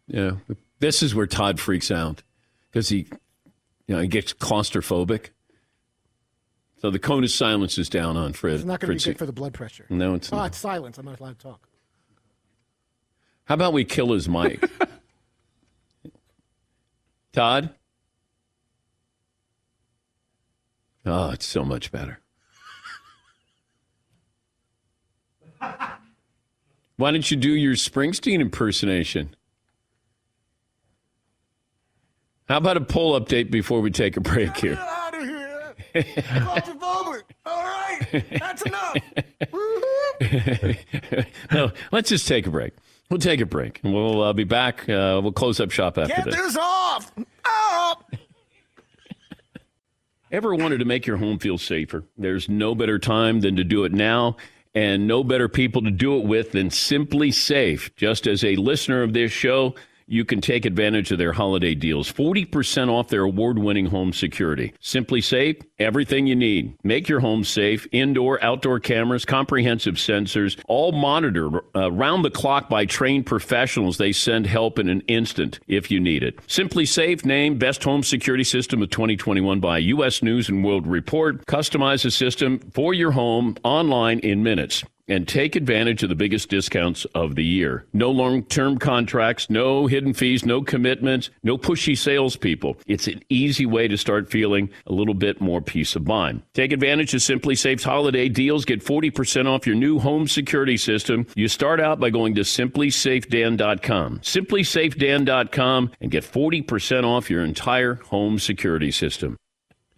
Yeah, 0.09 0.33
this 0.81 1.01
is 1.01 1.15
where 1.15 1.27
Todd 1.27 1.61
freaks 1.61 1.93
out 1.93 2.25
because 2.71 2.89
he, 2.89 3.07
you 3.87 3.95
know, 3.95 4.01
he 4.01 4.09
gets 4.09 4.33
claustrophobic. 4.33 5.29
So 6.79 6.91
the 6.91 6.99
cone 6.99 7.23
of 7.23 7.31
silence 7.31 7.79
is 7.79 7.89
down 7.89 8.17
on 8.17 8.33
Fred. 8.33 8.57
It's 8.57 8.65
not 8.65 8.81
going 8.81 8.99
to 8.99 9.05
be 9.05 9.13
good 9.13 9.19
for 9.19 9.27
the 9.27 9.33
blood 9.33 9.55
pressure. 9.55 9.87
No, 9.89 10.15
it's 10.15 10.33
oh, 10.33 10.39
not. 10.39 10.47
it's 10.47 10.59
silence. 10.59 10.99
I'm 10.99 11.07
not 11.07 11.21
allowed 11.21 11.39
to 11.39 11.43
talk. 11.45 11.66
How 13.47 13.55
about 13.55 13.73
we 13.73 13.85
kill 13.85 14.13
his 14.13 14.29
mic? 14.29 14.63
Todd? 17.33 17.71
Oh, 21.05 21.31
it's 21.31 21.47
so 21.47 21.65
much 21.65 21.93
better. 21.93 22.19
Why 26.97 27.11
don't 27.11 27.31
you 27.31 27.37
do 27.37 27.51
your 27.51 27.75
Springsteen 27.75 28.41
impersonation? 28.41 29.37
How 32.49 32.57
about 32.57 32.77
a 32.77 32.81
poll 32.81 33.19
update 33.21 33.51
before 33.51 33.81
we 33.81 33.91
take 33.91 34.17
a 34.17 34.21
break 34.21 34.57
here? 34.57 34.75
out 34.75 35.15
of 35.15 35.21
here. 35.21 35.75
Claustrophobic. 35.95 37.23
All 37.45 37.63
right, 37.63 38.25
that's 38.31 38.63
enough. 38.63 38.97
no, 41.53 41.71
let's 41.93 42.09
just 42.09 42.27
take 42.27 42.47
a 42.47 42.51
break. 42.51 42.73
We'll 43.11 43.21
take 43.21 43.41
a 43.41 43.47
break, 43.47 43.81
and 43.85 43.95
we'll 43.95 44.23
uh, 44.23 44.33
be 44.33 44.45
back. 44.45 44.89
Uh, 44.89 45.21
we'll 45.23 45.33
close 45.33 45.61
up 45.61 45.71
shop 45.71 45.97
after 45.97 46.15
Get 46.15 46.25
this. 46.25 46.35
this 46.35 46.57
off. 46.57 47.13
Up. 47.45 48.13
Ever 50.33 50.55
wanted 50.55 50.79
to 50.79 50.85
make 50.85 51.07
your 51.07 51.17
home 51.17 51.39
feel 51.39 51.57
safer? 51.57 52.03
There's 52.19 52.49
no 52.49 52.75
better 52.75 52.99
time 52.99 53.41
than 53.41 53.57
to 53.57 53.65
do 53.65 53.85
it 53.85 53.93
now, 53.93 54.37
and 54.75 55.07
no 55.07 55.23
better 55.23 55.49
people 55.49 55.83
to 55.83 55.91
do 55.91 56.19
it 56.19 56.25
with 56.25 56.51
than 56.53 56.69
SimpliSafe. 56.69 57.95
Just 57.95 58.27
as 58.27 58.43
a 58.43 58.57
listener 58.57 59.05
of 59.05 59.13
this 59.13 59.31
show, 59.31 59.77
you 60.07 60.25
can 60.25 60.41
take 60.41 60.65
advantage 60.65 61.11
of 61.11 61.19
their 61.19 61.33
holiday 61.33 61.75
deals 61.75 62.13
40% 62.13 62.89
off 62.89 63.09
their 63.09 63.23
award 63.23 63.59
winning 63.59 63.87
home 63.87 64.13
security. 64.13 64.73
SimpliSafe, 64.81 65.63
everything 65.79 66.27
you 66.27 66.37
need. 66.37 66.77
Make 66.85 67.09
your 67.09 67.21
home 67.21 67.45
safe. 67.45 67.87
Indoor, 67.93 68.43
outdoor 68.43 68.81
cameras, 68.81 69.25
comprehensive 69.25 69.95
sensors, 69.95 70.59
all 70.69 70.93
monitored 70.93 71.55
uh, 71.75 71.91
round 71.91 72.25
the 72.25 72.31
clock 72.31 72.69
by 72.69 72.85
trained 72.85 73.27
professionals. 73.27 73.99
They 73.99 74.13
send 74.13 74.47
help 74.47 74.79
in 74.79 74.89
an 74.89 75.01
instant 75.03 75.59
if 75.67 75.91
you 75.91 76.01
need 76.01 76.23
it. 76.23 76.37
SimpliSafe, 76.47 77.25
named 77.25 77.59
Best 77.59 77.83
Home 77.85 78.03
Security 78.03 78.45
System 78.45 78.83
of 78.83 78.91
2021 78.91 79.61
by 79.61 79.79
U.S. 79.79 80.23
News 80.23 80.49
and 80.49 80.65
World 80.65 80.87
Report. 80.87 81.45
Customize 81.47 82.05
a 82.05 82.11
system 82.11 82.61
for 82.73 82.95
your 82.95 83.11
home 83.11 83.57
online 83.65 84.21
in 84.21 84.43
minutes 84.43 84.85
and 85.09 85.27
take 85.27 85.57
advantage 85.57 86.03
of 86.03 86.09
the 86.09 86.15
biggest 86.15 86.49
discounts 86.49 87.05
of 87.15 87.35
the 87.35 87.45
year. 87.45 87.87
No 87.93 88.11
long 88.11 88.43
term 88.45 88.79
contracts, 88.79 89.49
no 89.51 89.87
hidden 89.87 90.15
fees, 90.15 90.45
no 90.45 90.63
commitments, 90.63 91.31
no 91.43 91.57
pushy 91.59 91.97
salespeople. 91.97 92.77
It's 92.87 93.07
an 93.07 93.23
easy 93.29 93.67
way 93.67 93.89
to 93.89 93.97
start 93.97 94.31
feeling 94.31 94.71
a 94.87 94.93
little 94.93 95.15
bit 95.15 95.41
more 95.41 95.61
peace 95.61 95.97
of 95.97 96.07
mind. 96.07 96.43
Take 96.55 96.73
advantage 96.73 97.15
of 97.15 97.21
SimpliSafe's 97.21 97.85
holiday 97.85 98.29
deals. 98.29 98.65
Get 98.65 98.85
40% 98.85 99.47
off 99.47 99.67
your 99.67 99.77
new 99.77 99.99
home 99.99 100.29
security 100.29 100.77
system. 100.77 101.27
You 101.35 101.49
start 101.49 101.81
out 101.81 102.01
by 102.01 102.11
going 102.11 102.35
to 102.35 102.43
simplisafedan.com. 102.43 104.21
Simplisafedan.com 104.21 105.91
and 106.01 106.11
get 106.11 106.25
40% 106.25 107.05
off 107.05 107.31
your 107.31 107.45
entire 107.45 107.95
home 107.95 108.39
security 108.39 108.91
system. 108.91 109.37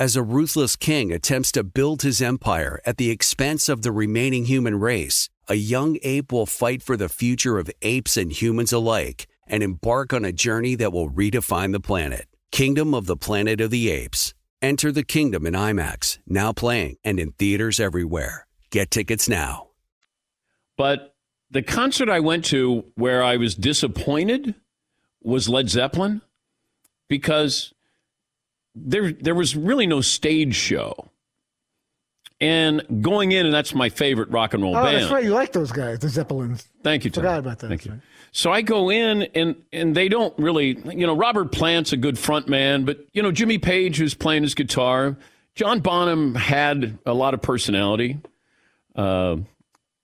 As 0.00 0.16
a 0.16 0.22
ruthless 0.22 0.76
king 0.76 1.12
attempts 1.12 1.52
to 1.52 1.62
build 1.62 2.00
his 2.00 2.22
empire 2.22 2.80
at 2.86 2.96
the 2.96 3.10
expense 3.10 3.68
of 3.68 3.82
the 3.82 3.92
remaining 3.92 4.46
human 4.46 4.80
race, 4.80 5.28
a 5.46 5.56
young 5.56 5.98
ape 6.02 6.32
will 6.32 6.46
fight 6.46 6.82
for 6.82 6.96
the 6.96 7.10
future 7.10 7.58
of 7.58 7.70
apes 7.82 8.16
and 8.16 8.32
humans 8.32 8.72
alike 8.72 9.26
and 9.46 9.62
embark 9.62 10.14
on 10.14 10.24
a 10.24 10.32
journey 10.32 10.74
that 10.74 10.94
will 10.94 11.10
redefine 11.10 11.72
the 11.72 11.80
planet. 11.80 12.26
Kingdom 12.50 12.94
of 12.94 13.04
the 13.04 13.14
Planet 13.14 13.60
of 13.60 13.70
the 13.70 13.90
Apes. 13.90 14.32
Enter 14.62 14.90
the 14.90 15.04
kingdom 15.04 15.44
in 15.44 15.52
IMAX, 15.52 16.16
now 16.26 16.50
playing 16.50 16.96
and 17.04 17.20
in 17.20 17.32
theaters 17.32 17.78
everywhere. 17.78 18.46
Get 18.70 18.90
tickets 18.90 19.28
now. 19.28 19.68
But 20.78 21.14
the 21.50 21.60
concert 21.60 22.08
I 22.08 22.20
went 22.20 22.46
to 22.46 22.86
where 22.94 23.22
I 23.22 23.36
was 23.36 23.54
disappointed 23.54 24.54
was 25.20 25.50
Led 25.50 25.68
Zeppelin 25.68 26.22
because 27.06 27.74
there 28.74 29.12
there 29.12 29.34
was 29.34 29.56
really 29.56 29.86
no 29.86 30.00
stage 30.00 30.54
show. 30.54 31.08
And 32.42 33.02
going 33.02 33.32
in, 33.32 33.44
and 33.44 33.54
that's 33.54 33.74
my 33.74 33.90
favorite 33.90 34.30
rock 34.30 34.54
and 34.54 34.62
roll 34.62 34.74
Oh, 34.74 34.82
band. 34.82 34.96
that's 34.96 35.12
right. 35.12 35.22
You 35.24 35.34
like 35.34 35.52
those 35.52 35.72
guys, 35.72 35.98
the 35.98 36.08
Zeppelins. 36.08 36.66
Thank 36.82 37.04
you, 37.04 37.10
Tom. 37.10 37.22
Forgot 37.22 37.38
about 37.40 37.58
that. 37.58 37.68
Thank 37.68 37.84
you. 37.84 38.00
So 38.32 38.50
I 38.50 38.62
go 38.62 38.90
in, 38.90 39.22
and 39.34 39.56
and 39.74 39.94
they 39.94 40.08
don't 40.08 40.32
really, 40.38 40.78
you 40.86 41.06
know, 41.06 41.14
Robert 41.14 41.52
Plant's 41.52 41.92
a 41.92 41.98
good 41.98 42.18
front 42.18 42.48
man, 42.48 42.86
but 42.86 43.04
you 43.12 43.22
know, 43.22 43.30
Jimmy 43.30 43.58
Page 43.58 43.98
who's 43.98 44.14
playing 44.14 44.42
his 44.42 44.54
guitar. 44.54 45.18
John 45.54 45.80
Bonham 45.80 46.34
had 46.34 46.98
a 47.04 47.12
lot 47.12 47.34
of 47.34 47.42
personality. 47.42 48.18
Uh, 48.96 49.36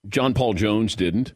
John 0.07 0.33
Paul 0.35 0.53
Jones 0.53 0.95
didn't. 0.95 1.33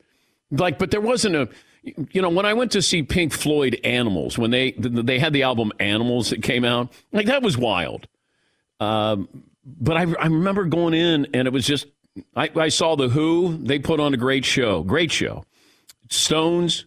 Like, 0.51 0.77
but 0.77 0.91
there 0.91 1.01
wasn't 1.01 1.35
a, 1.35 1.49
you 1.83 2.21
know, 2.21 2.29
when 2.29 2.45
I 2.45 2.53
went 2.53 2.71
to 2.73 2.81
see 2.81 3.03
Pink 3.03 3.33
Floyd 3.33 3.79
Animals, 3.83 4.37
when 4.37 4.51
they 4.51 4.71
they 4.71 5.19
had 5.19 5.33
the 5.33 5.43
album 5.43 5.71
Animals 5.79 6.29
that 6.29 6.43
came 6.43 6.63
out, 6.63 6.91
like 7.11 7.25
that 7.25 7.41
was 7.41 7.57
wild. 7.57 8.07
Um, 8.79 9.27
but 9.65 9.97
I, 9.97 10.01
I 10.01 10.25
remember 10.25 10.65
going 10.65 10.93
in 10.93 11.27
and 11.33 11.47
it 11.47 11.53
was 11.53 11.65
just, 11.65 11.87
I, 12.35 12.49
I 12.55 12.69
saw 12.69 12.95
The 12.95 13.09
Who, 13.09 13.57
they 13.57 13.79
put 13.79 13.99
on 13.99 14.13
a 14.13 14.17
great 14.17 14.43
show, 14.43 14.83
great 14.83 15.11
show. 15.11 15.45
Stones, 16.09 16.85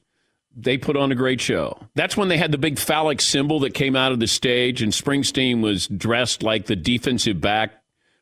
they 0.57 0.77
put 0.77 0.97
on 0.97 1.11
a 1.13 1.15
great 1.15 1.41
show. 1.41 1.79
That's 1.95 2.17
when 2.17 2.29
they 2.29 2.37
had 2.37 2.53
the 2.53 2.59
big 2.59 2.79
phallic 2.79 3.21
symbol 3.21 3.61
that 3.61 3.75
came 3.75 3.97
out 3.97 4.13
of 4.13 4.21
the 4.21 4.27
stage, 4.27 4.83
and 4.83 4.93
Springsteen 4.93 5.63
was 5.63 5.87
dressed 5.89 6.43
like 6.43 6.67
the 6.67 6.77
defensive 6.77 7.41
back 7.41 7.73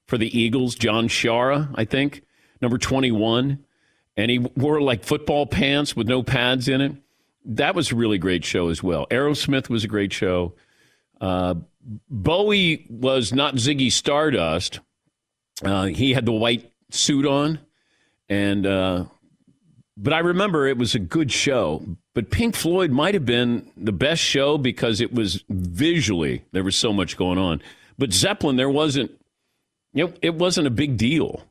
for 0.07 0.17
the 0.17 0.39
Eagles, 0.39 0.75
John 0.75 1.09
Sciarra, 1.09 1.71
I 1.75 1.85
think, 1.85 2.23
number 2.61 2.79
21. 2.79 3.65
And 4.17 4.31
he 4.31 4.39
wore 4.39 4.81
like 4.81 5.05
football 5.05 5.47
pants 5.47 5.97
with 5.97 6.09
no 6.09 6.23
pads 6.23 6.69
in 6.69 6.81
it. 6.81 6.93
That 7.45 7.75
was 7.75 7.91
a 7.91 7.97
really 7.97 8.19
great 8.19 8.45
show 8.45 8.69
as 8.69 8.83
well. 8.83 9.07
Aerosmith 9.11 9.69
was 9.69 9.85
a 9.85 9.89
great 9.89 10.13
show. 10.13 10.55
Uh, 11.21 11.55
Bowie 12.09 12.87
was 12.89 13.33
not 13.33 13.57
Ziggy 13.57 13.91
Stardust. 13.91 14.81
Uh, 15.65 15.87
he 15.87 16.13
had 16.13 16.27
the 16.27 16.33
white 16.33 16.71
suit 16.91 17.27
on, 17.27 17.59
and 18.29 18.67
uh, 18.67 19.05
but 19.97 20.13
I 20.13 20.19
remember 20.19 20.67
it 20.67 20.79
was 20.79 20.95
a 20.95 20.99
good 20.99 21.31
show. 21.31 21.85
But 22.15 22.31
Pink 22.31 22.55
Floyd 22.55 22.91
might 22.91 23.15
have 23.15 23.25
been 23.25 23.71
the 23.77 23.93
best 23.93 24.23
show 24.23 24.59
because 24.59 25.01
it 25.01 25.13
was 25.13 25.45
visually 25.49 26.45
there 26.53 26.65
was 26.65 26.77
so 26.77 26.93
much 26.93 27.17
going 27.17 27.39
on. 27.39 27.63
But 27.99 28.13
Zeppelin, 28.13 28.57
there 28.57 28.71
wasn't. 28.71 29.11
You 29.95 30.07
know, 30.07 30.15
it 30.23 30.35
wasn't 30.35 30.67
a 30.67 30.71
big 30.71 30.97
deal. 30.97 31.45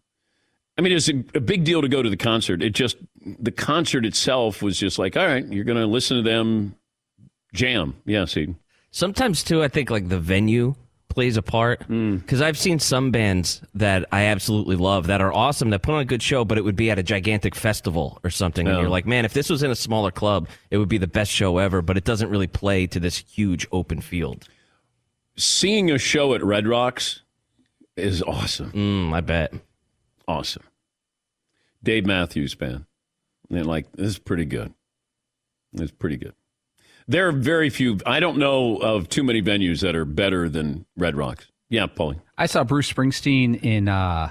I 0.82 0.84
mean, 0.84 0.94
it's 0.94 1.10
a, 1.10 1.24
a 1.36 1.40
big 1.40 1.64
deal 1.64 1.84
to 1.84 1.88
go 1.88 2.02
to 2.02 2.10
the 2.10 2.18
concert. 2.18 2.64
It 2.64 2.72
just 2.72 2.98
the 3.24 3.52
concert 3.52 4.04
itself 4.04 4.64
was 4.64 4.80
just 4.80 4.98
like, 4.98 5.16
all 5.16 5.28
right, 5.28 5.46
you're 5.46 5.64
going 5.64 5.78
to 5.78 5.86
listen 5.86 6.18
to 6.18 6.24
them 6.24 6.74
jam. 7.54 7.96
Yeah, 8.04 8.26
see. 8.26 8.56
Sometimes 8.90 9.44
too, 9.44 9.62
I 9.62 9.68
think 9.68 9.92
like 9.92 10.10
the 10.10 10.18
venue 10.18 10.74
plays 11.08 11.38
a 11.38 11.44
part 11.44 11.88
because 11.88 12.42
I've 12.42 12.58
seen 12.58 12.80
some 12.80 13.12
bands 13.12 13.62
that 13.76 14.08
I 14.12 14.24
absolutely 14.24 14.76
love 14.76 15.06
that 15.06 15.22
are 15.22 15.32
awesome 15.32 15.70
that 15.70 15.84
put 15.84 15.94
on 15.94 16.02
a 16.02 16.06
good 16.06 16.24
show, 16.24 16.46
but 16.46 16.58
it 16.58 16.64
would 16.64 16.76
be 16.76 16.90
at 16.90 16.98
a 16.98 17.04
gigantic 17.04 17.54
festival 17.54 18.18
or 18.24 18.32
something, 18.32 18.68
and 18.68 18.80
you're 18.80 18.90
like, 18.90 19.06
man, 19.06 19.24
if 19.24 19.34
this 19.34 19.52
was 19.52 19.62
in 19.62 19.70
a 19.70 19.76
smaller 19.76 20.10
club, 20.10 20.50
it 20.72 20.80
would 20.80 20.90
be 20.90 20.98
the 20.98 21.06
best 21.06 21.30
show 21.30 21.60
ever. 21.60 21.84
But 21.84 21.96
it 21.96 22.06
doesn't 22.06 22.32
really 22.32 22.48
play 22.48 22.88
to 22.88 23.00
this 23.00 23.18
huge 23.18 23.68
open 23.72 24.02
field. 24.02 24.48
Seeing 25.36 25.92
a 25.92 26.00
show 26.00 26.34
at 26.34 26.44
Red 26.44 26.66
Rocks 26.66 27.22
is 27.96 28.24
awesome. 28.24 28.72
Mm, 28.72 29.14
I 29.14 29.22
bet. 29.22 29.54
Awesome. 30.28 30.64
Dave 31.84 32.06
Matthews 32.06 32.56
Band. 32.56 32.86
And 33.50 33.66
like, 33.66 33.92
this 33.94 34.08
is 34.08 34.20
pretty 34.20 34.46
good. 34.46 34.74
It's 35.74 35.92
pretty 35.92 36.18
good. 36.18 36.34
There 37.08 37.28
are 37.28 37.32
very 37.32 37.70
few, 37.70 38.00
I 38.06 38.20
don't 38.20 38.38
know 38.38 38.78
of 38.78 39.10
too 39.10 39.24
many 39.24 39.42
venues 39.42 39.82
that 39.82 39.96
are 39.96 40.06
better 40.06 40.48
than 40.48 40.86
Red 40.96 41.16
Rocks. 41.16 41.48
Yeah, 41.70 41.88
Paulie. 41.88 42.22
I 42.38 42.46
saw 42.46 42.64
Bruce 42.64 42.92
Springsteen 42.92 43.62
in 43.64 43.88
uh, 43.88 44.30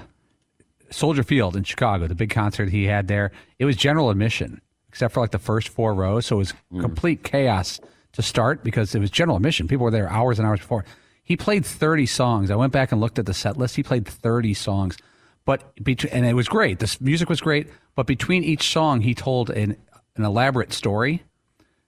Soldier 0.89 1.23
Field 1.23 1.55
in 1.55 1.63
Chicago, 1.63 2.07
the 2.07 2.15
big 2.15 2.29
concert 2.29 2.69
he 2.69 2.85
had 2.85 3.07
there. 3.07 3.31
It 3.59 3.65
was 3.65 3.75
general 3.75 4.09
admission, 4.09 4.61
except 4.89 5.13
for 5.13 5.21
like 5.21 5.31
the 5.31 5.39
first 5.39 5.69
four 5.69 5.93
rows. 5.93 6.27
So 6.27 6.35
it 6.35 6.39
was 6.39 6.53
complete 6.79 7.23
chaos 7.23 7.79
to 8.13 8.21
start 8.21 8.63
because 8.63 8.93
it 8.93 8.99
was 8.99 9.09
general 9.09 9.37
admission. 9.37 9.67
People 9.67 9.85
were 9.85 9.91
there 9.91 10.09
hours 10.09 10.37
and 10.37 10.47
hours 10.47 10.59
before. 10.59 10.85
He 11.23 11.37
played 11.37 11.65
30 11.65 12.05
songs. 12.05 12.51
I 12.51 12.55
went 12.55 12.73
back 12.73 12.91
and 12.91 12.99
looked 12.99 13.17
at 13.17 13.25
the 13.25 13.33
set 13.33 13.57
list. 13.57 13.75
He 13.75 13.83
played 13.83 14.07
30 14.07 14.53
songs, 14.53 14.97
but 15.45 15.73
between, 15.83 16.13
and 16.13 16.25
it 16.25 16.33
was 16.33 16.47
great. 16.47 16.79
The 16.79 16.97
music 16.99 17.29
was 17.29 17.41
great, 17.41 17.67
but 17.95 18.07
between 18.07 18.43
each 18.43 18.71
song, 18.71 19.01
he 19.01 19.13
told 19.13 19.49
an, 19.49 19.77
an 20.15 20.23
elaborate 20.23 20.73
story. 20.73 21.23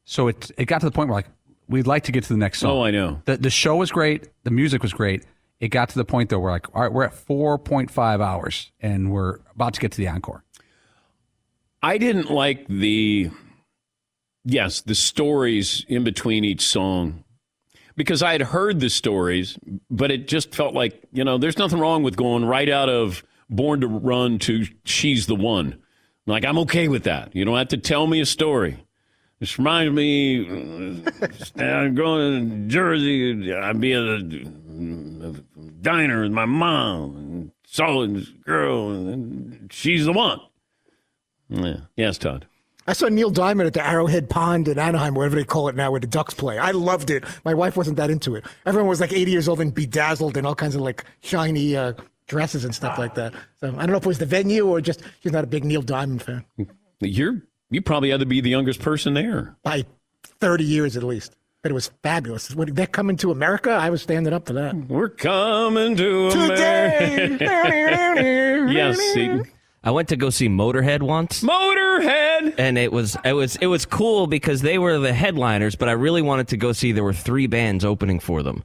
So 0.05 0.27
it 0.27 0.51
it 0.57 0.65
got 0.65 0.81
to 0.81 0.85
the 0.85 0.91
point 0.91 1.09
where 1.09 1.17
like 1.17 1.27
we'd 1.67 1.87
like 1.87 2.03
to 2.03 2.11
get 2.11 2.23
to 2.23 2.33
the 2.33 2.37
next 2.37 2.59
song. 2.59 2.71
Oh, 2.71 2.83
I 2.83 2.91
know. 2.91 3.21
The 3.25 3.37
the 3.37 3.49
show 3.49 3.75
was 3.75 3.91
great. 3.91 4.29
The 4.43 4.51
music 4.51 4.81
was 4.81 4.93
great. 4.93 5.25
It 5.59 5.69
got 5.69 5.89
to 5.89 5.95
the 5.95 6.05
point 6.05 6.29
though 6.29 6.39
where 6.39 6.51
like, 6.51 6.75
all 6.75 6.81
right, 6.81 6.91
we're 6.91 7.05
at 7.05 7.13
four 7.13 7.57
point 7.57 7.89
five 7.89 8.19
hours 8.19 8.71
and 8.81 9.11
we're 9.11 9.39
about 9.55 9.73
to 9.75 9.79
get 9.79 9.91
to 9.93 9.97
the 9.97 10.07
encore. 10.09 10.43
I 11.81 11.97
didn't 11.97 12.31
like 12.31 12.67
the 12.67 13.29
yes, 14.43 14.81
the 14.81 14.95
stories 14.95 15.85
in 15.87 16.03
between 16.03 16.43
each 16.43 16.65
song 16.65 17.23
because 17.95 18.23
I 18.23 18.31
had 18.33 18.41
heard 18.41 18.79
the 18.79 18.89
stories, 18.89 19.57
but 19.89 20.11
it 20.11 20.27
just 20.27 20.53
felt 20.53 20.73
like, 20.73 21.01
you 21.11 21.23
know, 21.23 21.37
there's 21.37 21.57
nothing 21.57 21.79
wrong 21.79 22.03
with 22.03 22.15
going 22.15 22.43
right 22.45 22.69
out 22.69 22.89
of 22.89 23.23
Born 23.55 23.81
to 23.81 23.87
Run 23.87 24.39
to 24.39 24.65
She's 24.83 25.27
the 25.27 25.35
One. 25.35 25.79
Like, 26.25 26.45
I'm 26.45 26.57
okay 26.59 26.87
with 26.87 27.03
that. 27.03 27.35
You 27.35 27.45
don't 27.45 27.57
have 27.57 27.67
to 27.69 27.77
tell 27.77 28.07
me 28.07 28.21
a 28.21 28.25
story. 28.25 28.77
This 29.39 29.57
reminds 29.57 29.93
me, 29.93 30.45
uh, 31.59 31.63
I'm 31.63 31.95
going 31.95 32.49
to 32.49 32.67
Jersey. 32.67 33.53
I'd 33.53 33.81
be 33.81 33.91
at 33.91 34.01
a, 34.01 34.47
a 35.27 35.61
diner 35.81 36.21
with 36.23 36.31
my 36.31 36.45
mom 36.45 37.15
and 37.17 37.51
saw 37.65 38.07
this 38.07 38.29
girl, 38.29 38.91
and 38.91 39.69
she's 39.71 40.05
the 40.05 40.13
one. 40.13 40.39
Yeah. 41.49 41.77
Yes, 41.97 42.17
Todd. 42.17 42.47
I 42.87 42.93
saw 42.93 43.07
Neil 43.07 43.29
Diamond 43.29 43.67
at 43.67 43.73
the 43.73 43.85
Arrowhead 43.85 44.29
Pond 44.29 44.67
in 44.67 44.77
Anaheim, 44.79 45.13
wherever 45.13 45.35
they 45.35 45.43
call 45.45 45.69
it 45.69 45.75
now, 45.75 45.91
where 45.91 45.99
the 45.99 46.07
Ducks 46.07 46.33
play. 46.33 46.57
I 46.57 46.71
loved 46.71 47.09
it. 47.09 47.23
My 47.45 47.53
wife 47.53 47.77
wasn't 47.77 47.97
that 47.97 48.09
into 48.09 48.35
it. 48.35 48.45
Everyone 48.65 48.89
was 48.89 48.99
like 48.99 49.13
80 49.13 49.31
years 49.31 49.47
old 49.47 49.61
and 49.61 49.73
bedazzled 49.73 50.35
and 50.37 50.45
all 50.47 50.55
kinds 50.55 50.75
of 50.75 50.81
like 50.81 51.05
shiny 51.21 51.77
uh, 51.77 51.93
dresses 52.27 52.65
and 52.65 52.73
stuff 52.73 52.97
like 52.97 53.15
that. 53.15 53.33
So 53.59 53.67
I 53.67 53.71
don't 53.71 53.91
know 53.91 53.97
if 53.97 54.03
it 54.03 54.07
was 54.07 54.19
the 54.19 54.25
venue 54.25 54.67
or 54.67 54.81
just 54.81 55.01
she's 55.21 55.31
not 55.31 55.43
a 55.43 55.47
big 55.47 55.63
Neil 55.65 55.81
Diamond 55.81 56.21
fan. 56.21 56.45
You're 56.99 57.41
you 57.69 57.81
probably 57.81 58.09
had 58.11 58.19
to 58.19 58.25
be 58.25 58.39
the 58.41 58.49
youngest 58.49 58.79
person 58.81 59.13
there. 59.13 59.55
By 59.63 59.85
30 60.39 60.63
years 60.63 60.95
at 60.97 61.03
least. 61.03 61.35
But 61.61 61.71
it 61.71 61.75
was 61.75 61.89
fabulous. 62.03 62.53
When 62.53 62.73
they're 62.73 62.85
coming 62.85 63.15
to 63.17 63.31
America, 63.31 63.71
I 63.71 63.89
was 63.89 64.01
standing 64.01 64.33
up 64.33 64.45
for 64.47 64.53
that. 64.53 64.75
We're 64.75 65.07
coming 65.07 65.95
to 65.95 66.29
Today. 66.29 67.37
America. 67.39 68.73
yes, 68.73 68.99
Seton. 69.13 69.45
I 69.85 69.91
went 69.91 70.09
to 70.09 70.15
go 70.17 70.29
see 70.29 70.47
Motorhead 70.49 71.01
once. 71.01 71.41
Motorhead, 71.41 72.55
and 72.57 72.77
it 72.77 72.91
was 72.91 73.17
it 73.25 73.33
was 73.33 73.55
it 73.57 73.67
was 73.67 73.85
cool 73.85 74.27
because 74.27 74.61
they 74.61 74.77
were 74.77 74.97
the 74.99 75.13
headliners, 75.13 75.75
but 75.75 75.89
I 75.89 75.93
really 75.93 76.21
wanted 76.21 76.49
to 76.49 76.57
go 76.57 76.71
see. 76.73 76.91
There 76.91 77.03
were 77.03 77.13
three 77.13 77.47
bands 77.47 77.83
opening 77.83 78.19
for 78.19 78.43
them. 78.43 78.63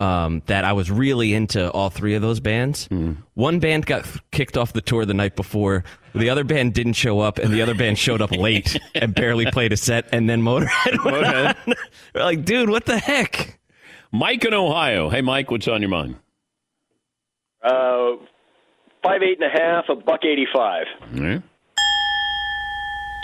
Um, 0.00 0.40
that 0.46 0.64
I 0.64 0.72
was 0.72 0.90
really 0.90 1.34
into 1.34 1.70
all 1.72 1.90
three 1.90 2.14
of 2.14 2.22
those 2.22 2.40
bands. 2.40 2.88
One 3.34 3.60
band 3.60 3.84
got 3.84 4.06
kicked 4.32 4.56
off 4.56 4.72
the 4.72 4.80
tour 4.80 5.04
the 5.04 5.12
night 5.12 5.36
before. 5.36 5.84
The 6.14 6.30
other 6.30 6.42
band 6.42 6.72
didn't 6.72 6.94
show 6.94 7.20
up, 7.20 7.38
and 7.38 7.52
the 7.52 7.60
other 7.60 7.74
band 7.74 7.98
showed 7.98 8.22
up 8.22 8.30
late 8.32 8.78
and 8.94 9.14
barely 9.14 9.44
played 9.50 9.74
a 9.74 9.76
set. 9.76 10.08
And 10.10 10.26
then 10.28 10.40
Motorhead 10.40 11.04
went 11.04 11.26
Motorhead. 11.26 11.56
on. 11.68 11.74
We're 12.14 12.22
like, 12.22 12.44
dude, 12.46 12.70
what 12.70 12.86
the 12.86 12.98
heck? 12.98 13.58
Mike 14.10 14.42
in 14.46 14.54
Ohio. 14.54 15.10
Hey, 15.10 15.20
Mike, 15.20 15.50
what's 15.50 15.68
on 15.68 15.82
your 15.82 15.90
mind? 15.90 16.16
Uh, 17.62 18.12
five 19.02 19.22
eight 19.22 19.38
and 19.38 19.44
a 19.54 19.58
half, 19.62 19.84
a 19.90 19.94
buck 19.96 20.24
eighty 20.24 20.46
five. 20.52 20.86
Yeah. 21.12 21.40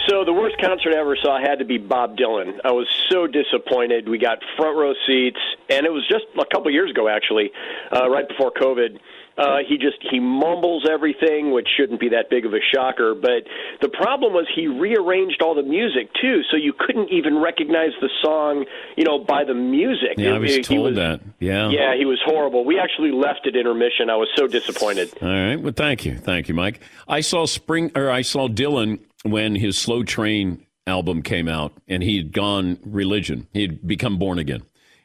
So 0.08 0.24
the 0.24 0.32
worst 0.32 0.56
concert 0.60 0.94
I 0.94 1.00
ever 1.00 1.16
saw 1.16 1.40
had 1.40 1.58
to 1.58 1.64
be 1.64 1.78
Bob 1.78 2.16
Dylan. 2.16 2.60
I 2.64 2.70
was 2.70 2.86
so 3.10 3.26
disappointed. 3.26 4.08
We 4.08 4.18
got 4.18 4.38
front 4.56 4.76
row 4.76 4.94
seats, 5.06 5.40
and 5.68 5.84
it 5.84 5.92
was 5.92 6.06
just 6.08 6.24
a 6.38 6.44
couple 6.44 6.70
years 6.70 6.90
ago, 6.90 7.08
actually, 7.08 7.50
uh, 7.92 8.08
right 8.08 8.28
before 8.28 8.52
COVID. 8.52 8.98
Uh, 9.38 9.58
he 9.68 9.76
just 9.76 9.98
he 10.10 10.18
mumbles 10.18 10.88
everything, 10.90 11.50
which 11.50 11.68
shouldn't 11.76 12.00
be 12.00 12.08
that 12.08 12.30
big 12.30 12.46
of 12.46 12.54
a 12.54 12.60
shocker. 12.74 13.14
But 13.14 13.44
the 13.82 13.88
problem 13.90 14.32
was 14.32 14.46
he 14.54 14.66
rearranged 14.66 15.42
all 15.42 15.54
the 15.54 15.62
music 15.62 16.08
too, 16.20 16.40
so 16.50 16.56
you 16.56 16.72
couldn't 16.72 17.10
even 17.10 17.38
recognize 17.38 17.90
the 18.00 18.08
song, 18.22 18.64
you 18.96 19.04
know, 19.04 19.18
by 19.18 19.44
the 19.44 19.52
music. 19.52 20.14
Yeah, 20.16 20.36
I 20.36 20.38
was 20.38 20.58
told 20.60 20.94
that. 20.94 21.20
Yeah. 21.38 21.68
Yeah, 21.68 21.96
he 21.98 22.06
was 22.06 22.18
horrible. 22.24 22.64
We 22.64 22.78
actually 22.78 23.12
left 23.12 23.46
at 23.46 23.56
intermission. 23.56 24.08
I 24.08 24.16
was 24.16 24.28
so 24.36 24.46
disappointed. 24.46 25.12
All 25.20 25.28
right. 25.28 25.56
Well, 25.56 25.74
thank 25.76 26.06
you, 26.06 26.16
thank 26.16 26.48
you, 26.48 26.54
Mike. 26.54 26.80
I 27.06 27.20
saw 27.20 27.44
Spring, 27.44 27.92
or 27.94 28.10
I 28.10 28.22
saw 28.22 28.48
Dylan 28.48 29.00
when 29.30 29.54
his 29.54 29.76
Slow 29.78 30.02
Train 30.02 30.64
album 30.86 31.22
came 31.22 31.48
out, 31.48 31.72
and 31.88 32.02
he 32.02 32.16
had 32.16 32.32
gone 32.32 32.78
religion. 32.84 33.46
He 33.52 33.62
had 33.62 33.86
become 33.86 34.18
born 34.18 34.38
again. 34.38 34.62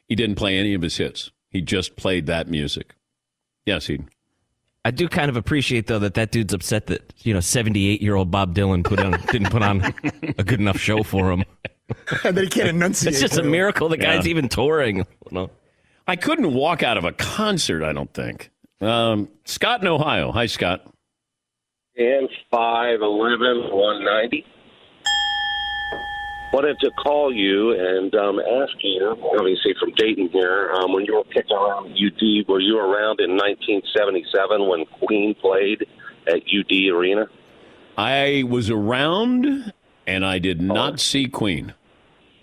He 0.08 0.14
didn't 0.14 0.36
play 0.36 0.56
any 0.58 0.74
of 0.74 0.82
his 0.82 0.96
hits. 0.96 1.30
He 1.50 1.60
just 1.60 1.96
played 1.96 2.26
that 2.26 2.48
music. 2.48 2.94
Yes, 3.66 3.86
he. 3.86 4.00
I 4.84 4.90
do 4.90 5.08
kind 5.08 5.28
of 5.28 5.36
appreciate 5.36 5.86
though 5.86 6.00
that 6.00 6.14
that 6.14 6.32
dude's 6.32 6.52
upset 6.52 6.86
that 6.86 7.12
you 7.18 7.32
know 7.32 7.40
seventy 7.40 7.88
eight 7.88 8.02
year 8.02 8.16
old 8.16 8.30
Bob 8.32 8.54
Dylan 8.54 8.82
put 8.84 8.98
on 8.98 9.12
didn't 9.30 9.50
put 9.50 9.62
on 9.62 9.94
a 10.38 10.42
good 10.42 10.58
enough 10.60 10.78
show 10.78 11.02
for 11.04 11.30
him. 11.30 11.44
and 12.24 12.36
then 12.36 12.44
he 12.44 12.50
can't 12.50 12.68
enunciate. 12.68 13.12
It's 13.12 13.20
just 13.20 13.38
a 13.38 13.42
miracle 13.44 13.88
the 13.88 13.96
guy's 13.96 14.24
Yeah. 14.26 14.30
even 14.30 14.48
touring. 14.48 14.96
You 14.98 15.04
know? 15.30 15.50
I 16.08 16.16
couldn't 16.16 16.52
walk 16.52 16.82
out 16.82 16.96
of 16.98 17.04
a 17.04 17.12
concert. 17.12 17.84
I 17.84 17.92
don't 17.92 18.12
think. 18.12 18.50
Um, 18.80 19.28
Scott 19.44 19.82
in 19.82 19.86
Ohio. 19.86 20.32
Hi, 20.32 20.46
Scott. 20.46 20.91
And 21.96 22.28
5'11", 22.52 23.72
190. 23.72 24.46
Wanted 26.52 26.78
to 26.80 26.90
call 27.02 27.32
you 27.32 27.72
and 27.72 28.14
um, 28.14 28.38
ask 28.38 28.72
you, 28.82 29.16
obviously 29.38 29.74
from 29.80 29.92
Dayton 29.94 30.28
here, 30.28 30.70
um, 30.72 30.92
when 30.92 31.06
you 31.06 31.14
were 31.14 31.24
kicking 31.24 31.56
around 31.56 31.92
UD, 31.92 32.46
were 32.46 32.60
you 32.60 32.78
around 32.78 33.20
in 33.20 33.36
1977 33.36 34.68
when 34.68 34.84
Queen 35.06 35.34
played 35.34 35.86
at 36.26 36.42
UD 36.42 36.92
Arena? 36.92 37.26
I 37.96 38.44
was 38.46 38.68
around, 38.68 39.72
and 40.06 40.26
I 40.26 40.38
did 40.38 40.60
not 40.60 41.00
see 41.00 41.26
Queen. 41.26 41.72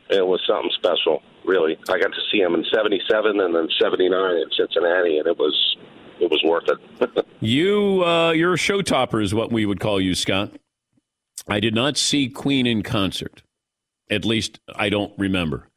It 0.10 0.26
was 0.26 0.42
something 0.48 0.72
special, 0.74 1.22
really. 1.46 1.78
I 1.88 2.00
got 2.00 2.12
to 2.12 2.22
see 2.32 2.40
him 2.40 2.56
in 2.56 2.66
77 2.74 3.40
and 3.40 3.56
then 3.56 3.68
79 3.80 4.36
in 4.38 4.46
Cincinnati, 4.58 5.20
and 5.20 5.28
it 5.28 5.38
was 5.38 5.78
it 6.20 6.30
was 6.30 6.42
worth 6.44 6.68
it. 6.68 7.26
You, 7.42 8.04
uh, 8.04 8.32
you're 8.32 8.56
a 8.56 8.58
show 8.58 8.82
topper, 8.82 9.22
is 9.22 9.34
what 9.34 9.50
we 9.50 9.66
would 9.66 9.80
call 9.80 10.02
you, 10.02 10.14
Scott. 10.14 10.52
I 11.48 11.62
did 11.62 11.74
not 11.74 11.96
see 11.96 12.28
Queen 12.28 12.68
in 12.68 12.84
concert. 12.84 13.44
At 14.12 14.26
least 14.26 14.60
I 14.76 14.90
don't 14.90 15.14
remember. 15.18 15.70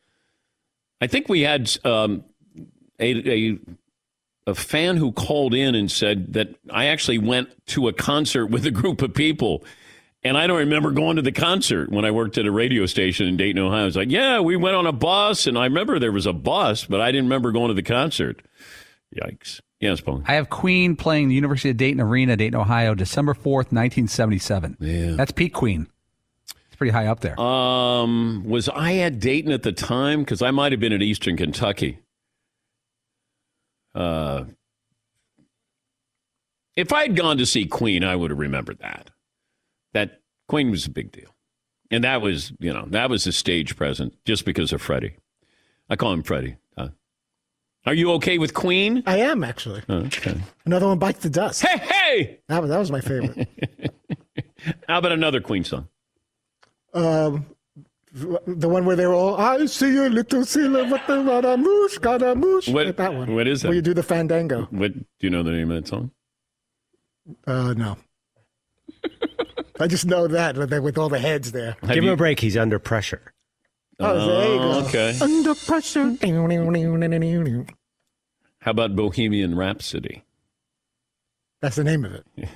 I 1.00 1.06
think 1.06 1.28
we 1.28 1.42
had 1.42 1.70
um, 1.84 2.24
a, 2.98 3.52
a 3.52 3.58
a 4.46 4.54
fan 4.54 4.96
who 4.96 5.12
called 5.12 5.54
in 5.54 5.74
and 5.74 5.90
said 5.90 6.32
that 6.32 6.48
I 6.70 6.86
actually 6.86 7.18
went 7.18 7.50
to 7.68 7.88
a 7.88 7.92
concert 7.92 8.46
with 8.46 8.66
a 8.66 8.70
group 8.70 9.02
of 9.02 9.14
people. 9.14 9.64
And 10.24 10.36
I 10.36 10.46
don't 10.46 10.58
remember 10.58 10.90
going 10.92 11.16
to 11.16 11.22
the 11.22 11.32
concert 11.32 11.90
when 11.90 12.04
I 12.04 12.10
worked 12.10 12.38
at 12.38 12.46
a 12.46 12.50
radio 12.50 12.86
station 12.86 13.26
in 13.26 13.36
Dayton, 13.36 13.60
Ohio. 13.60 13.82
I 13.82 13.84
was 13.84 13.96
like, 13.96 14.10
yeah, 14.10 14.40
we 14.40 14.56
went 14.56 14.76
on 14.76 14.86
a 14.86 14.92
bus, 14.92 15.46
and 15.46 15.58
I 15.58 15.64
remember 15.64 15.98
there 15.98 16.12
was 16.12 16.26
a 16.26 16.32
bus, 16.32 16.84
but 16.84 17.00
I 17.00 17.10
didn't 17.10 17.26
remember 17.26 17.50
going 17.50 17.68
to 17.68 17.74
the 17.74 17.82
concert. 17.82 18.42
Yikes. 19.14 19.60
Yes, 19.82 20.00
Paul. 20.00 20.22
I 20.26 20.34
have 20.34 20.48
Queen 20.48 20.94
playing 20.94 21.28
the 21.28 21.34
University 21.34 21.68
of 21.68 21.76
Dayton 21.76 22.00
Arena, 22.00 22.36
Dayton, 22.36 22.58
Ohio, 22.58 22.94
December 22.94 23.34
4th, 23.34 23.72
1977. 23.72 24.76
Yeah. 24.78 25.10
That's 25.16 25.32
peak 25.32 25.52
Queen. 25.52 25.88
It's 26.68 26.76
pretty 26.76 26.92
high 26.92 27.08
up 27.08 27.18
there. 27.18 27.38
Um, 27.38 28.44
was 28.46 28.68
I 28.68 28.98
at 28.98 29.18
Dayton 29.18 29.50
at 29.50 29.64
the 29.64 29.72
time? 29.72 30.20
Because 30.20 30.40
I 30.40 30.52
might 30.52 30.70
have 30.70 30.80
been 30.80 30.92
at 30.92 31.02
Eastern 31.02 31.36
Kentucky. 31.36 31.98
Uh, 33.92 34.44
if 36.76 36.92
I 36.92 37.02
had 37.02 37.16
gone 37.16 37.36
to 37.38 37.44
see 37.44 37.66
Queen, 37.66 38.04
I 38.04 38.14
would 38.14 38.30
have 38.30 38.38
remembered 38.38 38.78
that. 38.78 39.10
That 39.94 40.20
Queen 40.46 40.70
was 40.70 40.86
a 40.86 40.90
big 40.90 41.10
deal, 41.10 41.34
and 41.90 42.04
that 42.04 42.22
was 42.22 42.52
you 42.58 42.72
know 42.72 42.86
that 42.88 43.10
was 43.10 43.26
a 43.26 43.32
stage 43.32 43.76
present 43.76 44.16
just 44.24 44.46
because 44.46 44.72
of 44.72 44.80
Freddie. 44.80 45.16
I 45.90 45.96
call 45.96 46.12
him 46.12 46.22
Freddie. 46.22 46.56
Are 47.84 47.94
you 47.94 48.12
okay 48.12 48.38
with 48.38 48.54
Queen? 48.54 49.02
I 49.06 49.18
am 49.18 49.42
actually. 49.42 49.82
Okay. 49.90 50.40
Another 50.64 50.86
one 50.86 50.98
bites 50.98 51.20
the 51.20 51.30
dust. 51.30 51.62
Hey, 51.62 51.78
hey! 51.78 52.38
That 52.48 52.62
was 52.62 52.70
that 52.70 52.78
was 52.78 52.90
my 52.92 53.00
favorite. 53.00 53.48
How 54.88 54.98
about 54.98 55.12
another 55.12 55.40
Queen 55.40 55.64
song? 55.64 55.88
um, 56.94 57.46
the 58.14 58.68
one 58.68 58.84
where 58.84 58.94
they're 58.94 59.14
all, 59.14 59.36
I 59.36 59.64
see 59.66 59.96
a 59.96 60.08
little 60.08 60.44
silver 60.44 60.84
with 60.84 61.00
the 61.06 61.22
Scaramouche, 61.24 61.92
Scaramouche. 61.94 62.68
What- 62.68 62.96
that 62.98 63.14
one. 63.14 63.34
what 63.34 63.48
is 63.48 63.62
that? 63.62 63.68
Where 63.68 63.74
you 63.74 63.82
do 63.82 63.94
the 63.94 64.02
fandango. 64.02 64.64
What 64.70 64.92
do 64.94 65.04
you 65.20 65.30
know 65.30 65.42
the 65.42 65.50
name 65.52 65.70
of 65.70 65.82
that 65.82 65.88
song? 65.88 66.10
Uh, 67.46 67.72
no. 67.72 67.96
I 69.80 69.86
just 69.86 70.04
know 70.04 70.28
that 70.28 70.56
with 70.56 70.72
with 70.78 70.98
all 70.98 71.08
the 71.08 71.18
heads 71.18 71.52
there. 71.52 71.76
Give 71.88 72.04
him 72.04 72.10
a 72.10 72.16
break. 72.16 72.38
He's 72.40 72.56
under 72.56 72.78
pressure. 72.78 73.31
Oh, 74.00 74.26
there 74.26 74.52
you 74.52 74.58
go. 74.58 74.72
Oh, 74.72 74.86
okay. 74.86 75.18
Under 75.20 75.54
pressure. 75.54 76.16
How 78.60 78.70
about 78.70 78.96
Bohemian 78.96 79.56
Rhapsody? 79.56 80.24
That's 81.60 81.76
the 81.76 81.84
name 81.84 82.04
of 82.04 82.12
it. 82.14 82.24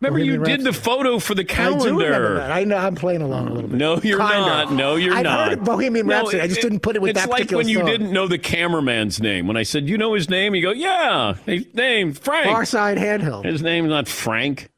Remember, 0.00 0.18
you 0.18 0.36
Bohemian 0.38 0.58
did 0.58 0.64
the 0.64 0.72
photo 0.72 1.18
for 1.18 1.34
the 1.34 1.44
calendar. 1.44 1.86
I 1.86 1.88
do 1.88 1.98
remember 1.98 2.12
calendar. 2.12 2.34
that. 2.38 2.52
I 2.52 2.64
know. 2.64 2.76
I'm 2.76 2.94
playing 2.94 3.22
along 3.22 3.48
a 3.48 3.52
little 3.52 3.68
bit. 3.70 3.76
No, 3.78 4.00
you're 4.00 4.18
Kinda. 4.18 4.40
not. 4.40 4.72
No, 4.72 4.96
you're 4.96 5.14
I've 5.14 5.24
not. 5.24 5.48
heard 5.48 5.58
of 5.58 5.64
Bohemian 5.64 6.06
No, 6.06 6.18
Rhapsody. 6.18 6.40
I 6.40 6.46
just 6.48 6.60
didn't 6.60 6.80
put 6.80 6.94
it 6.96 7.02
with 7.02 7.10
it's 7.10 7.20
that 7.20 7.28
like 7.28 7.42
particular 7.42 7.60
when 7.60 7.68
you 7.68 7.78
song. 7.78 7.86
didn't 7.86 8.12
know 8.12 8.26
the 8.28 8.38
cameraman's 8.38 9.20
name. 9.20 9.46
When 9.48 9.56
I 9.56 9.62
said, 9.64 9.88
"You 9.88 9.98
know 9.98 10.14
his 10.14 10.28
name," 10.28 10.54
you 10.54 10.62
go, 10.62 10.70
"Yeah, 10.72 11.34
his 11.46 11.66
name 11.74 12.12
Frank." 12.14 12.46
Far 12.46 12.64
Side 12.64 12.98
Handheld. 12.98 13.44
His 13.44 13.62
name's 13.62 13.88
not 13.90 14.06
Frank. 14.08 14.70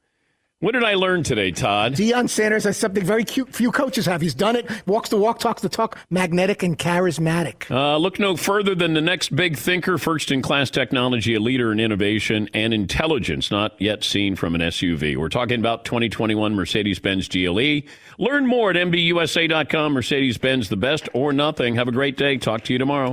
What 0.64 0.72
did 0.72 0.82
I 0.82 0.94
learn 0.94 1.24
today, 1.24 1.50
Todd? 1.50 1.92
Deion 1.92 2.26
Sanders 2.26 2.64
has 2.64 2.78
something 2.78 3.04
very 3.04 3.22
cute, 3.22 3.54
few 3.54 3.70
coaches 3.70 4.06
have. 4.06 4.22
He's 4.22 4.32
done 4.32 4.56
it, 4.56 4.66
walks 4.86 5.10
the 5.10 5.18
walk, 5.18 5.38
talks 5.38 5.60
the 5.60 5.68
talk, 5.68 5.98
magnetic 6.08 6.62
and 6.62 6.78
charismatic. 6.78 7.70
Uh, 7.70 7.98
look 7.98 8.18
no 8.18 8.34
further 8.34 8.74
than 8.74 8.94
the 8.94 9.02
next 9.02 9.36
big 9.36 9.58
thinker, 9.58 9.98
first 9.98 10.30
in 10.30 10.40
class 10.40 10.70
technology, 10.70 11.34
a 11.34 11.38
leader 11.38 11.70
in 11.70 11.80
innovation 11.80 12.48
and 12.54 12.72
intelligence, 12.72 13.50
not 13.50 13.78
yet 13.78 14.02
seen 14.02 14.36
from 14.36 14.54
an 14.54 14.62
SUV. 14.62 15.18
We're 15.18 15.28
talking 15.28 15.60
about 15.60 15.84
2021 15.84 16.54
Mercedes 16.54 16.98
Benz 16.98 17.28
GLE. 17.28 17.82
Learn 18.16 18.46
more 18.46 18.70
at 18.70 18.76
MBUSA.com. 18.76 19.92
Mercedes 19.92 20.38
Benz, 20.38 20.70
the 20.70 20.78
best 20.78 21.10
or 21.12 21.34
nothing. 21.34 21.74
Have 21.74 21.88
a 21.88 21.92
great 21.92 22.16
day. 22.16 22.38
Talk 22.38 22.64
to 22.64 22.72
you 22.72 22.78
tomorrow. 22.78 23.12